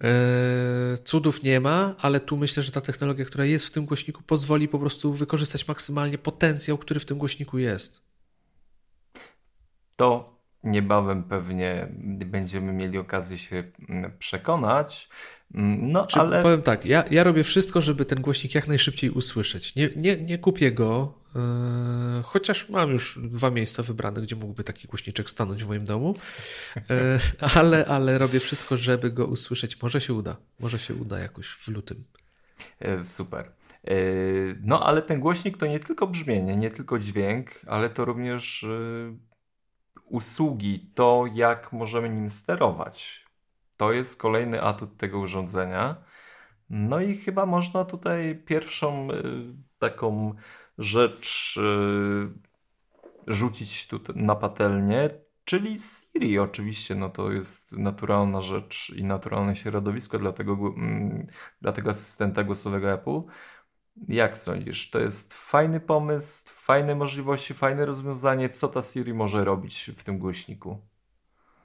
Eee, 0.00 0.98
cudów 1.04 1.42
nie 1.42 1.60
ma, 1.60 1.94
ale 1.98 2.20
tu 2.20 2.36
myślę, 2.36 2.62
że 2.62 2.72
ta 2.72 2.80
technologia, 2.80 3.24
która 3.24 3.44
jest 3.44 3.66
w 3.66 3.70
tym 3.70 3.84
głośniku, 3.84 4.22
pozwoli 4.22 4.68
po 4.68 4.78
prostu 4.78 5.12
wykorzystać 5.12 5.68
maksymalnie 5.68 6.18
potencjał, 6.18 6.78
który 6.78 7.00
w 7.00 7.04
tym 7.04 7.18
głośniku 7.18 7.58
jest. 7.58 8.02
To 9.96 10.38
niebawem 10.64 11.24
pewnie 11.24 11.88
będziemy 12.26 12.72
mieli 12.72 12.98
okazję 12.98 13.38
się 13.38 13.64
mm, 13.88 14.18
przekonać. 14.18 15.08
Mm, 15.54 15.92
no, 15.92 16.06
ale... 16.12 16.42
Powiem 16.42 16.62
tak, 16.62 16.84
ja, 16.84 17.04
ja 17.10 17.24
robię 17.24 17.44
wszystko, 17.44 17.80
żeby 17.80 18.04
ten 18.04 18.20
głośnik 18.20 18.54
jak 18.54 18.68
najszybciej 18.68 19.10
usłyszeć. 19.10 19.74
Nie, 19.74 19.90
nie, 19.96 20.16
nie 20.16 20.38
kupię 20.38 20.72
go, 20.72 21.14
yy, 21.34 21.40
chociaż 22.22 22.68
mam 22.68 22.90
już 22.90 23.18
dwa 23.22 23.50
miejsca 23.50 23.82
wybrane, 23.82 24.20
gdzie 24.20 24.36
mógłby 24.36 24.64
taki 24.64 24.88
głośniczek 24.88 25.30
stanąć 25.30 25.64
w 25.64 25.68
moim 25.68 25.84
domu, 25.84 26.14
yy, 26.76 26.82
ale, 27.54 27.86
ale 27.86 28.18
robię 28.18 28.40
wszystko, 28.40 28.76
żeby 28.76 29.10
go 29.10 29.26
usłyszeć. 29.26 29.82
Może 29.82 30.00
się 30.00 30.14
uda, 30.14 30.36
może 30.60 30.78
się 30.78 30.94
uda 30.94 31.18
jakoś 31.18 31.48
w 31.48 31.68
lutym. 31.68 32.04
E, 32.80 33.04
super. 33.04 33.52
No, 34.62 34.86
ale 34.86 35.02
ten 35.02 35.20
głośnik 35.20 35.56
to 35.56 35.66
nie 35.66 35.80
tylko 35.80 36.06
brzmienie, 36.06 36.56
nie 36.56 36.70
tylko 36.70 36.98
dźwięk, 36.98 37.60
ale 37.66 37.90
to 37.90 38.04
również 38.04 38.66
usługi, 40.04 40.90
to 40.94 41.24
jak 41.34 41.72
możemy 41.72 42.08
nim 42.08 42.30
sterować. 42.30 43.27
To 43.78 43.92
jest 43.92 44.20
kolejny 44.20 44.62
atut 44.62 44.96
tego 44.96 45.18
urządzenia. 45.18 45.96
No 46.70 47.00
i 47.00 47.16
chyba 47.16 47.46
można 47.46 47.84
tutaj 47.84 48.42
pierwszą 48.46 49.10
y, 49.10 49.14
taką 49.78 50.34
rzecz 50.78 51.56
y, 51.56 52.48
rzucić 53.26 53.86
tutaj 53.86 54.16
na 54.16 54.36
patelnię, 54.36 55.10
czyli 55.44 55.76
Siri 55.78 56.38
oczywiście, 56.38 56.94
no 56.94 57.08
to 57.08 57.32
jest 57.32 57.72
naturalna 57.72 58.42
rzecz 58.42 58.90
i 58.96 59.04
naturalne 59.04 59.56
środowisko 59.56 60.18
dla 60.18 60.32
tego, 60.32 60.52
mm, 60.52 61.26
dla 61.60 61.72
tego 61.72 61.90
asystenta 61.90 62.44
głosowego 62.44 62.92
Apple. 62.92 63.20
Jak 64.08 64.38
sądzisz, 64.38 64.90
to 64.90 64.98
jest 64.98 65.34
fajny 65.34 65.80
pomysł, 65.80 66.44
fajne 66.46 66.94
możliwości, 66.94 67.54
fajne 67.54 67.86
rozwiązanie? 67.86 68.48
Co 68.48 68.68
ta 68.68 68.82
Siri 68.82 69.14
może 69.14 69.44
robić 69.44 69.90
w 69.96 70.04
tym 70.04 70.18
głośniku? 70.18 70.78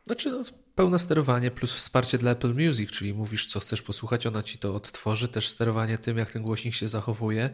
Znaczy, 0.03 0.31
no, 0.31 0.43
pełne 0.75 0.99
sterowanie 0.99 1.51
plus 1.51 1.73
wsparcie 1.73 2.17
dla 2.17 2.31
Apple 2.31 2.53
Music, 2.53 2.91
czyli 2.91 3.13
mówisz, 3.13 3.45
co 3.45 3.59
chcesz 3.59 3.81
posłuchać, 3.81 4.27
ona 4.27 4.43
ci 4.43 4.57
to 4.57 4.75
odtworzy, 4.75 5.27
też 5.27 5.47
sterowanie 5.49 5.97
tym, 5.97 6.17
jak 6.17 6.31
ten 6.31 6.41
głośnik 6.41 6.75
się 6.75 6.87
zachowuje 6.87 7.49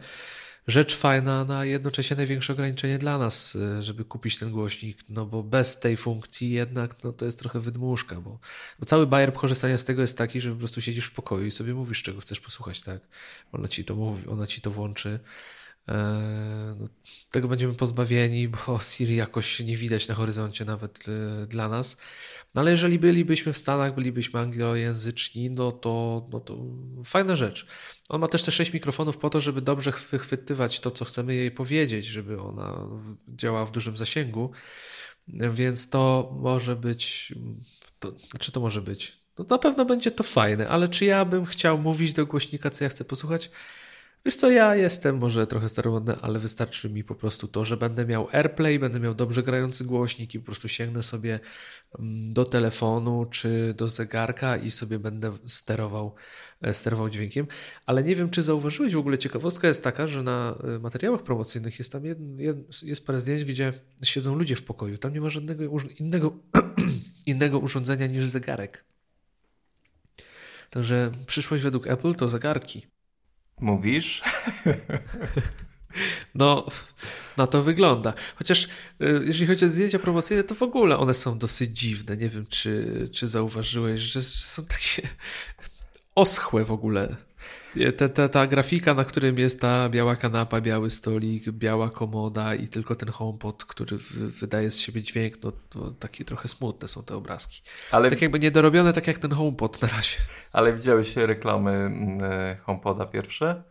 rzecz 0.66 0.96
fajna, 0.96 1.44
na 1.44 1.64
jednocześnie 1.64 2.16
największe 2.16 2.52
ograniczenie 2.52 2.98
dla 2.98 3.18
nas, 3.18 3.54
y, 3.54 3.82
żeby 3.82 4.04
kupić 4.04 4.38
ten 4.38 4.50
głośnik, 4.50 4.98
no 5.08 5.26
bo 5.26 5.42
bez 5.42 5.80
tej 5.80 5.96
funkcji 5.96 6.50
jednak 6.50 7.04
no 7.04 7.12
to 7.12 7.24
jest 7.24 7.38
trochę 7.38 7.60
wydmuszka, 7.60 8.20
bo, 8.20 8.38
bo 8.78 8.86
cały 8.86 9.06
bajer 9.06 9.32
korzystania 9.32 9.78
z 9.78 9.84
tego 9.84 10.02
jest 10.02 10.18
taki, 10.18 10.40
że 10.40 10.50
po 10.50 10.56
prostu 10.56 10.80
siedzisz 10.80 11.06
w 11.06 11.12
pokoju 11.12 11.46
i 11.46 11.50
sobie 11.50 11.74
mówisz, 11.74 12.02
czego 12.02 12.20
chcesz 12.20 12.40
posłuchać, 12.40 12.82
tak? 12.82 13.00
Ona 13.52 13.68
ci 13.68 13.84
to 13.84 13.94
mówi, 13.94 14.28
ona 14.28 14.46
ci 14.46 14.60
to 14.60 14.70
włączy. 14.70 15.20
E, 15.90 16.76
no, 16.80 16.88
tego 17.30 17.48
będziemy 17.48 17.74
pozbawieni, 17.74 18.48
bo 18.48 18.78
Siri 18.78 19.16
jakoś 19.16 19.60
nie 19.60 19.76
widać 19.76 20.08
na 20.08 20.14
horyzoncie 20.14 20.64
nawet 20.64 21.08
y, 21.08 21.46
dla 21.46 21.68
nas. 21.68 21.96
No 22.54 22.60
ale 22.60 22.70
jeżeli 22.70 22.98
bylibyśmy 22.98 23.52
w 23.52 23.58
Stanach, 23.58 23.94
bylibyśmy 23.94 24.40
anglojęzyczni, 24.40 25.50
no 25.50 25.72
to, 25.72 26.26
no 26.32 26.40
to 26.40 26.58
fajna 27.04 27.36
rzecz. 27.36 27.66
On 28.08 28.20
ma 28.20 28.28
też 28.28 28.42
te 28.42 28.50
sześć 28.52 28.72
mikrofonów 28.72 29.18
po 29.18 29.30
to, 29.30 29.40
żeby 29.40 29.60
dobrze 29.60 29.92
wychwytywać 30.10 30.80
to, 30.80 30.90
co 30.90 31.04
chcemy 31.04 31.34
jej 31.34 31.50
powiedzieć, 31.50 32.06
żeby 32.06 32.40
ona 32.40 32.88
działała 33.28 33.66
w 33.66 33.70
dużym 33.72 33.96
zasięgu. 33.96 34.50
Więc 35.28 35.90
to 35.90 36.32
może 36.40 36.76
być. 36.76 37.34
To, 37.98 38.18
znaczy, 38.18 38.52
to 38.52 38.60
może 38.60 38.82
być. 38.82 39.20
No 39.38 39.44
na 39.50 39.58
pewno 39.58 39.84
będzie 39.84 40.10
to 40.10 40.22
fajne, 40.24 40.68
ale 40.68 40.88
czy 40.88 41.04
ja 41.04 41.24
bym 41.24 41.44
chciał 41.44 41.78
mówić 41.78 42.12
do 42.12 42.26
głośnika, 42.26 42.70
co 42.70 42.84
ja 42.84 42.90
chcę 42.90 43.04
posłuchać? 43.04 43.50
Wiesz 44.24 44.36
co, 44.36 44.50
ja 44.50 44.76
jestem 44.76 45.18
może 45.18 45.46
trochę 45.46 45.68
staromodny, 45.68 46.16
ale 46.16 46.38
wystarczy 46.38 46.90
mi 46.90 47.04
po 47.04 47.14
prostu 47.14 47.48
to, 47.48 47.64
że 47.64 47.76
będę 47.76 48.06
miał 48.06 48.28
AirPlay, 48.32 48.78
będę 48.78 49.00
miał 49.00 49.14
dobrze 49.14 49.42
grający 49.42 49.84
głośnik 49.84 50.34
i 50.34 50.38
po 50.38 50.46
prostu 50.46 50.68
sięgnę 50.68 51.02
sobie 51.02 51.40
mm, 51.98 52.32
do 52.32 52.44
telefonu 52.44 53.26
czy 53.30 53.74
do 53.76 53.88
zegarka 53.88 54.56
i 54.56 54.70
sobie 54.70 54.98
będę 54.98 55.32
sterował, 55.46 56.14
e, 56.62 56.74
sterował 56.74 57.10
dźwiękiem. 57.10 57.46
Ale 57.86 58.02
nie 58.02 58.16
wiem, 58.16 58.30
czy 58.30 58.42
zauważyłeś 58.42 58.94
w 58.94 58.98
ogóle, 58.98 59.18
ciekawostka 59.18 59.68
jest 59.68 59.84
taka, 59.84 60.06
że 60.06 60.22
na 60.22 60.54
e, 60.76 60.78
materiałach 60.78 61.22
promocyjnych 61.22 61.78
jest 61.78 61.92
tam 61.92 62.04
jed, 62.04 62.18
jed, 62.38 62.82
jest 62.82 63.06
parę 63.06 63.20
zdjęć, 63.20 63.44
gdzie 63.44 63.72
siedzą 64.02 64.34
ludzie 64.34 64.56
w 64.56 64.62
pokoju. 64.62 64.98
Tam 64.98 65.12
nie 65.12 65.20
ma 65.20 65.30
żadnego 65.30 65.76
innego, 65.98 66.36
innego 67.26 67.58
urządzenia 67.58 68.06
niż 68.06 68.28
zegarek. 68.28 68.84
Także 70.70 71.12
przyszłość 71.26 71.62
według 71.62 71.86
Apple 71.86 72.14
to 72.14 72.28
zegarki. 72.28 72.86
Mówisz? 73.60 74.22
No, 76.34 76.66
na 77.36 77.46
to 77.46 77.62
wygląda. 77.62 78.12
Chociaż 78.36 78.64
y, 78.64 78.68
jeżeli 79.24 79.46
chodzi 79.46 79.64
o 79.64 79.68
zdjęcia 79.68 79.98
promocyjne, 79.98 80.44
to 80.44 80.54
w 80.54 80.62
ogóle 80.62 80.98
one 80.98 81.14
są 81.14 81.38
dosyć 81.38 81.78
dziwne. 81.78 82.16
Nie 82.16 82.28
wiem, 82.28 82.46
czy, 82.48 83.08
czy 83.12 83.28
zauważyłeś, 83.28 84.00
że 84.00 84.22
są 84.22 84.64
takie 84.64 85.08
oschłe 86.14 86.64
w 86.64 86.72
ogóle. 86.72 87.16
Ta, 87.96 88.08
ta, 88.08 88.28
ta 88.28 88.46
grafika, 88.46 88.94
na 88.94 89.04
którym 89.04 89.38
jest 89.38 89.60
ta 89.60 89.88
biała 89.88 90.16
kanapa, 90.16 90.60
biały 90.60 90.90
stolik, 90.90 91.50
biała 91.50 91.90
komoda 91.90 92.54
i 92.54 92.68
tylko 92.68 92.94
ten 92.94 93.08
HomePod, 93.08 93.64
który 93.64 93.96
wydaje 94.40 94.70
z 94.70 94.80
siebie 94.80 95.02
dźwięk, 95.02 95.34
no 95.42 95.52
to 95.68 95.90
takie 95.90 96.24
trochę 96.24 96.48
smutne 96.48 96.88
są 96.88 97.02
te 97.02 97.16
obrazki. 97.16 97.62
Ale... 97.92 98.10
Tak 98.10 98.22
jakby 98.22 98.38
niedorobione, 98.38 98.92
tak 98.92 99.06
jak 99.06 99.18
ten 99.18 99.32
HomePod 99.32 99.82
na 99.82 99.88
razie. 99.88 100.16
Ale 100.52 100.72
widziałeś 100.72 101.16
reklamy 101.16 101.70
mm, 101.70 102.24
e, 102.24 102.56
HomePoda 102.56 103.06
pierwsze? 103.06 103.62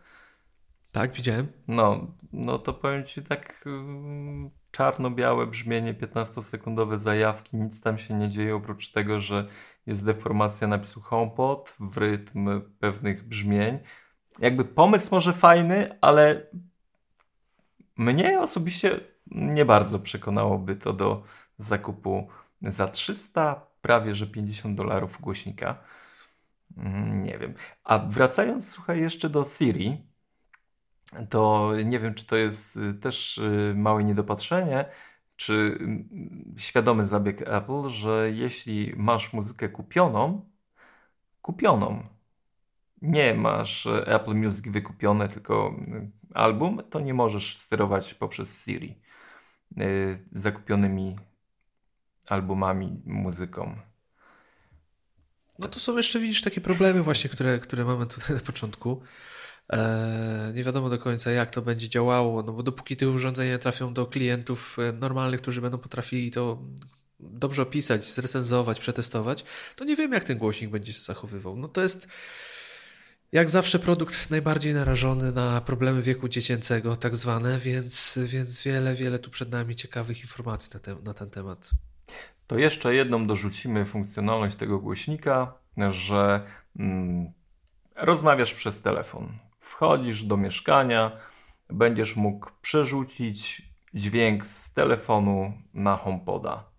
Tak, 0.92 1.12
widziałem. 1.12 1.46
No, 1.68 2.06
no 2.32 2.58
to 2.58 2.72
powiem 2.72 3.06
Ci 3.06 3.22
tak 3.22 3.62
mm, 3.66 4.50
czarno-białe 4.70 5.46
brzmienie, 5.46 5.94
15-sekundowe 5.94 6.98
zajawki, 6.98 7.56
nic 7.56 7.82
tam 7.82 7.98
się 7.98 8.14
nie 8.14 8.28
dzieje 8.28 8.56
oprócz 8.56 8.88
tego, 8.88 9.20
że 9.20 9.46
jest 9.90 10.06
deformacja 10.06 10.68
napisu 10.68 11.00
HomePod 11.00 11.74
w 11.80 11.96
rytm 11.96 12.60
pewnych 12.78 13.28
brzmień. 13.28 13.78
Jakby 14.38 14.64
pomysł 14.64 15.08
może 15.10 15.32
fajny, 15.32 15.98
ale 16.00 16.46
mnie 17.96 18.40
osobiście 18.40 19.00
nie 19.30 19.64
bardzo 19.64 19.98
przekonałoby 19.98 20.76
to 20.76 20.92
do 20.92 21.22
zakupu 21.58 22.28
za 22.62 22.88
300, 22.88 23.66
prawie 23.82 24.14
że 24.14 24.26
50 24.26 24.76
dolarów 24.76 25.20
głośnika. 25.20 25.78
Mm, 26.76 27.24
nie 27.24 27.38
wiem. 27.38 27.54
A 27.84 27.98
wracając, 27.98 28.70
słuchaj, 28.70 29.00
jeszcze 29.00 29.28
do 29.28 29.44
Siri, 29.44 30.02
to 31.30 31.72
nie 31.84 31.98
wiem, 31.98 32.14
czy 32.14 32.26
to 32.26 32.36
jest 32.36 32.76
y, 32.76 32.94
też 32.94 33.38
y, 33.38 33.74
małe 33.76 34.04
niedopatrzenie, 34.04 34.84
czy 35.40 35.76
mm, 35.80 36.54
świadomy 36.56 37.06
zabieg 37.06 37.42
Apple, 37.42 37.88
że 37.88 38.30
jeśli 38.30 38.92
masz 38.96 39.32
muzykę 39.32 39.68
kupioną, 39.68 40.50
kupioną, 41.42 42.06
nie 43.02 43.34
masz 43.34 43.86
e, 43.86 44.06
Apple 44.06 44.34
Music 44.34 44.68
wykupione, 44.68 45.28
tylko 45.28 45.68
mm, 45.68 46.10
album, 46.34 46.82
to 46.90 47.00
nie 47.00 47.14
możesz 47.14 47.58
sterować 47.58 48.14
poprzez 48.14 48.64
Siri 48.64 48.98
y, 49.78 50.18
zakupionymi 50.32 51.18
albumami, 52.26 53.02
muzyką. 53.06 53.76
No 55.58 55.68
to 55.68 55.80
są 55.80 55.96
jeszcze, 55.96 56.18
widzisz, 56.18 56.42
takie 56.42 56.60
problemy 56.60 57.02
właśnie, 57.02 57.30
które, 57.30 57.58
które 57.58 57.84
mamy 57.84 58.06
tutaj 58.06 58.36
na 58.36 58.42
początku. 58.42 59.02
E, 59.72 60.52
nie 60.54 60.64
wiadomo 60.64 60.90
do 60.90 60.98
końca, 60.98 61.30
jak 61.30 61.50
to 61.50 61.62
będzie 61.62 61.88
działało, 61.88 62.42
no 62.42 62.52
bo 62.52 62.62
dopóki 62.62 62.96
te 62.96 63.08
urządzenia 63.08 63.58
trafią 63.58 63.94
do 63.94 64.06
klientów 64.06 64.76
e, 64.78 64.92
normalnych, 64.92 65.42
którzy 65.42 65.60
będą 65.60 65.78
potrafili 65.78 66.30
to 66.30 66.62
dobrze 67.20 67.62
opisać, 67.62 68.04
zrecenzować, 68.04 68.80
przetestować, 68.80 69.44
to 69.76 69.84
nie 69.84 69.96
wiem, 69.96 70.12
jak 70.12 70.24
ten 70.24 70.38
głośnik 70.38 70.70
będzie 70.70 70.92
się 70.92 71.00
zachowywał. 71.00 71.56
No 71.56 71.68
to 71.68 71.82
jest 71.82 72.08
jak 73.32 73.50
zawsze 73.50 73.78
produkt 73.78 74.30
najbardziej 74.30 74.74
narażony 74.74 75.32
na 75.32 75.60
problemy 75.60 76.02
wieku 76.02 76.28
dziecięcego, 76.28 76.96
tak 76.96 77.16
zwane, 77.16 77.58
więc, 77.58 78.18
więc 78.26 78.62
wiele, 78.62 78.94
wiele 78.94 79.18
tu 79.18 79.30
przed 79.30 79.50
nami 79.50 79.76
ciekawych 79.76 80.20
informacji 80.20 80.70
na, 80.74 80.80
te, 80.80 80.94
na 81.04 81.14
ten 81.14 81.30
temat. 81.30 81.70
To 82.46 82.58
jeszcze 82.58 82.94
jedną 82.94 83.26
dorzucimy 83.26 83.84
funkcjonalność 83.84 84.56
tego 84.56 84.78
głośnika, 84.78 85.54
że 85.90 86.40
mm, 86.78 87.32
rozmawiasz 87.96 88.54
przez 88.54 88.82
telefon 88.82 89.38
wchodzisz 89.70 90.22
do 90.22 90.36
mieszkania, 90.36 91.12
będziesz 91.68 92.16
mógł 92.16 92.50
przerzucić 92.62 93.62
dźwięk 93.94 94.46
z 94.46 94.74
telefonu 94.74 95.52
na 95.74 95.96
HomePoda. 95.96 96.69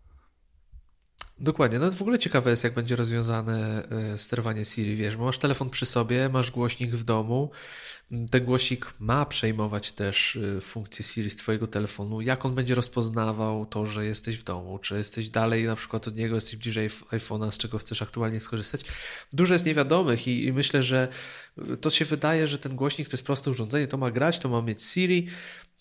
Dokładnie. 1.42 1.80
No 1.80 1.92
w 1.92 2.02
ogóle 2.02 2.20
ciekawe 2.20 2.50
jest, 2.50 2.64
jak 2.64 2.74
będzie 2.74 2.96
rozwiązane 2.96 3.84
e, 4.14 4.18
sterowanie 4.18 4.66
Siri, 4.66 4.96
wiesz, 4.96 5.18
bo 5.18 5.26
masz 5.26 5.40
telefon 5.40 5.70
przy 5.70 5.86
sobie, 5.86 6.30
masz 6.30 6.52
głośnik 6.52 6.92
w 6.92 7.04
domu, 7.04 7.52
ten 8.32 8.46
głośnik 8.46 8.94
ma 9.00 9.26
przejmować 9.26 9.92
też 9.92 10.36
e, 10.58 10.62
funkcję 10.62 11.06
Siri 11.06 11.30
z 11.30 11.36
twojego 11.36 11.68
telefonu, 11.68 12.22
jak 12.22 12.46
on 12.46 12.56
będzie 12.56 12.76
rozpoznawał 12.76 13.66
to, 13.66 13.86
że 13.86 14.06
jesteś 14.06 14.38
w 14.38 14.44
domu, 14.44 14.80
czy 14.80 14.98
jesteś 14.98 15.30
dalej 15.30 15.66
na 15.66 15.76
przykład 15.76 16.08
od 16.08 16.16
niego, 16.16 16.36
jesteś 16.36 16.56
bliżej 16.56 16.90
iPhone'a, 16.90 17.52
z 17.52 17.58
czego 17.58 17.78
chcesz 17.78 18.02
aktualnie 18.02 18.40
skorzystać. 18.40 18.82
Dużo 19.34 19.54
jest 19.54 19.66
niewiadomych 19.66 20.28
i, 20.28 20.46
i 20.46 20.54
myślę, 20.54 20.84
że 20.84 21.08
e, 21.58 21.78
to 21.78 21.90
się 21.90 22.06
wydaje, 22.06 22.48
że 22.48 22.60
ten 22.60 22.76
głośnik 22.76 23.10
to 23.10 23.14
jest 23.14 23.26
proste 23.26 23.52
urządzenie, 23.52 23.88
to 23.88 23.98
ma 23.98 24.12
grać, 24.12 24.40
to 24.40 24.50
ma 24.50 24.62
mieć 24.62 24.84
Siri, 24.84 25.28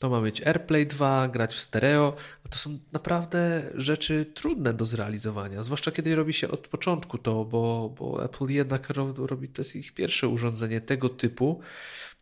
to 0.00 0.10
ma 0.10 0.20
być 0.20 0.42
AirPlay 0.42 0.86
2, 0.86 1.28
grać 1.28 1.54
w 1.54 1.60
stereo. 1.60 2.16
To 2.50 2.58
są 2.58 2.78
naprawdę 2.92 3.62
rzeczy 3.74 4.24
trudne 4.34 4.74
do 4.74 4.86
zrealizowania, 4.86 5.62
zwłaszcza 5.62 5.90
kiedy 5.90 6.16
robi 6.16 6.32
się 6.32 6.48
od 6.48 6.68
początku 6.68 7.18
to, 7.18 7.44
bo, 7.44 7.94
bo 7.98 8.24
Apple 8.24 8.46
jednak 8.48 8.90
robi, 9.16 9.48
to 9.48 9.60
jest 9.60 9.76
ich 9.76 9.94
pierwsze 9.94 10.28
urządzenie 10.28 10.80
tego 10.80 11.08
typu, 11.08 11.60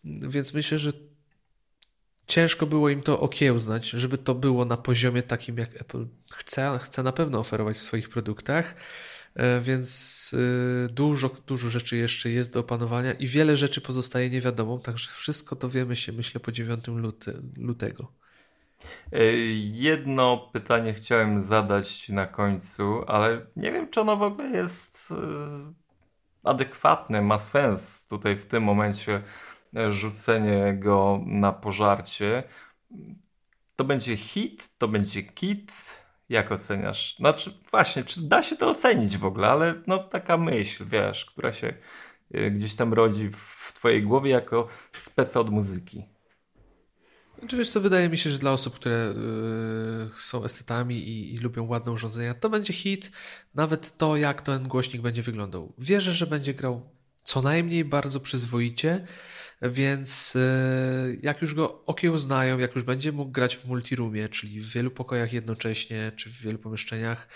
więc 0.05 0.55
myślę, 0.55 0.79
że 0.79 0.93
ciężko 2.26 2.66
było 2.66 2.89
im 2.89 3.03
to 3.03 3.20
okiełznać, 3.20 3.91
żeby 3.91 4.18
to 4.18 4.35
było 4.35 4.64
na 4.64 4.76
poziomie 4.76 5.22
takim, 5.22 5.59
jak 5.59 5.81
Apple 5.81 6.07
chce, 6.33 6.79
chce 6.83 7.03
na 7.03 7.12
pewno 7.12 7.39
oferować 7.39 7.76
w 7.76 7.83
swoich 7.83 8.09
produktach. 8.09 8.74
E, 9.39 9.61
więc 9.61 10.34
e, 10.86 10.89
dużo, 10.89 11.30
dużo 11.47 11.68
rzeczy 11.68 11.97
jeszcze 11.97 12.30
jest 12.30 12.53
do 12.53 12.61
opanowania 12.61 13.12
i 13.12 13.26
wiele 13.26 13.57
rzeczy 13.57 13.80
pozostaje 13.80 14.30
niewiadomą, 14.30 14.80
także 14.80 15.11
wszystko 15.12 15.57
dowiemy 15.57 15.97
się, 15.97 16.12
myślę, 16.12 16.41
po 16.41 16.53
9 16.53 16.86
luty, 16.86 17.43
lutego. 17.57 18.12
E, 19.12 19.24
jedno 19.72 20.51
pytanie 20.53 20.95
chciałem 20.95 21.43
zadać 21.43 22.09
na 22.09 22.26
końcu, 22.26 23.05
ale 23.07 23.47
nie 23.57 23.72
wiem, 23.72 23.91
czy 23.91 24.01
ono 24.01 24.16
w 24.16 24.22
ogóle 24.22 24.49
jest 24.51 25.14
adekwatne, 26.45 27.22
ma 27.22 27.39
sens 27.39 28.07
tutaj 28.07 28.36
w 28.36 28.47
tym 28.47 28.62
momencie 28.62 29.22
rzucenie 29.89 30.74
go 30.78 31.20
na 31.26 31.53
pożarcie. 31.53 32.43
To 33.76 33.84
będzie 33.84 34.16
hit, 34.16 34.70
to 34.78 34.89
będzie 34.89 35.22
kit, 35.22 35.72
jak 36.29 36.53
oceniasz? 36.53 37.16
Znaczy, 37.16 37.53
właśnie, 37.70 38.05
czy 38.05 38.20
da 38.20 38.43
się 38.43 38.57
to 38.57 38.70
ocenić 38.70 39.18
w 39.18 39.24
ogóle, 39.24 39.49
ale 39.49 39.74
no 39.87 39.99
taka 39.99 40.37
myśl, 40.37 40.85
wiesz, 40.87 41.24
która 41.24 41.53
się 41.53 41.74
y, 42.35 42.51
gdzieś 42.51 42.76
tam 42.76 42.93
rodzi 42.93 43.31
w 43.33 43.72
twojej 43.74 44.03
głowie 44.03 44.31
jako 44.31 44.68
speca 44.93 45.41
od 45.41 45.51
muzyki. 45.51 46.05
Czy 47.47 47.57
wiesz 47.57 47.70
co, 47.70 47.81
wydaje 47.81 48.09
mi 48.09 48.18
się, 48.18 48.31
że 48.31 48.39
dla 48.39 48.53
osób, 48.53 48.74
które 48.74 49.14
yy, 49.16 50.11
są 50.18 50.45
estetami 50.45 50.97
i, 50.97 51.35
i, 51.35 51.39
lubią 51.39 51.66
ładne 51.66 51.93
urządzenia, 51.93 52.35
to 52.35 52.51
będzie 52.51 52.72
hit, 52.72 53.12
nawet 53.55 53.97
to, 53.97 54.16
jak 54.16 54.43
ten 54.43 54.68
głośnik 54.68 55.03
będzie 55.03 55.22
wyglądał. 55.22 55.72
Wierzę, 55.79 56.12
że 56.12 56.26
będzie 56.26 56.55
grał 56.55 56.91
co 57.22 57.43
najmniej 57.43 57.85
bardzo 57.85 58.20
przyzwoicie, 58.20 59.07
więc 59.62 60.36
e, 60.36 61.16
jak 61.22 61.42
już 61.42 61.54
go 61.54 61.84
okiełznają, 61.84 62.59
jak 62.59 62.74
już 62.74 62.84
będzie 62.84 63.12
mógł 63.12 63.30
grać 63.30 63.56
w 63.56 63.66
multirumie, 63.66 64.28
czyli 64.28 64.61
w 64.61 64.72
wielu 64.72 64.90
pokojach 64.90 65.32
jednocześnie, 65.32 66.12
czy 66.16 66.30
w 66.30 66.40
wielu 66.40 66.59
pomieszczeniach 66.59 67.28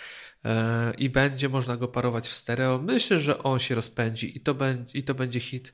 e, 0.44 0.94
i 0.94 1.10
będzie 1.10 1.48
można 1.48 1.76
go 1.76 1.88
parować 1.88 2.28
w 2.28 2.34
stereo, 2.34 2.78
myślę, 2.82 3.18
że 3.18 3.38
on 3.38 3.58
się 3.58 3.74
rozpędzi 3.74 4.36
i 4.36 4.40
to, 4.40 4.54
będzie, 4.54 4.98
i 4.98 5.02
to 5.02 5.14
będzie 5.14 5.40
hit, 5.40 5.72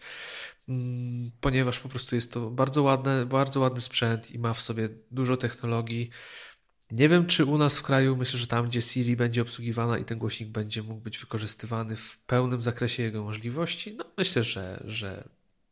mm, 0.69 1.31
ponieważ 1.41 1.81
po 1.81 1.89
prostu 1.89 2.15
jest 2.15 2.33
to 2.33 2.51
bardzo 2.51 2.83
ładny, 2.83 3.27
bardzo 3.27 3.61
ładny 3.61 3.81
sprzęt 3.81 4.31
i 4.31 4.39
ma 4.39 4.55
w 4.55 4.63
sobie 4.63 4.89
dużo 5.11 5.37
technologii. 5.37 6.11
Nie 6.91 7.09
wiem, 7.09 7.27
czy 7.27 7.45
u 7.45 7.59
nas 7.59 7.79
w 7.79 7.83
kraju, 7.83 8.17
myślę, 8.17 8.39
że 8.39 8.47
tam, 8.47 8.69
gdzie 8.69 8.83
Siri 8.83 9.17
będzie 9.17 9.43
obsługiwana 9.43 9.99
i 9.99 10.05
ten 10.05 10.19
głośnik 10.19 10.49
będzie 10.49 10.83
mógł 10.83 11.01
być 11.01 11.19
wykorzystywany 11.19 11.97
w 11.97 12.19
pełnym 12.19 12.63
zakresie 12.63 13.03
jego 13.03 13.25
możliwości, 13.25 13.95
no 13.95 14.05
myślę, 14.19 14.43
że, 14.43 14.83
że 14.85 15.29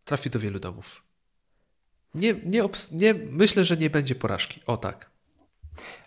trafi 0.07 0.31
do 0.31 0.39
wielu 0.39 0.59
domów. 0.59 1.03
Nie, 2.15 2.35
nie, 2.35 2.69
nie, 2.93 3.15
myślę, 3.15 3.65
że 3.65 3.77
nie 3.77 3.91
będzie 3.91 4.15
porażki. 4.15 4.61
O 4.67 4.77
tak. 4.77 5.11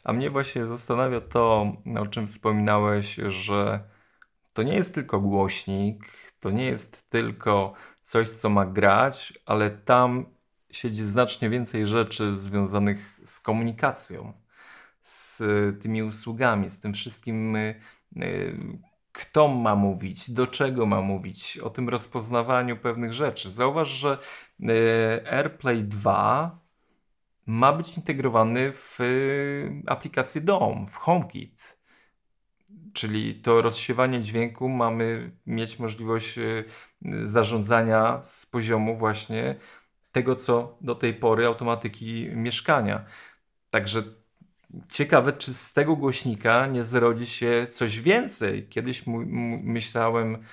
A 0.03 0.13
mnie 0.13 0.29
właśnie 0.29 0.67
zastanawia 0.67 1.21
to, 1.21 1.73
o 1.99 2.07
czym 2.07 2.27
wspominałeś, 2.27 3.15
że 3.27 3.83
to 4.53 4.63
nie 4.63 4.75
jest 4.75 4.93
tylko 4.93 5.19
głośnik, 5.19 6.05
to 6.39 6.51
nie 6.51 6.65
jest 6.65 7.09
tylko 7.09 7.73
coś, 8.01 8.29
co 8.29 8.49
ma 8.49 8.65
grać, 8.65 9.33
ale 9.45 9.69
tam 9.69 10.25
siedzi 10.71 11.03
znacznie 11.03 11.49
więcej 11.49 11.85
rzeczy 11.85 12.35
związanych 12.35 13.19
z 13.23 13.39
komunikacją, 13.39 14.33
z 15.01 15.41
tymi 15.81 16.03
usługami, 16.03 16.69
z 16.69 16.79
tym 16.79 16.93
wszystkim, 16.93 17.55
y, 17.55 17.81
y, 18.17 18.79
kto 19.19 19.47
ma 19.47 19.75
mówić, 19.75 20.31
do 20.31 20.47
czego 20.47 20.85
ma 20.85 21.01
mówić, 21.01 21.57
o 21.57 21.69
tym 21.69 21.89
rozpoznawaniu 21.89 22.77
pewnych 22.77 23.13
rzeczy. 23.13 23.51
Zauważ, 23.51 23.89
że 23.89 24.17
e, 24.63 25.33
AirPlay 25.33 25.83
2 25.83 26.59
ma 27.45 27.73
być 27.73 27.97
integrowany 27.97 28.71
w 28.71 28.97
e, 29.01 29.03
aplikację 29.91 30.41
DOM, 30.41 30.87
w 30.89 30.95
HomeKit. 30.95 31.79
Czyli 32.93 33.35
to 33.35 33.61
rozsiewanie 33.61 34.21
dźwięku 34.21 34.69
mamy 34.69 35.31
mieć 35.45 35.79
możliwość 35.79 36.37
e, 36.37 36.63
zarządzania 37.21 38.23
z 38.23 38.45
poziomu 38.45 38.97
właśnie 38.97 39.55
tego, 40.11 40.35
co 40.35 40.77
do 40.81 40.95
tej 40.95 41.13
pory 41.13 41.45
automatyki 41.45 42.29
mieszkania. 42.33 43.05
Także 43.69 44.03
Ciekawe, 44.89 45.33
czy 45.33 45.53
z 45.53 45.73
tego 45.73 45.95
głośnika 45.95 46.67
nie 46.67 46.83
zrodzi 46.83 47.27
się 47.27 47.67
coś 47.71 48.01
więcej. 48.01 48.67
Kiedyś 48.67 49.03
myślałem, 49.63 50.43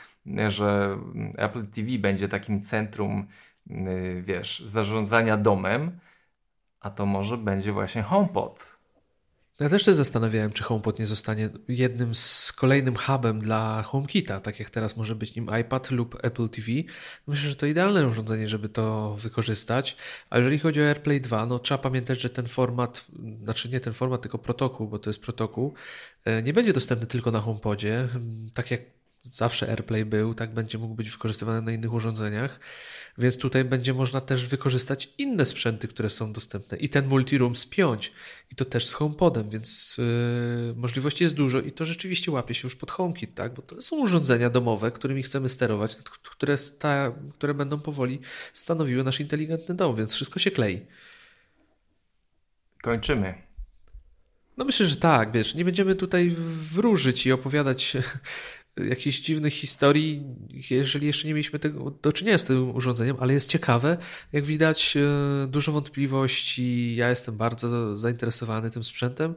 że 0.49 0.99
Apple 1.37 1.67
TV 1.67 1.99
będzie 1.99 2.29
takim 2.29 2.61
centrum, 2.63 3.27
y, 3.71 4.23
wiesz, 4.23 4.61
zarządzania 4.61 5.37
domem, 5.37 5.99
a 6.81 6.91
to 6.91 7.07
może 7.07 7.39
będzie 7.39 7.73
właśnie 7.73 8.03
HomePod. 8.03 8.76
Ja 9.61 9.69
też 9.69 9.85
się 9.85 9.95
zastanawiałem, 9.95 10.53
czy 10.53 10.63
HomePod 10.63 10.99
nie 10.99 11.07
zostanie 11.07 11.49
jednym 11.69 12.15
z 12.15 12.53
kolejnym 12.53 12.97
hubem 12.97 13.41
dla 13.41 13.83
HomeKita, 13.83 14.41
tak 14.41 14.59
jak 14.59 14.71
teraz 14.71 14.97
może 14.97 15.15
być 15.15 15.37
nim 15.37 15.51
iPad 15.61 15.91
lub 15.91 16.17
Apple 16.23 16.49
TV. 16.49 16.67
Myślę, 17.27 17.49
że 17.49 17.57
to 17.57 17.67
idealne 17.67 18.07
urządzenie, 18.07 18.49
żeby 18.49 18.69
to 18.69 19.17
wykorzystać. 19.17 19.97
A 20.31 20.39
jeżeli 20.39 20.59
chodzi 20.59 20.83
o 20.83 20.85
AirPlay 20.85 21.21
2, 21.21 21.47
no 21.47 21.59
trzeba 21.59 21.79
pamiętać, 21.79 22.21
że 22.21 22.31
ten 22.31 22.47
format, 22.47 23.05
znaczy 23.43 23.69
nie 23.69 23.81
ten 23.81 23.93
format, 23.93 24.23
tylko 24.23 24.39
protokół, 24.39 24.89
bo 24.89 24.99
to 24.99 25.11
jest 25.11 25.21
protokół, 25.21 25.75
e, 26.25 26.43
nie 26.43 26.53
będzie 26.53 26.73
dostępny 26.73 27.07
tylko 27.07 27.31
na 27.31 27.41
HomePodzie, 27.41 28.09
tak 28.55 28.71
jak 28.71 28.96
zawsze 29.33 29.69
AirPlay 29.69 30.05
był, 30.05 30.35
tak 30.35 30.55
będzie 30.55 30.79
mógł 30.79 30.95
być 30.95 31.11
wykorzystywany 31.11 31.63
na 31.63 31.73
innych 31.73 31.93
urządzeniach, 31.93 32.61
więc 33.19 33.39
tutaj 33.39 33.65
będzie 33.65 33.95
można 33.95 34.21
też 34.21 34.47
wykorzystać 34.47 35.09
inne 35.19 35.47
sprzęty, 35.47 35.89
które 35.89 36.11
są 36.11 36.33
dostępne 36.33 36.79
i 36.79 36.89
ten 36.89 37.07
multiroom 37.07 37.57
spiąć 37.57 38.13
i 38.53 38.55
to 38.55 38.65
też 38.65 38.87
z 38.87 38.93
HomePodem, 38.93 39.51
więc 39.51 39.97
yy, 39.99 40.75
możliwości 40.77 41.25
jest 41.25 41.35
dużo 41.35 41.61
i 41.61 41.73
to 41.73 41.85
rzeczywiście 41.85 42.33
łapie 42.33 42.55
się 42.55 42.67
już 42.67 42.77
pod 42.77 42.91
HomeKit, 42.91 43.35
tak? 43.35 43.55
bo 43.55 43.63
to 43.63 43.83
są 43.83 43.97
urządzenia 43.97 44.51
domowe, 44.51 44.91
którymi 44.91 45.23
chcemy 45.23 45.49
sterować, 45.49 45.97
które, 46.23 46.59
sta, 46.59 47.13
które 47.35 47.55
będą 47.55 47.81
powoli 47.81 48.21
stanowiły 48.53 49.05
nasz 49.05 49.21
inteligentny 49.21 49.75
dom, 49.75 49.97
więc 49.97 50.15
wszystko 50.15 50.39
się 50.39 50.51
klei. 50.51 50.87
Kończymy. 52.83 53.46
No 54.57 54.65
myślę, 54.65 54.87
że 54.87 54.97
tak, 54.97 55.33
wiesz, 55.33 55.55
nie 55.55 55.65
będziemy 55.65 55.95
tutaj 55.95 56.31
wróżyć 56.73 57.27
i 57.27 57.33
opowiadać 57.33 57.97
jakichś 58.89 59.21
dziwnych 59.21 59.53
historii, 59.53 60.23
jeżeli 60.71 61.07
jeszcze 61.07 61.29
nie 61.29 61.35
mieliśmy 61.35 61.59
tego, 61.59 61.91
do 61.91 62.13
czynienia 62.13 62.39
z 62.39 62.45
tym 62.45 62.77
urządzeniem, 62.77 63.17
ale 63.21 63.33
jest 63.33 63.51
ciekawe. 63.51 63.99
Jak 64.33 64.45
widać, 64.45 64.97
e, 64.97 65.47
dużo 65.47 65.73
wątpliwości. 65.73 66.97
Ja 66.97 67.11
jestem 67.11 67.37
bardzo 67.37 67.97
zainteresowany 67.97 68.71
tym 68.71 68.85
sprzętem. 68.85 69.35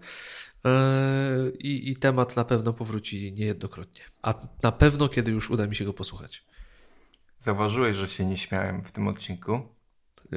E, 0.65 1.51
I, 1.59 1.91
I, 1.91 1.95
temat 1.95 2.35
na 2.35 2.45
pewno 2.45 2.73
powróci 2.73 3.33
niejednokrotnie. 3.33 4.01
A 4.21 4.33
na 4.63 4.71
pewno, 4.71 5.09
kiedy 5.09 5.31
już 5.31 5.49
uda 5.49 5.67
mi 5.67 5.75
się 5.75 5.85
go 5.85 5.93
posłuchać. 5.93 6.43
Zauważyłeś, 7.39 7.95
że 7.95 8.07
się 8.07 8.25
nie 8.25 8.37
śmiałem 8.37 8.83
w 8.83 8.91
tym 8.91 9.07
odcinku? 9.07 9.61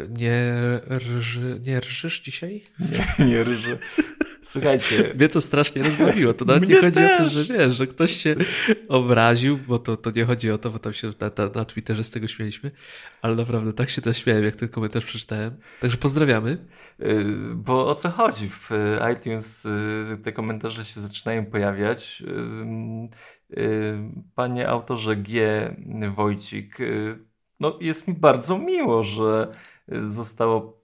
Nie, 0.08 0.54
rży, 0.98 1.60
nie 1.66 1.80
rżysz 1.80 2.20
dzisiaj? 2.20 2.64
Nie, 3.18 3.26
nie 3.26 3.44
rży. 3.44 3.78
Słuchajcie. 4.52 4.96
Mnie 5.18 5.28
to 5.28 5.40
strasznie 5.40 5.82
rozbawiło. 5.82 6.34
To 6.34 6.44
nawet 6.44 6.68
nie 6.68 6.80
chodzi 6.80 6.94
też. 6.94 7.20
o 7.20 7.24
to, 7.24 7.30
że 7.30 7.54
wiesz, 7.54 7.74
że 7.76 7.86
ktoś 7.86 8.10
się 8.10 8.36
obraził, 8.88 9.58
bo 9.58 9.78
to, 9.78 9.96
to 9.96 10.10
nie 10.10 10.24
chodzi 10.24 10.50
o 10.50 10.58
to, 10.58 10.70
bo 10.70 10.78
tam 10.78 10.92
się 10.92 11.08
na, 11.20 11.44
na, 11.44 11.50
na 11.54 11.64
Twitterze 11.64 12.04
z 12.04 12.10
tego 12.10 12.28
śmieliśmy, 12.28 12.70
ale 13.22 13.34
naprawdę 13.34 13.72
tak 13.72 13.90
się 13.90 14.02
to 14.02 14.12
śmiałem, 14.12 14.44
jak 14.44 14.56
ten 14.56 14.68
komentarz 14.68 15.04
przeczytałem. 15.04 15.56
Także 15.80 15.96
pozdrawiamy. 15.96 16.58
Y, 17.00 17.24
bo 17.54 17.86
o 17.86 17.94
co 17.94 18.10
chodzi? 18.10 18.48
W 18.48 18.70
iTunes 19.12 19.64
y, 19.64 20.18
te 20.24 20.32
komentarze 20.32 20.84
się 20.84 21.00
zaczynają 21.00 21.46
pojawiać. 21.46 22.22
Y, 23.56 23.98
panie 24.34 24.68
autorze 24.68 25.16
G. 25.16 25.76
Wojcik, 26.16 26.78
no 27.60 27.78
jest 27.80 28.08
mi 28.08 28.14
bardzo 28.14 28.58
miło, 28.58 29.02
że 29.02 29.52
zostało 30.04 30.81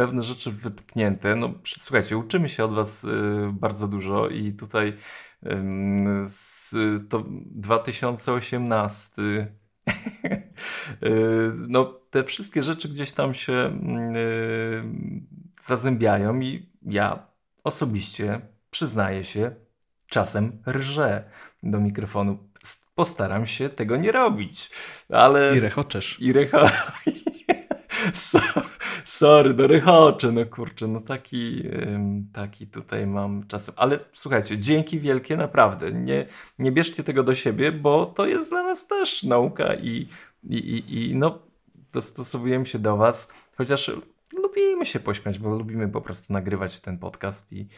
pewne 0.00 0.22
rzeczy 0.22 0.50
wytknięte. 0.50 1.36
No, 1.36 1.52
słuchajcie, 1.64 2.18
uczymy 2.18 2.48
się 2.48 2.64
od 2.64 2.74
Was 2.74 3.06
bardzo 3.52 3.88
dużo 3.88 4.28
i 4.28 4.52
tutaj 4.52 4.96
to 7.08 7.24
2018 7.28 9.22
no, 11.68 11.84
te 12.10 12.24
wszystkie 12.24 12.62
rzeczy 12.62 12.88
gdzieś 12.88 13.12
tam 13.12 13.34
się 13.34 13.80
zazębiają 15.62 16.40
i 16.40 16.68
ja 16.82 17.26
osobiście 17.64 18.40
przyznaję 18.70 19.24
się, 19.24 19.54
czasem 20.06 20.62
rżę 20.68 21.24
do 21.62 21.80
mikrofonu. 21.80 22.38
Postaram 22.94 23.46
się 23.46 23.68
tego 23.68 23.96
nie 23.96 24.12
robić, 24.12 24.70
ale... 25.08 25.56
I 25.56 25.60
rechoczesz. 25.60 26.20
I 26.20 26.32
recho... 26.32 26.70
Sorry, 29.20 29.54
no 29.54 29.66
rechoczę, 29.66 30.32
no 30.32 30.46
kurczę, 30.46 30.86
no 30.86 31.00
taki, 31.00 31.62
taki 32.32 32.66
tutaj 32.66 33.06
mam 33.06 33.46
czasem. 33.46 33.74
Ale 33.78 33.98
słuchajcie, 34.12 34.58
dzięki 34.58 35.00
wielkie 35.00 35.36
naprawdę. 35.36 35.92
Nie, 35.92 36.26
nie 36.58 36.72
bierzcie 36.72 37.04
tego 37.04 37.22
do 37.22 37.34
siebie, 37.34 37.72
bo 37.72 38.06
to 38.06 38.26
jest 38.26 38.50
dla 38.50 38.62
nas 38.62 38.86
też 38.86 39.22
nauka 39.22 39.74
i, 39.74 40.08
i, 40.44 40.56
i, 40.56 41.10
i 41.10 41.16
no 41.16 41.38
dostosowujemy 41.92 42.66
się 42.66 42.78
do 42.78 42.96
was, 42.96 43.28
chociaż 43.56 43.92
lubimy 44.42 44.86
się 44.86 45.00
pośmiać, 45.00 45.38
bo 45.38 45.50
lubimy 45.50 45.88
po 45.88 46.00
prostu 46.00 46.32
nagrywać 46.32 46.80
ten 46.80 46.98
podcast 46.98 47.52
i 47.52 47.68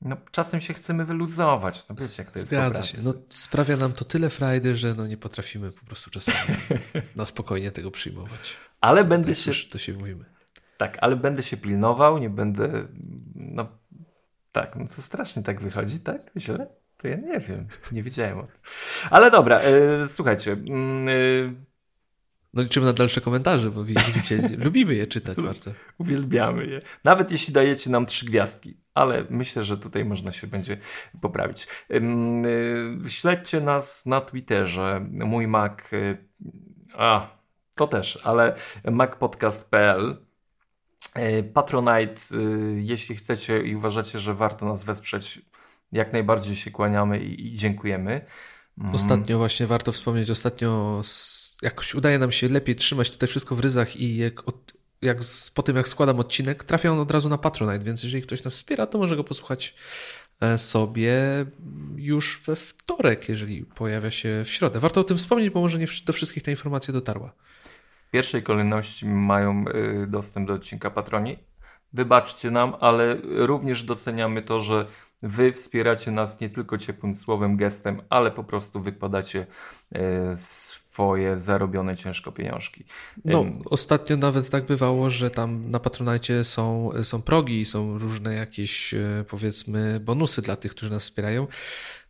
no, 0.00 0.16
czasem 0.30 0.60
się 0.60 0.74
chcemy 0.74 1.04
wyluzować. 1.04 1.88
No 1.88 1.96
wiecie, 1.96 2.14
jak 2.18 2.30
to 2.30 2.38
jest 2.38 2.50
Zgadza 2.50 2.82
się. 2.82 2.98
No, 3.04 3.14
sprawia 3.28 3.76
nam 3.76 3.92
to 3.92 4.04
tyle 4.04 4.30
frajdy, 4.30 4.76
że 4.76 4.94
no, 4.94 5.06
nie 5.06 5.16
potrafimy 5.16 5.72
po 5.72 5.86
prostu 5.86 6.10
czasami 6.10 6.38
na 7.16 7.26
spokojnie 7.26 7.70
tego 7.70 7.90
przyjmować. 7.90 8.56
Ale 8.80 9.02
Co 9.02 9.08
będę 9.08 9.34
się... 9.34 9.52
To 9.70 9.78
się 9.78 9.92
mówimy. 9.92 10.37
Tak, 10.78 10.98
ale 11.00 11.16
będę 11.16 11.42
się 11.42 11.56
pilnował, 11.56 12.18
nie 12.18 12.30
będę... 12.30 12.88
No 13.34 13.68
tak, 14.52 14.76
no 14.76 14.86
to 14.96 15.02
strasznie 15.02 15.42
tak 15.42 15.60
wychodzi, 15.60 16.00
tak? 16.00 16.20
Źle? 16.36 16.66
To 16.96 17.08
ja 17.08 17.16
nie 17.16 17.40
wiem, 17.40 17.66
nie 17.92 18.02
wiedziałem 18.02 18.38
o 18.38 18.42
tym. 18.42 18.56
Ale 19.10 19.30
dobra, 19.30 19.62
yy, 19.62 20.08
słuchajcie, 20.08 20.50
yy, 20.50 21.54
no 22.54 22.62
liczymy 22.62 22.86
na 22.86 22.92
dalsze 22.92 23.20
komentarze, 23.20 23.70
bo 23.70 23.84
widzicie, 23.84 24.48
lubimy 24.64 24.94
je 24.94 25.06
czytać 25.06 25.40
bardzo. 25.40 25.70
Uwielbiamy 25.98 26.66
je. 26.66 26.80
Nawet 27.04 27.30
jeśli 27.32 27.54
dajecie 27.54 27.90
nam 27.90 28.06
trzy 28.06 28.26
gwiazdki, 28.26 28.76
ale 28.94 29.24
myślę, 29.30 29.62
że 29.62 29.78
tutaj 29.78 30.04
można 30.04 30.32
się 30.32 30.46
będzie 30.46 30.76
poprawić. 31.20 31.68
Y, 31.90 33.10
śledźcie 33.10 33.60
nas 33.60 34.06
na 34.06 34.20
Twitterze. 34.20 35.06
Mój 35.10 35.46
Mac, 35.46 35.72
a 36.94 37.38
to 37.76 37.86
też, 37.86 38.18
ale 38.24 38.54
macpodcast.pl 38.84 40.27
Patronite, 41.54 42.20
jeśli 42.76 43.16
chcecie 43.16 43.62
i 43.62 43.76
uważacie, 43.76 44.18
że 44.18 44.34
warto 44.34 44.66
nas 44.66 44.84
wesprzeć, 44.84 45.40
jak 45.92 46.12
najbardziej 46.12 46.56
się 46.56 46.70
kłaniamy 46.70 47.18
i, 47.18 47.54
i 47.54 47.56
dziękujemy. 47.56 48.26
Mm. 48.78 48.94
Ostatnio 48.94 49.38
właśnie 49.38 49.66
warto 49.66 49.92
wspomnieć, 49.92 50.30
ostatnio 50.30 51.00
jakoś 51.62 51.94
udaje 51.94 52.18
nam 52.18 52.32
się 52.32 52.48
lepiej 52.48 52.76
trzymać 52.76 53.10
tutaj 53.10 53.28
wszystko 53.28 53.56
w 53.56 53.60
ryzach 53.60 53.96
i 53.96 54.16
jak, 54.16 54.48
od, 54.48 54.72
jak 55.02 55.24
z, 55.24 55.50
po 55.50 55.62
tym 55.62 55.76
jak 55.76 55.88
składam 55.88 56.20
odcinek, 56.20 56.64
trafia 56.64 56.92
on 56.92 57.00
od 57.00 57.10
razu 57.10 57.28
na 57.28 57.38
Patronite, 57.38 57.84
więc 57.84 58.02
jeżeli 58.02 58.22
ktoś 58.22 58.44
nas 58.44 58.54
wspiera, 58.54 58.86
to 58.86 58.98
może 58.98 59.16
go 59.16 59.24
posłuchać 59.24 59.74
e, 60.40 60.58
sobie 60.58 61.16
już 61.96 62.42
we 62.46 62.56
wtorek, 62.56 63.28
jeżeli 63.28 63.64
pojawia 63.64 64.10
się 64.10 64.42
w 64.44 64.50
środę. 64.50 64.80
Warto 64.80 65.00
o 65.00 65.04
tym 65.04 65.16
wspomnieć, 65.16 65.50
bo 65.50 65.60
może 65.60 65.78
nie 65.78 65.86
do 66.06 66.12
wszystkich 66.12 66.42
ta 66.42 66.50
informacja 66.50 66.92
dotarła. 66.92 67.32
W 68.08 68.10
pierwszej 68.10 68.42
kolejności 68.42 69.06
mają 69.06 69.64
y, 69.68 70.06
dostęp 70.06 70.48
do 70.48 70.54
odcinka 70.54 70.90
patroni. 70.90 71.38
Wybaczcie 71.92 72.50
nam, 72.50 72.74
ale 72.80 73.16
również 73.22 73.82
doceniamy 73.82 74.42
to, 74.42 74.60
że 74.60 74.86
Wy 75.22 75.52
wspieracie 75.52 76.10
nas 76.10 76.40
nie 76.40 76.50
tylko 76.50 76.78
ciepłym 76.78 77.14
słowem, 77.14 77.56
gestem, 77.56 78.02
ale 78.10 78.30
po 78.30 78.44
prostu 78.44 78.80
wykładacie 78.80 79.46
e, 79.92 80.36
swoje 80.36 81.38
zarobione 81.38 81.96
ciężko 81.96 82.32
pieniążki. 82.32 82.84
No, 83.24 83.44
ostatnio 83.64 84.16
nawet 84.16 84.50
tak 84.50 84.66
bywało, 84.66 85.10
że 85.10 85.30
tam 85.30 85.70
na 85.70 85.80
Patronajcie 85.80 86.44
są, 86.44 86.90
są 87.02 87.22
progi, 87.22 87.64
są 87.64 87.98
różne 87.98 88.34
jakieś 88.34 88.94
e, 88.94 89.24
powiedzmy 89.28 90.00
bonusy 90.00 90.42
dla 90.42 90.56
tych, 90.56 90.70
którzy 90.70 90.92
nas 90.92 91.02
wspierają. 91.02 91.46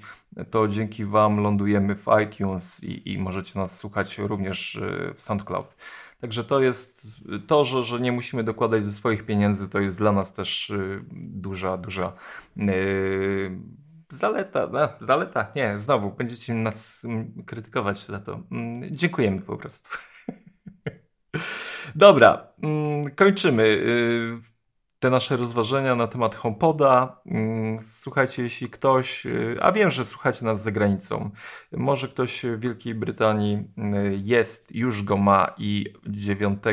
To 0.51 0.67
dzięki 0.67 1.05
Wam 1.05 1.39
lądujemy 1.39 1.95
w 1.95 2.05
iTunes 2.23 2.83
i, 2.83 3.13
i 3.13 3.17
możecie 3.17 3.59
nas 3.59 3.79
słuchać 3.79 4.17
również 4.17 4.75
y, 4.75 5.13
w 5.15 5.21
SoundCloud. 5.21 5.75
Także 6.21 6.43
to 6.43 6.59
jest 6.59 7.07
to, 7.47 7.63
że, 7.63 7.83
że 7.83 7.99
nie 7.99 8.11
musimy 8.11 8.43
dokładać 8.43 8.83
ze 8.83 8.91
swoich 8.91 9.25
pieniędzy, 9.25 9.69
to 9.69 9.79
jest 9.79 9.97
dla 9.97 10.11
nas 10.11 10.33
też 10.33 10.69
y, 10.69 11.05
duża, 11.11 11.77
duża 11.77 12.13
yy, 12.55 13.59
zaleta. 14.09 14.69
No, 14.71 14.89
zaleta? 15.01 15.51
Nie, 15.55 15.79
znowu 15.79 16.11
będziecie 16.11 16.53
nas 16.53 17.05
mm, 17.05 17.43
krytykować 17.45 18.05
za 18.05 18.19
to. 18.19 18.39
Mm, 18.51 18.95
dziękujemy 18.95 19.41
po 19.41 19.57
prostu. 19.57 19.89
Dobra, 21.95 22.47
mm, 22.61 23.11
kończymy. 23.15 23.83
Te 25.03 25.09
nasze 25.09 25.37
rozważenia 25.37 25.95
na 25.95 26.07
temat 26.07 26.35
HomePoda. 26.35 27.21
Mm, 27.25 27.79
słuchajcie, 27.83 28.43
jeśli 28.43 28.69
ktoś, 28.69 29.25
y, 29.25 29.57
a 29.61 29.71
wiem, 29.71 29.89
że 29.89 30.05
słuchacie 30.05 30.45
nas 30.45 30.63
za 30.63 30.71
granicą, 30.71 31.31
może 31.71 32.07
ktoś 32.07 32.43
w 32.43 32.59
Wielkiej 32.59 32.95
Brytanii 32.95 33.55
y, 33.55 33.63
jest, 34.23 34.75
już 34.75 35.03
go 35.03 35.17
ma 35.17 35.53
i 35.57 35.93
9 36.07 36.63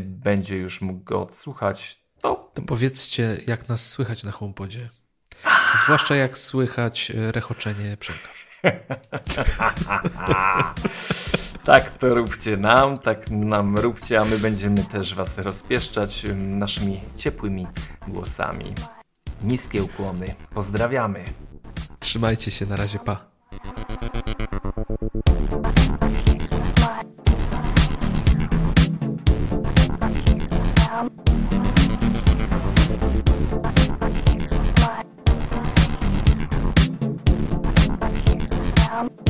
będzie 0.00 0.56
już 0.56 0.80
mógł 0.80 1.04
go 1.04 1.22
odsłuchać, 1.22 2.00
to... 2.20 2.50
to 2.54 2.62
powiedzcie, 2.62 3.40
jak 3.46 3.68
nas 3.68 3.90
słychać 3.90 4.24
na 4.24 4.30
HomePodzie. 4.30 4.88
Zwłaszcza 5.84 6.16
jak 6.16 6.38
słychać 6.38 7.10
y, 7.10 7.32
rechoczenie 7.32 7.96
Przemka. 7.96 8.28
Tak 11.66 11.98
to 11.98 12.14
róbcie 12.14 12.56
nam, 12.56 12.98
tak 12.98 13.30
nam 13.30 13.78
róbcie, 13.78 14.20
a 14.20 14.24
my 14.24 14.38
będziemy 14.38 14.84
też 14.84 15.14
was 15.14 15.38
rozpieszczać 15.38 16.22
naszymi 16.34 17.00
ciepłymi 17.16 17.66
głosami. 18.08 18.64
Niskie 19.42 19.82
ukłony. 19.82 20.34
Pozdrawiamy. 20.54 21.24
Trzymajcie 21.98 22.50
się, 22.50 22.66
na 22.66 22.76
razie, 22.76 22.98
pa. 22.98 23.26
Um... 39.02 39.25